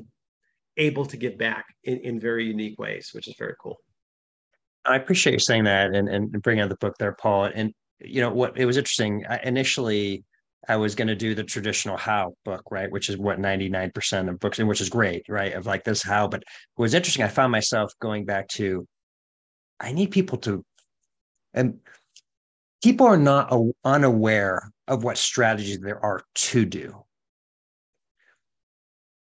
able 0.79 1.05
to 1.07 1.17
give 1.17 1.37
back 1.37 1.67
in, 1.85 1.99
in 1.99 2.19
very 2.19 2.47
unique 2.47 2.79
ways, 2.79 3.11
which 3.13 3.29
is 3.29 3.35
very 3.39 3.55
cool. 3.61 3.77
I 4.85 4.97
appreciate 4.97 5.35
you 5.35 5.39
saying 5.39 5.65
that 5.65 5.95
and, 5.95 6.09
and 6.09 6.43
bringing 6.43 6.63
out 6.63 6.71
the 6.71 6.77
book 6.77 6.97
there, 6.99 7.13
Paul. 7.13 7.51
And, 7.55 7.73
you 8.01 8.21
know, 8.21 8.33
what 8.33 8.59
it 8.59 8.65
was 8.65 8.79
interesting. 8.79 9.25
I, 9.29 9.39
initially, 9.45 10.25
I 10.67 10.77
was 10.77 10.95
going 10.95 11.09
to 11.09 11.15
do 11.15 11.35
the 11.35 11.45
traditional 11.45 11.97
how 11.97 12.35
book, 12.45 12.63
right? 12.71 12.91
Which 12.91 13.11
is 13.11 13.19
what 13.19 13.39
99% 13.39 14.29
of 14.31 14.41
books, 14.41 14.59
and 14.59 14.69
which 14.69 14.81
is 14.81 14.89
great, 14.89 15.25
right? 15.29 15.53
Of 15.53 15.67
like 15.67 15.85
this 15.85 16.03
how. 16.03 16.27
But 16.27 16.43
what 16.75 16.85
was 16.85 16.95
interesting, 16.95 17.25
I 17.25 17.29
found 17.29 17.53
myself 17.53 17.93
going 18.01 18.25
back 18.25 18.49
to, 18.49 18.87
I 19.79 19.93
need 19.93 20.11
people 20.11 20.39
to, 20.39 20.65
and 21.53 21.81
people 22.83 23.07
are 23.07 23.19
not 23.19 23.55
unaware 23.85 24.73
of 24.89 25.05
what 25.05 25.19
strategies 25.19 25.81
there 25.81 26.03
are 26.03 26.23
to 26.35 26.65
do 26.65 27.05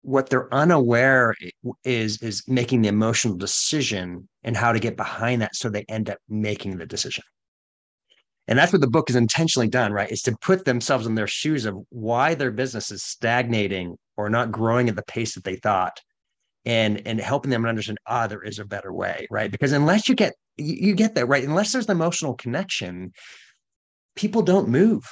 what 0.05 0.29
they're 0.29 0.53
unaware 0.53 1.33
is 1.83 2.21
is 2.21 2.43
making 2.47 2.83
the 2.83 2.87
emotional 2.87 3.35
decision 3.35 4.29
and 4.43 4.55
how 4.55 4.71
to 4.71 4.79
get 4.79 4.95
behind 4.95 5.41
that 5.41 5.55
so 5.55 5.67
they 5.67 5.83
end 5.89 6.11
up 6.11 6.19
making 6.29 6.77
the 6.77 6.85
decision. 6.85 7.23
And 8.47 8.59
that's 8.59 8.71
what 8.71 8.81
the 8.81 8.87
book 8.87 9.09
is 9.09 9.15
intentionally 9.15 9.67
done 9.67 9.91
right? 9.91 10.11
Is 10.11 10.21
to 10.23 10.37
put 10.41 10.63
themselves 10.63 11.07
in 11.07 11.15
their 11.15 11.25
shoes 11.25 11.65
of 11.65 11.75
why 11.89 12.35
their 12.35 12.51
business 12.51 12.91
is 12.91 13.03
stagnating 13.03 13.97
or 14.15 14.29
not 14.29 14.51
growing 14.51 14.89
at 14.89 14.95
the 14.95 15.03
pace 15.03 15.33
that 15.33 15.43
they 15.43 15.55
thought 15.55 15.99
and 16.65 17.01
and 17.07 17.19
helping 17.19 17.49
them 17.49 17.65
understand 17.65 17.97
ah 18.05 18.27
there 18.27 18.43
is 18.43 18.59
a 18.59 18.65
better 18.65 18.93
way 18.93 19.27
right? 19.31 19.51
Because 19.51 19.71
unless 19.71 20.07
you 20.07 20.13
get 20.13 20.33
you, 20.57 20.93
get 20.93 21.15
that 21.15 21.25
right? 21.27 21.43
Unless 21.43 21.71
there's 21.71 21.85
an 21.85 21.91
emotional 21.91 22.35
connection 22.35 23.11
people 24.15 24.43
don't 24.43 24.69
move. 24.69 25.03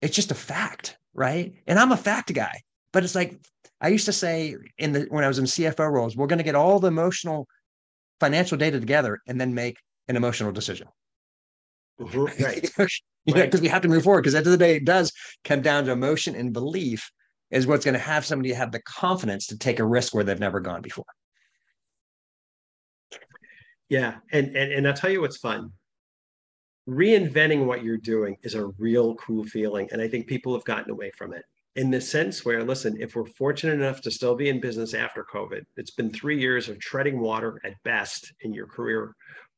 It's 0.00 0.16
just 0.16 0.30
a 0.30 0.34
fact 0.34 0.96
right? 1.12 1.52
And 1.66 1.78
i'm 1.78 1.92
a 1.92 1.98
fact 1.98 2.32
guy 2.32 2.62
but 2.92 3.04
it's 3.04 3.14
like 3.14 3.38
I 3.82 3.88
used 3.88 4.06
to 4.06 4.12
say 4.12 4.56
in 4.78 4.92
the 4.92 5.06
when 5.10 5.24
I 5.24 5.28
was 5.28 5.40
in 5.40 5.44
CFO 5.44 5.90
roles, 5.90 6.16
we're 6.16 6.28
going 6.28 6.38
to 6.38 6.44
get 6.44 6.54
all 6.54 6.78
the 6.78 6.88
emotional 6.88 7.48
financial 8.20 8.56
data 8.56 8.78
together 8.78 9.20
and 9.26 9.40
then 9.40 9.52
make 9.52 9.76
an 10.08 10.16
emotional 10.16 10.52
decision. 10.52 10.88
Mm-hmm. 12.00 12.42
Right. 12.42 12.70
Because 13.24 13.60
we 13.60 13.68
have 13.68 13.82
to 13.82 13.88
move 13.88 14.02
forward. 14.02 14.22
Because 14.22 14.34
at 14.34 14.42
the 14.42 14.50
end 14.50 14.54
of 14.54 14.58
the 14.58 14.64
day, 14.66 14.74
it 14.74 14.84
does 14.84 15.12
come 15.44 15.62
down 15.62 15.84
to 15.84 15.92
emotion 15.92 16.34
and 16.34 16.52
belief 16.52 17.08
is 17.52 17.68
what's 17.68 17.84
going 17.84 17.94
to 17.94 18.00
have 18.00 18.26
somebody 18.26 18.52
have 18.52 18.72
the 18.72 18.82
confidence 18.82 19.46
to 19.46 19.56
take 19.56 19.78
a 19.78 19.86
risk 19.86 20.12
where 20.12 20.24
they've 20.24 20.40
never 20.40 20.58
gone 20.58 20.82
before. 20.82 21.04
Yeah. 23.88 24.16
And 24.32 24.56
and, 24.56 24.72
and 24.72 24.88
I'll 24.88 24.94
tell 24.94 25.10
you 25.10 25.20
what's 25.20 25.36
fun. 25.36 25.70
Reinventing 26.88 27.64
what 27.64 27.84
you're 27.84 27.96
doing 27.96 28.38
is 28.42 28.56
a 28.56 28.66
real 28.76 29.14
cool 29.14 29.44
feeling. 29.44 29.88
And 29.92 30.02
I 30.02 30.08
think 30.08 30.26
people 30.26 30.52
have 30.54 30.64
gotten 30.64 30.90
away 30.90 31.12
from 31.16 31.32
it 31.32 31.44
in 31.74 31.90
the 31.90 32.00
sense 32.00 32.44
where, 32.44 32.62
listen, 32.62 33.00
if 33.00 33.16
we're 33.16 33.24
fortunate 33.24 33.74
enough 33.74 34.02
to 34.02 34.10
still 34.10 34.34
be 34.34 34.48
in 34.48 34.60
business 34.60 34.92
after 34.92 35.24
COVID, 35.24 35.64
it's 35.76 35.90
been 35.90 36.10
three 36.10 36.38
years 36.38 36.68
of 36.68 36.78
treading 36.78 37.18
water 37.18 37.60
at 37.64 37.82
best 37.82 38.32
in 38.42 38.52
your 38.52 38.66
career 38.66 39.14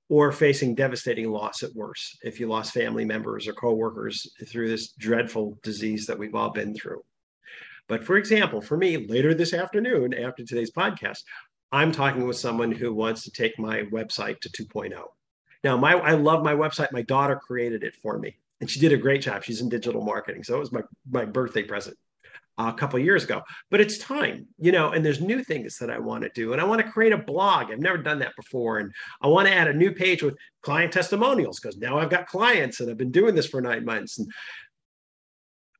or 0.08 0.30
facing 0.30 0.74
devastating 0.74 1.30
loss 1.30 1.62
at 1.62 1.74
worst 1.74 2.18
if 2.22 2.38
you 2.38 2.46
lost 2.46 2.72
family 2.72 3.04
members 3.04 3.48
or 3.48 3.52
coworkers 3.52 4.30
through 4.46 4.68
this 4.68 4.92
dreadful 4.92 5.58
disease 5.62 6.06
that 6.06 6.18
we've 6.18 6.34
all 6.34 6.50
been 6.50 6.74
through. 6.74 7.02
But 7.88 8.04
for 8.04 8.16
example, 8.16 8.60
for 8.60 8.76
me, 8.76 9.08
later 9.08 9.34
this 9.34 9.52
afternoon, 9.52 10.14
after 10.14 10.44
today's 10.44 10.70
podcast, 10.70 11.22
I'm 11.72 11.90
talking 11.90 12.26
with 12.26 12.36
someone 12.36 12.70
who 12.70 12.94
wants 12.94 13.24
to 13.24 13.30
take 13.32 13.58
my 13.58 13.82
website 13.84 14.40
to 14.40 14.48
2.0. 14.50 14.92
Now, 15.64 15.76
my 15.76 15.94
I 15.94 16.12
love 16.12 16.44
my 16.44 16.54
website. 16.54 16.92
My 16.92 17.02
daughter 17.02 17.36
created 17.36 17.82
it 17.82 17.96
for 17.96 18.18
me, 18.18 18.36
and 18.60 18.70
she 18.70 18.80
did 18.80 18.92
a 18.92 18.98
great 18.98 19.22
job. 19.22 19.42
She's 19.42 19.62
in 19.62 19.70
digital 19.70 20.04
marketing, 20.04 20.44
so 20.44 20.54
it 20.56 20.60
was 20.60 20.72
my 20.72 20.82
my 21.10 21.24
birthday 21.24 21.62
present 21.62 21.96
a 22.58 22.72
couple 22.72 22.98
years 22.98 23.24
ago. 23.24 23.42
But 23.70 23.80
it's 23.80 23.98
time, 23.98 24.46
you 24.58 24.72
know, 24.72 24.92
and 24.92 25.04
there's 25.04 25.20
new 25.20 25.42
things 25.42 25.76
that 25.78 25.90
I 25.90 25.98
want 25.98 26.22
to 26.22 26.30
do. 26.34 26.52
And 26.52 26.60
I 26.60 26.64
want 26.64 26.84
to 26.84 26.90
create 26.90 27.12
a 27.12 27.18
blog. 27.18 27.70
I've 27.70 27.80
never 27.80 27.98
done 27.98 28.20
that 28.20 28.36
before. 28.36 28.78
And 28.78 28.92
I 29.20 29.28
want 29.28 29.48
to 29.48 29.54
add 29.54 29.68
a 29.68 29.74
new 29.74 29.92
page 29.92 30.22
with 30.22 30.36
client 30.62 30.92
testimonials 30.92 31.60
because 31.60 31.76
now 31.78 31.98
I've 31.98 32.10
got 32.10 32.26
clients 32.26 32.80
and 32.80 32.90
I've 32.90 32.98
been 32.98 33.10
doing 33.10 33.34
this 33.34 33.46
for 33.46 33.60
nine 33.60 33.84
months. 33.84 34.18
And 34.18 34.30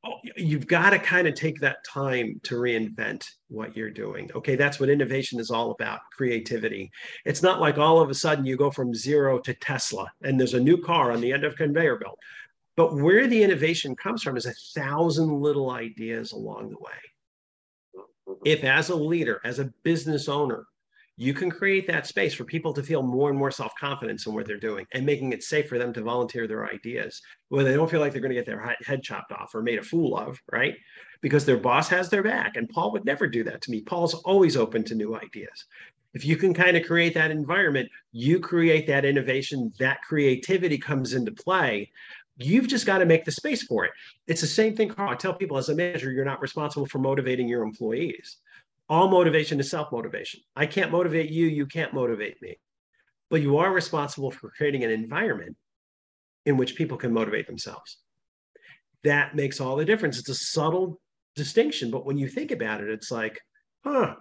oh, 0.05 0.16
you've 0.37 0.66
got 0.66 0.91
to 0.91 0.99
kind 0.99 1.29
of 1.29 1.35
take 1.35 1.61
that 1.61 1.79
time 1.89 2.41
to 2.45 2.57
reinvent 2.57 3.25
what 3.49 3.77
you're 3.77 3.91
doing. 3.91 4.31
Okay, 4.35 4.57
that's 4.57 4.81
what 4.81 4.89
innovation 4.89 5.39
is 5.39 5.51
all 5.51 5.70
about 5.70 6.01
creativity. 6.16 6.91
It's 7.25 7.43
not 7.43 7.61
like 7.61 7.79
all 7.79 8.01
of 8.01 8.11
a 8.11 8.14
sudden 8.14 8.45
you 8.45 8.57
go 8.57 8.70
from 8.70 8.95
zero 8.95 9.39
to 9.41 9.55
Tesla 9.55 10.11
and 10.22 10.39
there's 10.39 10.55
a 10.55 10.61
new 10.61 10.79
car 10.79 11.12
on 11.12 11.20
the 11.20 11.33
end 11.33 11.45
of 11.45 11.57
conveyor 11.57 11.99
belt. 11.99 12.18
But 12.77 12.95
where 12.97 13.27
the 13.27 13.43
innovation 13.43 13.95
comes 13.95 14.22
from 14.22 14.37
is 14.37 14.47
a 14.47 14.55
thousand 14.75 15.41
little 15.41 15.70
ideas 15.70 16.33
along 16.33 16.70
the 16.70 16.79
way. 16.79 18.03
Mm-hmm. 18.29 18.43
If, 18.45 18.64
as 18.64 18.89
a 18.89 18.97
leader, 18.97 19.41
as 19.45 19.59
a 19.59 19.72
business 19.83 20.29
owner, 20.29 20.66
you 21.16 21.33
can 21.33 21.51
create 21.51 21.87
that 21.87 22.07
space 22.07 22.35
for 22.35 22.45
people 22.45 22.72
to 22.72 22.83
feel 22.83 23.03
more 23.03 23.31
and 23.31 23.39
more 23.39 23.51
self 23.51 23.72
confidence 23.79 24.27
in 24.27 24.35
what 24.35 24.47
they're 24.47 24.57
doing 24.59 24.87
and 24.93 25.07
making 25.07 25.33
it 25.33 25.45
safe 25.45 25.68
for 25.68 25.79
them 25.79 25.93
to 25.93 26.03
volunteer 26.03 26.49
their 26.49 26.68
ideas 26.68 27.22
where 27.49 27.62
they 27.62 27.75
don't 27.75 27.91
feel 27.91 28.01
like 28.01 28.12
they're 28.12 28.20
going 28.20 28.31
to 28.31 28.35
get 28.35 28.47
their 28.47 28.77
head 28.85 29.03
chopped 29.03 29.31
off 29.31 29.55
or 29.55 29.62
made 29.62 29.79
a 29.79 29.83
fool 29.83 30.16
of, 30.16 30.43
right? 30.51 30.75
Because 31.20 31.45
their 31.45 31.57
boss 31.57 31.89
has 31.89 32.11
their 32.11 32.22
back. 32.22 32.57
And 32.57 32.68
Paul 32.68 32.91
would 32.93 33.05
never 33.05 33.29
do 33.29 33.45
that 33.45 33.62
to 33.62 33.70
me. 33.70 33.81
Paul's 33.83 34.14
always 34.14 34.57
open 34.57 34.83
to 34.85 34.97
new 34.97 35.14
ideas. 35.14 35.66
If 36.14 36.25
you 36.25 36.37
can 36.37 36.55
kind 36.55 36.77
of 36.77 36.87
create 36.87 37.14
that 37.14 37.31
environment, 37.31 37.89
you 38.12 38.41
create 38.41 38.87
that 38.87 39.05
innovation, 39.05 39.72
that 39.79 40.03
creativity 40.03 40.79
comes 40.79 41.12
into 41.12 41.33
play. 41.33 41.91
You've 42.37 42.66
just 42.66 42.87
got 42.87 42.99
to 42.99 43.07
make 43.07 43.24
the 43.24 43.32
space 43.32 43.62
for 43.62 43.85
it. 43.85 43.93
It's 44.26 44.41
the 44.41 44.47
same 44.47 44.74
thing, 44.74 44.89
Carl. 44.89 45.11
I 45.11 45.14
tell 45.14 45.35
people 45.35 45.57
as 45.57 45.68
a 45.68 45.74
manager, 45.74 46.11
you're 46.11 46.24
not 46.24 46.43
responsible 46.43 46.87
for 46.87 46.99
motivating 46.99 47.49
your 47.49 47.62
employees. 47.62 48.39
All 48.89 49.09
motivation 49.09 49.61
is 49.61 49.70
self 49.70 49.93
motivation. 49.93 50.41
I 50.57 50.66
can't 50.66 50.91
motivate 50.91 51.30
you, 51.30 51.47
you 51.47 51.66
can't 51.66 51.95
motivate 51.95 52.41
me. 52.43 52.59
But 53.30 53.41
you 53.41 53.59
are 53.59 53.72
responsible 53.72 54.30
for 54.30 54.51
creating 54.51 54.85
an 54.85 54.91
environment 54.91 55.57
in 56.45 56.57
which 56.57 56.76
people 56.76 56.97
can 56.97 57.12
motivate 57.12 57.47
themselves. 57.47 57.99
That 59.05 59.35
makes 59.35 59.61
all 59.61 59.76
the 59.76 59.85
difference. 59.85 60.18
It's 60.18 60.28
a 60.28 60.35
subtle 60.35 61.01
distinction, 61.37 61.91
but 61.91 62.05
when 62.05 62.18
you 62.18 62.28
think 62.28 62.51
about 62.51 62.82
it, 62.82 62.91
it's 62.91 63.11
like, 63.11 63.41
huh, 63.85 64.14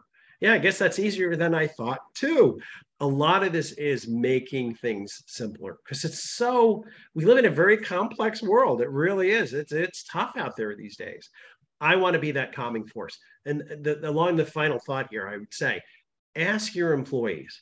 yeah, 0.44 0.54
I 0.54 0.58
guess 0.58 0.78
that's 0.78 1.00
easier 1.00 1.38
than 1.38 1.56
I 1.56 1.68
thought 1.68 2.02
too. 2.14 2.60
A 3.00 3.08
lot 3.08 3.44
of 3.44 3.54
this 3.54 3.72
is 3.72 4.10
making 4.10 4.76
things 4.76 5.24
simpler 5.26 5.78
because 5.84 6.04
it's 6.04 6.32
so 6.32 6.84
we 7.16 7.24
live 7.24 7.38
in 7.38 7.46
a 7.46 7.50
very 7.50 7.78
complex 7.78 8.44
world. 8.44 8.82
It 8.82 8.90
really 8.90 9.32
is. 9.32 9.54
It's 9.54 9.72
it's 9.72 10.04
tough 10.04 10.34
out 10.36 10.58
there 10.58 10.76
these 10.76 10.98
days. 10.98 11.30
I 11.80 11.96
want 11.96 12.16
to 12.16 12.20
be 12.20 12.32
that 12.34 12.54
calming 12.54 12.86
force. 12.86 13.18
And 13.46 13.62
the, 13.82 14.00
along 14.08 14.36
the 14.36 14.46
final 14.46 14.80
thought 14.80 15.08
here 15.12 15.30
i 15.30 15.38
would 15.38 15.54
say 15.54 15.82
ask 16.36 16.76
your 16.76 16.94
employees 16.94 17.62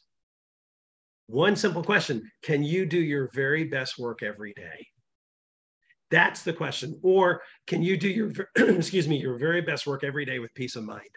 one 1.27 1.55
simple 1.55 1.83
question 1.83 2.29
can 2.41 2.63
you 2.63 2.87
do 2.87 2.99
your 2.99 3.29
very 3.33 3.63
best 3.63 3.99
work 3.99 4.23
every 4.23 4.53
day? 4.53 4.87
That's 6.09 6.41
the 6.43 6.51
question. 6.51 6.99
Or 7.03 7.41
can 7.67 7.83
you 7.83 7.95
do 7.95 8.09
your 8.09 8.31
excuse 8.57 9.07
me 9.07 9.17
your 9.17 9.37
very 9.37 9.61
best 9.61 9.85
work 9.85 10.03
every 10.03 10.25
day 10.25 10.39
with 10.39 10.51
peace 10.55 10.75
of 10.75 10.83
mind? 10.83 11.15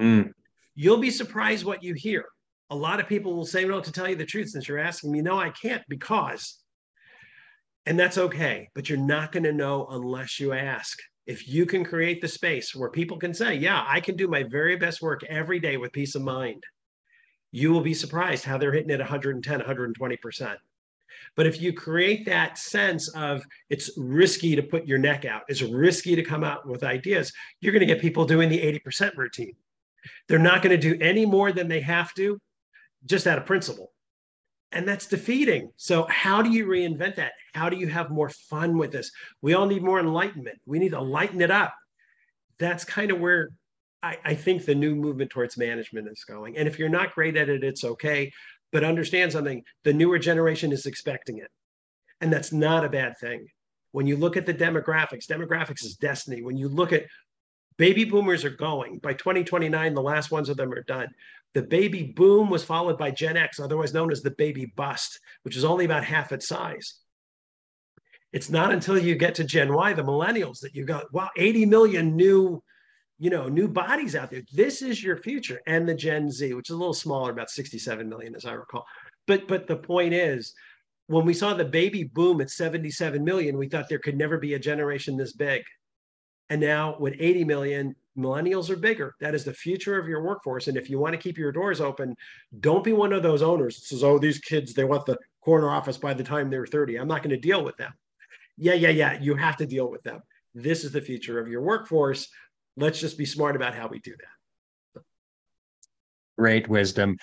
Mm. 0.00 0.32
You'll 0.74 0.98
be 0.98 1.10
surprised 1.10 1.64
what 1.64 1.82
you 1.82 1.94
hear 1.94 2.26
a 2.70 2.76
lot 2.76 3.00
of 3.00 3.08
people 3.08 3.34
will 3.34 3.44
say, 3.44 3.64
well, 3.64 3.82
to 3.82 3.92
tell 3.92 4.08
you 4.08 4.14
the 4.14 4.24
truth, 4.24 4.50
since 4.50 4.68
you're 4.68 4.78
asking 4.78 5.10
me, 5.10 5.20
no, 5.20 5.38
I 5.38 5.50
can't 5.50 5.82
because. 5.88 6.58
And 7.86 7.98
that's 7.98 8.18
okay, 8.18 8.68
but 8.74 8.88
you're 8.88 8.98
not 8.98 9.32
going 9.32 9.42
to 9.42 9.52
know 9.52 9.88
unless 9.90 10.38
you 10.38 10.52
ask. 10.52 10.98
If 11.26 11.48
you 11.48 11.66
can 11.66 11.84
create 11.84 12.20
the 12.20 12.28
space 12.28 12.74
where 12.74 12.90
people 12.90 13.18
can 13.18 13.34
say, 13.34 13.54
yeah, 13.54 13.84
I 13.86 14.00
can 14.00 14.16
do 14.16 14.28
my 14.28 14.44
very 14.44 14.76
best 14.76 15.02
work 15.02 15.22
every 15.24 15.58
day 15.58 15.76
with 15.76 15.92
peace 15.92 16.14
of 16.14 16.22
mind, 16.22 16.62
you 17.50 17.72
will 17.72 17.80
be 17.80 17.94
surprised 17.94 18.44
how 18.44 18.56
they're 18.56 18.72
hitting 18.72 18.90
it 18.90 19.00
110, 19.00 19.60
120%. 19.60 20.56
But 21.36 21.46
if 21.46 21.60
you 21.60 21.72
create 21.72 22.24
that 22.26 22.56
sense 22.56 23.08
of 23.08 23.42
it's 23.68 23.90
risky 23.96 24.54
to 24.54 24.62
put 24.62 24.86
your 24.86 24.98
neck 24.98 25.24
out, 25.24 25.42
it's 25.48 25.62
risky 25.62 26.14
to 26.14 26.22
come 26.22 26.44
out 26.44 26.66
with 26.68 26.84
ideas, 26.84 27.32
you're 27.60 27.72
going 27.72 27.86
to 27.86 27.92
get 27.92 28.00
people 28.00 28.24
doing 28.24 28.48
the 28.48 28.60
80% 28.60 29.16
routine. 29.16 29.54
They're 30.28 30.38
not 30.38 30.62
going 30.62 30.78
to 30.78 30.94
do 30.94 30.98
any 31.00 31.26
more 31.26 31.52
than 31.52 31.68
they 31.68 31.80
have 31.80 32.14
to 32.14 32.38
just 33.06 33.26
out 33.26 33.38
of 33.38 33.46
principle. 33.46 33.92
And 34.72 34.86
that's 34.86 35.06
defeating. 35.06 35.72
So, 35.76 36.06
how 36.08 36.42
do 36.42 36.50
you 36.50 36.66
reinvent 36.66 37.16
that? 37.16 37.32
How 37.54 37.68
do 37.68 37.76
you 37.76 37.88
have 37.88 38.10
more 38.10 38.28
fun 38.28 38.78
with 38.78 38.92
this? 38.92 39.10
We 39.42 39.54
all 39.54 39.66
need 39.66 39.82
more 39.82 39.98
enlightenment. 39.98 40.58
We 40.64 40.78
need 40.78 40.90
to 40.90 41.00
lighten 41.00 41.40
it 41.40 41.50
up. 41.50 41.74
That's 42.58 42.84
kind 42.84 43.10
of 43.10 43.18
where 43.18 43.50
I, 44.02 44.18
I 44.24 44.34
think 44.34 44.64
the 44.64 44.74
new 44.74 44.94
movement 44.94 45.30
towards 45.30 45.56
management 45.56 46.08
is 46.08 46.24
going. 46.24 46.56
And 46.56 46.68
if 46.68 46.78
you're 46.78 46.88
not 46.88 47.14
great 47.14 47.36
at 47.36 47.48
it, 47.48 47.64
it's 47.64 47.84
okay. 47.84 48.32
But 48.72 48.84
understand 48.84 49.32
something 49.32 49.64
the 49.82 49.92
newer 49.92 50.18
generation 50.18 50.70
is 50.70 50.86
expecting 50.86 51.38
it. 51.38 51.50
And 52.20 52.32
that's 52.32 52.52
not 52.52 52.84
a 52.84 52.88
bad 52.88 53.18
thing. 53.18 53.46
When 53.92 54.06
you 54.06 54.16
look 54.16 54.36
at 54.36 54.46
the 54.46 54.54
demographics, 54.54 55.26
demographics 55.26 55.84
is 55.84 55.96
destiny. 55.96 56.42
When 56.42 56.56
you 56.56 56.68
look 56.68 56.92
at 56.92 57.06
baby 57.80 58.04
boomers 58.04 58.44
are 58.44 58.50
going 58.50 58.98
by 58.98 59.14
2029, 59.14 59.94
the 59.94 60.02
last 60.02 60.30
ones 60.30 60.50
of 60.50 60.58
them 60.58 60.70
are 60.70 60.82
done. 60.82 61.08
The 61.54 61.62
baby 61.62 62.12
boom 62.14 62.50
was 62.50 62.62
followed 62.62 62.98
by 62.98 63.10
Gen 63.10 63.38
X, 63.38 63.58
otherwise 63.58 63.94
known 63.94 64.12
as 64.12 64.20
the 64.20 64.32
baby 64.32 64.70
bust, 64.76 65.18
which 65.44 65.56
is 65.56 65.64
only 65.64 65.86
about 65.86 66.04
half 66.04 66.30
its 66.30 66.46
size. 66.46 66.96
It's 68.34 68.50
not 68.50 68.70
until 68.70 68.98
you 68.98 69.14
get 69.14 69.34
to 69.36 69.44
Gen 69.44 69.72
Y, 69.72 69.94
the 69.94 70.04
millennials, 70.04 70.60
that 70.60 70.74
you 70.74 70.84
got 70.84 71.10
wow, 71.14 71.30
80 71.38 71.64
million 71.64 72.16
new, 72.16 72.62
you 73.18 73.30
know, 73.30 73.48
new 73.48 73.66
bodies 73.66 74.14
out 74.14 74.30
there. 74.30 74.42
This 74.52 74.82
is 74.82 75.02
your 75.02 75.16
future, 75.16 75.62
and 75.66 75.88
the 75.88 75.94
Gen 75.94 76.30
Z, 76.30 76.52
which 76.52 76.68
is 76.68 76.74
a 76.74 76.78
little 76.78 76.92
smaller, 76.92 77.30
about 77.30 77.48
67 77.48 78.06
million, 78.06 78.36
as 78.36 78.44
I 78.44 78.52
recall. 78.52 78.84
But 79.26 79.48
but 79.48 79.66
the 79.66 79.76
point 79.76 80.12
is, 80.12 80.52
when 81.06 81.24
we 81.24 81.32
saw 81.32 81.54
the 81.54 81.64
baby 81.64 82.04
boom 82.04 82.42
at 82.42 82.50
77 82.50 83.24
million, 83.24 83.56
we 83.56 83.70
thought 83.70 83.88
there 83.88 83.98
could 83.98 84.18
never 84.18 84.36
be 84.36 84.52
a 84.52 84.58
generation 84.58 85.16
this 85.16 85.32
big. 85.32 85.62
And 86.50 86.60
now 86.60 86.96
with 86.98 87.14
80 87.18 87.44
million, 87.44 87.94
millennials 88.18 88.70
are 88.70 88.76
bigger. 88.76 89.14
That 89.20 89.34
is 89.34 89.44
the 89.44 89.54
future 89.54 89.98
of 89.98 90.08
your 90.08 90.22
workforce. 90.22 90.66
And 90.66 90.76
if 90.76 90.90
you 90.90 90.98
want 90.98 91.12
to 91.12 91.18
keep 91.18 91.38
your 91.38 91.52
doors 91.52 91.80
open, 91.80 92.14
don't 92.58 92.84
be 92.84 92.92
one 92.92 93.12
of 93.12 93.22
those 93.22 93.40
owners 93.40 93.76
that 93.76 93.84
says, 93.84 94.04
oh, 94.04 94.18
these 94.18 94.40
kids, 94.40 94.74
they 94.74 94.84
want 94.84 95.06
the 95.06 95.16
corner 95.40 95.70
office 95.70 95.96
by 95.96 96.12
the 96.12 96.24
time 96.24 96.50
they're 96.50 96.66
30. 96.66 96.96
I'm 96.96 97.08
not 97.08 97.22
going 97.22 97.30
to 97.30 97.40
deal 97.40 97.64
with 97.64 97.76
them. 97.76 97.92
Yeah, 98.58 98.74
yeah, 98.74 98.90
yeah. 98.90 99.18
You 99.20 99.36
have 99.36 99.56
to 99.58 99.66
deal 99.66 99.90
with 99.90 100.02
them. 100.02 100.20
This 100.54 100.84
is 100.84 100.92
the 100.92 101.00
future 101.00 101.38
of 101.38 101.48
your 101.48 101.62
workforce. 101.62 102.28
Let's 102.76 103.00
just 103.00 103.16
be 103.16 103.24
smart 103.24 103.54
about 103.54 103.74
how 103.74 103.86
we 103.86 104.00
do 104.00 104.12
that. 104.18 105.02
Great 106.36 106.68
wisdom. 106.68 107.16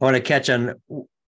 I 0.00 0.04
want 0.04 0.16
to 0.16 0.22
catch 0.22 0.50
on 0.50 0.74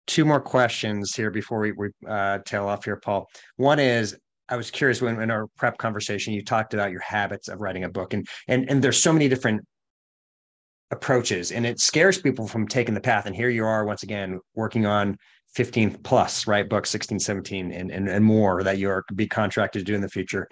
two 0.07 0.25
more 0.25 0.41
questions 0.41 1.15
here 1.15 1.31
before 1.31 1.59
we, 1.59 1.73
we 1.73 1.89
uh, 2.09 2.39
tail 2.45 2.69
off 2.69 2.85
here, 2.85 2.97
Paul. 2.97 3.29
One 3.57 3.81
is 3.81 4.17
I 4.51 4.57
was 4.57 4.71
curious 4.71 5.01
when 5.01 5.21
in 5.21 5.31
our 5.31 5.47
prep 5.57 5.79
conversation 5.79 6.35
you 6.35 6.45
talked 6.45 6.75
about 6.75 6.91
your 6.91 7.01
habits 7.01 7.49
of 7.49 7.61
writing 7.61 7.85
a 7.85 7.89
book 7.89 8.13
and 8.13 8.27
and 8.49 8.69
and 8.69 8.83
there's 8.83 9.01
so 9.01 9.13
many 9.13 9.29
different 9.29 9.65
approaches 10.91 11.53
and 11.53 11.65
it 11.65 11.79
scares 11.79 12.21
people 12.21 12.49
from 12.49 12.67
taking 12.67 12.95
the 12.95 13.01
path. 13.01 13.27
And 13.27 13.37
here 13.37 13.49
you 13.49 13.65
are 13.65 13.85
once 13.85 14.03
again 14.03 14.41
working 14.55 14.87
on 14.87 15.17
15 15.55 15.99
plus 16.03 16.47
right 16.47 16.69
book 16.69 16.87
16 16.87 17.21
17 17.21 17.73
and, 17.73 17.91
and 17.91 18.09
and 18.09 18.25
more 18.25 18.63
that 18.65 18.79
you're 18.79 19.05
be 19.15 19.29
contracted 19.29 19.81
to 19.81 19.85
do 19.85 19.95
in 19.95 20.01
the 20.01 20.09
future. 20.09 20.49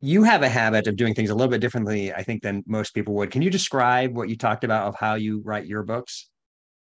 You 0.00 0.24
have 0.24 0.42
a 0.42 0.48
habit 0.48 0.86
of 0.86 0.96
doing 0.96 1.14
things 1.14 1.30
a 1.30 1.34
little 1.34 1.50
bit 1.50 1.60
differently 1.60 2.12
i 2.12 2.22
think 2.22 2.42
than 2.42 2.64
most 2.66 2.94
people 2.94 3.14
would. 3.14 3.30
Can 3.30 3.42
you 3.42 3.50
describe 3.50 4.16
what 4.16 4.28
you 4.28 4.36
talked 4.36 4.64
about 4.64 4.88
of 4.88 4.96
how 4.96 5.14
you 5.14 5.40
write 5.44 5.66
your 5.66 5.84
books? 5.84 6.28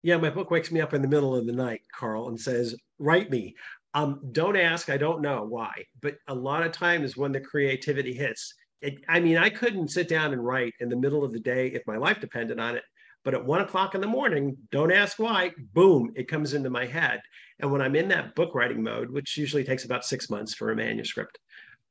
Yeah 0.02 0.18
my 0.18 0.30
book 0.30 0.50
wakes 0.50 0.70
me 0.70 0.82
up 0.82 0.92
in 0.92 1.00
the 1.00 1.08
middle 1.08 1.34
of 1.34 1.46
the 1.46 1.52
night 1.52 1.80
carl 1.98 2.28
and 2.28 2.38
says 2.38 2.74
write 2.98 3.30
me 3.30 3.54
um, 3.94 4.20
don't 4.32 4.56
ask. 4.56 4.90
I 4.90 4.96
don't 4.96 5.20
know 5.20 5.44
why, 5.44 5.84
but 6.00 6.16
a 6.28 6.34
lot 6.34 6.64
of 6.64 6.72
times 6.72 7.16
when 7.16 7.32
the 7.32 7.40
creativity 7.40 8.14
hits, 8.14 8.54
it, 8.80 8.98
I 9.08 9.20
mean, 9.20 9.36
I 9.36 9.50
couldn't 9.50 9.88
sit 9.88 10.08
down 10.08 10.32
and 10.32 10.44
write 10.44 10.74
in 10.80 10.88
the 10.88 10.96
middle 10.96 11.24
of 11.24 11.32
the 11.32 11.40
day 11.40 11.68
if 11.68 11.86
my 11.86 11.96
life 11.96 12.20
depended 12.20 12.58
on 12.58 12.76
it. 12.76 12.82
But 13.24 13.34
at 13.34 13.44
one 13.44 13.60
o'clock 13.60 13.94
in 13.94 14.00
the 14.00 14.06
morning, 14.08 14.56
don't 14.72 14.92
ask 14.92 15.18
why, 15.18 15.52
boom, 15.74 16.12
it 16.16 16.26
comes 16.26 16.54
into 16.54 16.70
my 16.70 16.86
head. 16.86 17.20
And 17.60 17.70
when 17.70 17.80
I'm 17.80 17.94
in 17.94 18.08
that 18.08 18.34
book 18.34 18.54
writing 18.54 18.82
mode, 18.82 19.10
which 19.10 19.36
usually 19.36 19.62
takes 19.62 19.84
about 19.84 20.04
six 20.04 20.28
months 20.28 20.54
for 20.54 20.72
a 20.72 20.76
manuscript, 20.76 21.38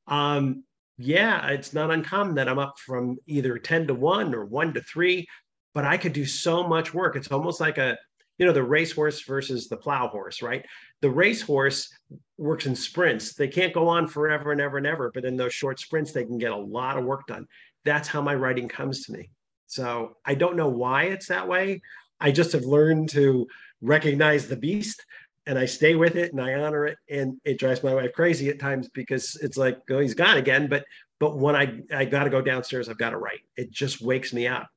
um, 0.07 0.65
yeah, 0.97 1.47
it's 1.47 1.73
not 1.73 1.89
uncommon 1.89 2.35
that 2.35 2.49
I'm 2.49 2.59
up 2.59 2.77
from 2.77 3.17
either 3.27 3.57
10 3.57 3.87
to 3.87 3.93
1 3.93 4.35
or 4.35 4.45
1 4.45 4.73
to 4.73 4.81
3, 4.81 5.25
but 5.73 5.85
I 5.85 5.95
could 5.95 6.13
do 6.13 6.25
so 6.25 6.67
much 6.67 6.93
work. 6.93 7.15
It's 7.15 7.31
almost 7.31 7.61
like 7.61 7.77
a, 7.77 7.97
you 8.41 8.47
know, 8.47 8.53
the 8.53 8.63
racehorse 8.63 9.21
versus 9.21 9.67
the 9.67 9.77
plow 9.77 10.07
horse, 10.07 10.41
right? 10.41 10.65
The 11.01 11.09
racehorse 11.11 11.93
works 12.39 12.65
in 12.65 12.75
sprints. 12.75 13.35
They 13.35 13.47
can't 13.47 13.71
go 13.71 13.87
on 13.87 14.07
forever 14.07 14.51
and 14.51 14.59
ever 14.59 14.77
and 14.77 14.87
ever, 14.87 15.11
but 15.13 15.25
in 15.25 15.37
those 15.37 15.53
short 15.53 15.79
sprints, 15.79 16.11
they 16.11 16.25
can 16.25 16.39
get 16.39 16.51
a 16.51 16.57
lot 16.57 16.97
of 16.97 17.05
work 17.05 17.27
done. 17.27 17.45
That's 17.85 18.07
how 18.07 18.19
my 18.19 18.33
writing 18.33 18.67
comes 18.67 19.05
to 19.05 19.11
me. 19.11 19.29
So 19.67 20.17
I 20.25 20.33
don't 20.33 20.55
know 20.55 20.69
why 20.69 21.03
it's 21.03 21.27
that 21.27 21.47
way. 21.47 21.83
I 22.19 22.31
just 22.31 22.53
have 22.53 22.63
learned 22.63 23.09
to 23.09 23.45
recognize 23.79 24.47
the 24.47 24.57
beast 24.57 25.05
and 25.45 25.59
I 25.59 25.67
stay 25.67 25.93
with 25.93 26.15
it 26.15 26.31
and 26.31 26.41
I 26.41 26.55
honor 26.55 26.87
it. 26.87 26.97
And 27.11 27.39
it 27.45 27.59
drives 27.59 27.83
my 27.83 27.93
wife 27.93 28.13
crazy 28.13 28.49
at 28.49 28.59
times 28.59 28.89
because 28.89 29.37
it's 29.43 29.57
like, 29.57 29.77
oh, 29.91 29.99
he's 29.99 30.15
gone 30.15 30.37
again. 30.37 30.67
But 30.67 30.83
but 31.19 31.37
when 31.37 31.55
I 31.55 31.79
I 31.95 32.05
got 32.05 32.23
to 32.23 32.31
go 32.31 32.41
downstairs, 32.41 32.89
I've 32.89 32.97
got 32.97 33.11
to 33.11 33.17
write. 33.17 33.41
It 33.55 33.69
just 33.69 34.01
wakes 34.01 34.33
me 34.33 34.47
up. 34.47 34.67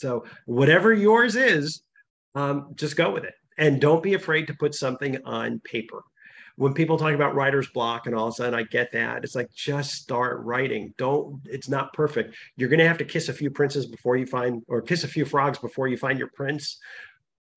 So 0.00 0.24
whatever 0.46 0.92
yours 0.92 1.36
is, 1.36 1.84
um, 2.34 2.72
just 2.74 2.96
go 2.96 3.10
with 3.12 3.24
it, 3.24 3.34
and 3.58 3.80
don't 3.80 4.02
be 4.02 4.14
afraid 4.14 4.46
to 4.46 4.54
put 4.54 4.74
something 4.74 5.18
on 5.24 5.60
paper. 5.60 6.02
When 6.56 6.74
people 6.74 6.98
talk 6.98 7.14
about 7.14 7.34
writer's 7.34 7.68
block 7.68 8.06
and 8.06 8.14
all 8.14 8.28
of 8.28 8.32
a 8.32 8.36
sudden 8.36 8.54
I 8.54 8.64
get 8.64 8.92
that, 8.92 9.24
it's 9.24 9.34
like 9.34 9.50
just 9.54 9.92
start 9.92 10.40
writing. 10.44 10.92
Don't. 10.98 11.40
It's 11.46 11.68
not 11.68 11.92
perfect. 11.94 12.34
You're 12.56 12.68
going 12.68 12.78
to 12.78 12.88
have 12.88 12.98
to 12.98 13.04
kiss 13.04 13.28
a 13.28 13.32
few 13.32 13.50
princes 13.50 13.86
before 13.86 14.16
you 14.16 14.26
find, 14.26 14.62
or 14.68 14.82
kiss 14.82 15.04
a 15.04 15.08
few 15.08 15.24
frogs 15.24 15.58
before 15.58 15.88
you 15.88 15.96
find 15.96 16.18
your 16.18 16.30
prince. 16.34 16.78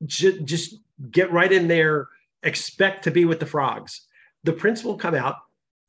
Just, 0.05 0.43
just 0.45 0.76
get 1.11 1.32
right 1.32 1.51
in 1.51 1.67
there 1.67 2.07
expect 2.45 3.03
to 3.03 3.11
be 3.11 3.26
with 3.26 3.39
the 3.39 3.45
frogs. 3.45 4.01
The 4.43 4.53
prince 4.53 4.84
will 4.84 4.97
come 4.97 5.15
out 5.15 5.36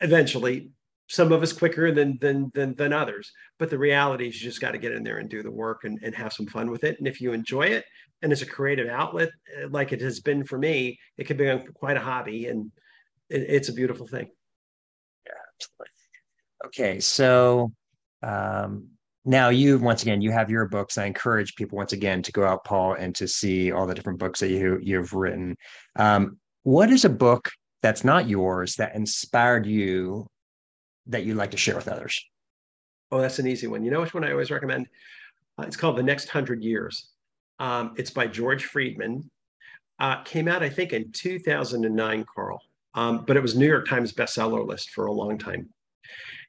eventually. 0.00 0.70
Some 1.08 1.32
of 1.32 1.42
us 1.42 1.52
quicker 1.52 1.92
than 1.92 2.18
than 2.20 2.50
than, 2.54 2.74
than 2.74 2.92
others, 2.92 3.30
but 3.58 3.70
the 3.70 3.78
reality 3.78 4.28
is 4.28 4.40
you 4.40 4.48
just 4.48 4.60
got 4.60 4.72
to 4.72 4.78
get 4.78 4.92
in 4.92 5.04
there 5.04 5.18
and 5.18 5.28
do 5.28 5.42
the 5.42 5.50
work 5.50 5.84
and, 5.84 5.98
and 6.02 6.14
have 6.14 6.32
some 6.32 6.46
fun 6.46 6.70
with 6.70 6.84
it. 6.84 6.98
And 6.98 7.06
if 7.06 7.20
you 7.20 7.32
enjoy 7.32 7.66
it, 7.66 7.84
and 8.22 8.32
it's 8.32 8.42
a 8.42 8.46
creative 8.46 8.88
outlet 8.88 9.30
eh, 9.56 9.66
like 9.70 9.92
it 9.92 10.00
has 10.00 10.20
been 10.20 10.44
for 10.44 10.58
me, 10.58 10.98
it 11.16 11.26
can 11.26 11.36
be 11.36 11.58
quite 11.74 11.96
a 11.96 12.00
hobby, 12.00 12.46
and 12.46 12.72
it, 13.30 13.42
it's 13.42 13.68
a 13.68 13.72
beautiful 13.72 14.06
thing. 14.06 14.28
Yeah, 15.26 15.32
absolutely. 15.54 15.92
Okay, 16.66 17.00
so 17.00 17.72
um, 18.22 18.88
now 19.26 19.48
you 19.48 19.78
once 19.78 20.02
again 20.02 20.22
you 20.22 20.30
have 20.30 20.48
your 20.48 20.66
books 20.66 20.96
i 20.96 21.04
encourage 21.04 21.56
people 21.56 21.76
once 21.76 21.92
again 21.92 22.22
to 22.22 22.32
go 22.32 22.46
out 22.46 22.64
paul 22.64 22.94
and 22.94 23.14
to 23.14 23.26
see 23.26 23.72
all 23.72 23.86
the 23.86 23.94
different 23.94 24.20
books 24.20 24.40
that 24.40 24.48
you 24.48 24.78
you've 24.80 25.12
written 25.12 25.56
um, 25.96 26.38
what 26.62 26.90
is 26.90 27.04
a 27.04 27.10
book 27.10 27.50
that's 27.82 28.04
not 28.04 28.28
yours 28.28 28.76
that 28.76 28.94
inspired 28.94 29.66
you 29.66 30.26
that 31.06 31.24
you'd 31.24 31.36
like 31.36 31.52
to 31.52 31.56
share 31.56 31.76
with 31.76 31.88
others? 31.88 32.24
Oh, 33.10 33.20
that's 33.20 33.38
an 33.38 33.46
easy 33.46 33.66
one. 33.66 33.84
You 33.84 33.90
know 33.90 34.00
which 34.00 34.14
one 34.14 34.24
I 34.24 34.32
always 34.32 34.50
recommend? 34.50 34.88
Uh, 35.58 35.62
it's 35.62 35.76
called 35.76 35.96
The 35.96 36.02
Next 36.02 36.28
Hundred 36.28 36.62
Years. 36.62 37.10
Um, 37.58 37.94
it's 37.96 38.10
by 38.10 38.26
George 38.26 38.64
Friedman. 38.64 39.30
Uh, 39.98 40.22
came 40.24 40.48
out, 40.48 40.62
I 40.62 40.68
think, 40.68 40.92
in 40.92 41.10
2009, 41.12 42.26
Carl. 42.34 42.60
Um, 42.94 43.24
but 43.26 43.36
it 43.36 43.42
was 43.42 43.56
New 43.56 43.66
York 43.66 43.88
Times 43.88 44.12
bestseller 44.12 44.66
list 44.66 44.90
for 44.90 45.06
a 45.06 45.12
long 45.12 45.38
time. 45.38 45.68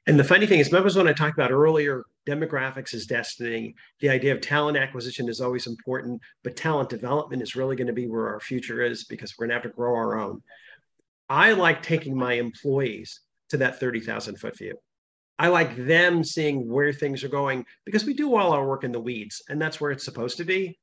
And 0.07 0.17
the 0.17 0.23
funny 0.23 0.45
thing 0.45 0.59
is, 0.59 0.71
remember 0.71 0.93
when 0.97 1.07
I 1.07 1.13
talked 1.13 1.37
about 1.37 1.51
earlier, 1.51 2.05
demographics 2.25 2.93
is 2.93 3.05
destiny. 3.05 3.75
The 3.99 4.09
idea 4.09 4.33
of 4.33 4.41
talent 4.41 4.77
acquisition 4.77 5.27
is 5.27 5.41
always 5.41 5.67
important, 5.67 6.21
but 6.43 6.55
talent 6.55 6.89
development 6.89 7.41
is 7.41 7.55
really 7.55 7.75
going 7.75 7.87
to 7.87 7.93
be 7.93 8.07
where 8.07 8.29
our 8.29 8.39
future 8.39 8.81
is 8.81 9.03
because 9.03 9.33
we're 9.37 9.47
going 9.47 9.49
to 9.49 9.63
have 9.63 9.71
to 9.71 9.75
grow 9.75 9.93
our 9.93 10.19
own. 10.19 10.41
I 11.29 11.53
like 11.53 11.83
taking 11.83 12.17
my 12.17 12.33
employees 12.33 13.19
to 13.49 13.57
that 13.57 13.79
30,000 13.79 14.37
foot 14.37 14.57
view. 14.57 14.75
I 15.39 15.49
like 15.49 15.75
them 15.75 16.23
seeing 16.23 16.67
where 16.67 16.91
things 16.91 17.23
are 17.23 17.29
going 17.29 17.65
because 17.85 18.05
we 18.05 18.13
do 18.13 18.35
all 18.35 18.53
our 18.53 18.67
work 18.67 18.83
in 18.83 18.91
the 18.91 18.99
weeds 18.99 19.43
and 19.49 19.61
that's 19.61 19.79
where 19.79 19.91
it's 19.91 20.05
supposed 20.05 20.37
to 20.37 20.43
be. 20.43 20.79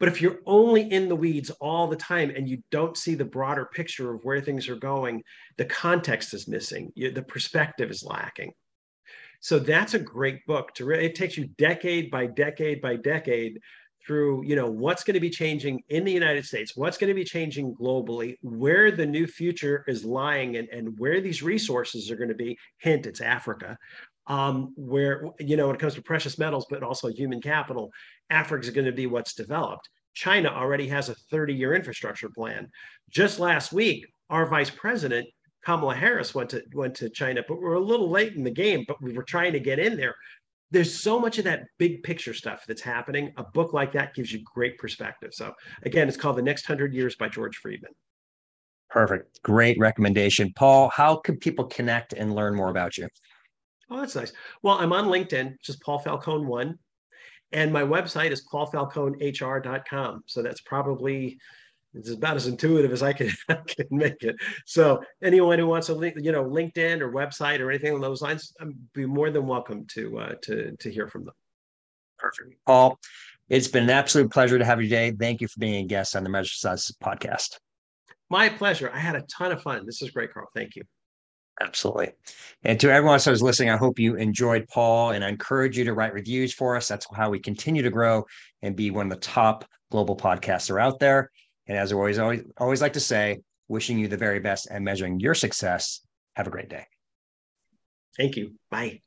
But 0.00 0.08
if 0.08 0.22
you're 0.22 0.40
only 0.46 0.82
in 0.90 1.08
the 1.08 1.16
weeds 1.16 1.50
all 1.60 1.88
the 1.88 1.96
time 1.96 2.30
and 2.30 2.48
you 2.48 2.62
don't 2.70 2.96
see 2.96 3.14
the 3.14 3.24
broader 3.24 3.66
picture 3.66 4.14
of 4.14 4.24
where 4.24 4.40
things 4.40 4.68
are 4.68 4.76
going, 4.76 5.22
the 5.56 5.64
context 5.64 6.34
is 6.34 6.48
missing, 6.48 6.92
the 6.96 7.24
perspective 7.26 7.90
is 7.90 8.04
lacking. 8.04 8.52
So 9.40 9.58
that's 9.58 9.94
a 9.94 10.00
great 10.00 10.44
book 10.46 10.74
to 10.74 10.84
really, 10.84 11.06
it 11.06 11.14
takes 11.14 11.36
you 11.36 11.46
decade 11.58 12.10
by 12.10 12.26
decade 12.26 12.80
by 12.80 12.96
decade 12.96 13.60
through, 14.08 14.42
you 14.44 14.56
know, 14.56 14.68
what's 14.68 15.04
going 15.04 15.14
to 15.14 15.20
be 15.20 15.30
changing 15.30 15.82
in 15.90 16.02
the 16.02 16.10
United 16.10 16.44
States, 16.44 16.74
what's 16.74 16.96
going 16.96 17.08
to 17.08 17.14
be 17.14 17.24
changing 17.24 17.74
globally, 17.74 18.36
where 18.42 18.90
the 18.90 19.06
new 19.06 19.26
future 19.26 19.84
is 19.86 20.04
lying 20.04 20.56
and, 20.56 20.66
and 20.70 20.98
where 20.98 21.20
these 21.20 21.42
resources 21.42 22.10
are 22.10 22.16
going 22.16 22.30
to 22.30 22.34
be. 22.34 22.58
Hint, 22.78 23.06
it's 23.06 23.20
Africa. 23.20 23.76
Um, 24.26 24.72
where, 24.76 25.24
you 25.38 25.56
know, 25.56 25.66
when 25.66 25.76
it 25.76 25.78
comes 25.78 25.94
to 25.94 26.02
precious 26.02 26.38
metals, 26.38 26.66
but 26.68 26.82
also 26.82 27.08
human 27.08 27.40
capital, 27.40 27.90
Africa 28.30 28.64
is 28.64 28.70
going 28.70 28.86
to 28.86 28.92
be 28.92 29.06
what's 29.06 29.34
developed. 29.34 29.88
China 30.14 30.48
already 30.48 30.88
has 30.88 31.08
a 31.08 31.14
30 31.30 31.54
year 31.54 31.74
infrastructure 31.74 32.28
plan. 32.28 32.68
Just 33.10 33.38
last 33.38 33.72
week, 33.72 34.06
our 34.30 34.46
vice 34.46 34.70
president, 34.70 35.28
Kamala 35.64 35.94
Harris, 35.94 36.34
went 36.34 36.50
to, 36.50 36.62
went 36.74 36.94
to 36.96 37.10
China, 37.10 37.42
but 37.46 37.60
we 37.60 37.66
are 37.66 37.74
a 37.74 37.80
little 37.80 38.10
late 38.10 38.34
in 38.34 38.42
the 38.42 38.50
game, 38.50 38.84
but 38.88 39.00
we 39.02 39.12
were 39.12 39.22
trying 39.22 39.52
to 39.52 39.60
get 39.60 39.78
in 39.78 39.96
there. 39.96 40.14
There's 40.70 41.00
so 41.00 41.18
much 41.18 41.38
of 41.38 41.44
that 41.44 41.64
big 41.78 42.02
picture 42.02 42.34
stuff 42.34 42.64
that's 42.66 42.82
happening. 42.82 43.32
A 43.36 43.44
book 43.44 43.72
like 43.72 43.92
that 43.92 44.14
gives 44.14 44.32
you 44.32 44.40
great 44.44 44.76
perspective. 44.78 45.30
So, 45.32 45.54
again, 45.84 46.08
it's 46.08 46.16
called 46.16 46.36
The 46.36 46.42
Next 46.42 46.66
Hundred 46.66 46.92
Years 46.92 47.16
by 47.16 47.28
George 47.28 47.56
Friedman. 47.56 47.92
Perfect. 48.90 49.42
Great 49.42 49.78
recommendation. 49.78 50.52
Paul, 50.54 50.88
how 50.88 51.16
can 51.16 51.36
people 51.36 51.66
connect 51.66 52.12
and 52.12 52.34
learn 52.34 52.54
more 52.54 52.70
about 52.70 52.96
you? 52.98 53.08
Oh, 53.90 54.00
that's 54.00 54.14
nice. 54.14 54.32
Well, 54.62 54.78
I'm 54.78 54.92
on 54.92 55.06
LinkedIn, 55.06 55.54
just 55.62 55.80
Paul 55.82 55.98
Falcone 55.98 56.46
one. 56.46 56.78
And 57.52 57.72
my 57.72 57.82
website 57.82 58.30
is 58.30 58.46
paulfalconehr.com. 58.52 60.22
So 60.26 60.42
that's 60.42 60.60
probably 60.62 61.38
it's 61.94 62.10
about 62.10 62.36
as 62.36 62.46
intuitive 62.46 62.92
as 62.92 63.02
I 63.02 63.12
can, 63.12 63.30
I 63.48 63.54
can 63.54 63.86
make 63.90 64.22
it. 64.22 64.36
So 64.66 65.02
anyone 65.22 65.58
who 65.58 65.66
wants 65.66 65.88
a 65.88 65.94
link, 65.94 66.16
you 66.18 66.32
know, 66.32 66.44
LinkedIn 66.44 67.00
or 67.00 67.10
website 67.12 67.60
or 67.60 67.70
anything 67.70 67.90
along 67.90 68.02
those 68.02 68.22
lines, 68.22 68.52
I'd 68.60 68.68
be 68.92 69.06
more 69.06 69.30
than 69.30 69.46
welcome 69.46 69.86
to 69.94 70.18
uh, 70.18 70.34
to 70.42 70.76
to 70.76 70.90
hear 70.90 71.08
from 71.08 71.24
them. 71.24 71.34
Perfect, 72.18 72.54
Paul. 72.66 72.98
It's 73.48 73.68
been 73.68 73.84
an 73.84 73.90
absolute 73.90 74.30
pleasure 74.30 74.58
to 74.58 74.64
have 74.64 74.82
you 74.82 74.88
today. 74.88 75.10
Thank 75.12 75.40
you 75.40 75.48
for 75.48 75.58
being 75.58 75.84
a 75.84 75.86
guest 75.86 76.14
on 76.14 76.22
the 76.22 76.28
Measure 76.28 76.52
Success 76.52 76.92
podcast. 77.02 77.58
My 78.28 78.50
pleasure. 78.50 78.90
I 78.92 78.98
had 78.98 79.16
a 79.16 79.22
ton 79.22 79.52
of 79.52 79.62
fun. 79.62 79.86
This 79.86 80.02
is 80.02 80.10
great, 80.10 80.34
Carl. 80.34 80.48
Thank 80.54 80.76
you. 80.76 80.82
Absolutely. 81.60 82.12
And 82.62 82.78
to 82.80 82.90
everyone 82.90 83.14
else 83.14 83.24
who's 83.24 83.42
listening, 83.42 83.70
I 83.70 83.76
hope 83.76 83.98
you 83.98 84.14
enjoyed 84.16 84.68
Paul 84.68 85.10
and 85.10 85.24
I 85.24 85.28
encourage 85.28 85.76
you 85.76 85.84
to 85.84 85.94
write 85.94 86.12
reviews 86.12 86.52
for 86.52 86.76
us. 86.76 86.86
That's 86.86 87.06
how 87.14 87.30
we 87.30 87.40
continue 87.40 87.82
to 87.82 87.90
grow 87.90 88.24
and 88.62 88.76
be 88.76 88.90
one 88.90 89.06
of 89.06 89.10
the 89.10 89.26
top 89.26 89.64
global 89.90 90.16
podcasts 90.16 90.70
are 90.70 90.78
out 90.78 91.00
there. 91.00 91.30
And 91.68 91.76
as 91.76 91.92
I 91.92 91.96
always, 91.96 92.18
always, 92.18 92.42
always 92.56 92.80
like 92.80 92.94
to 92.94 93.00
say, 93.00 93.40
wishing 93.68 93.98
you 93.98 94.08
the 94.08 94.16
very 94.16 94.40
best 94.40 94.68
and 94.70 94.84
measuring 94.84 95.20
your 95.20 95.34
success. 95.34 96.00
Have 96.36 96.46
a 96.46 96.50
great 96.50 96.70
day. 96.70 96.86
Thank 98.16 98.36
you. 98.36 98.54
Bye. 98.70 99.02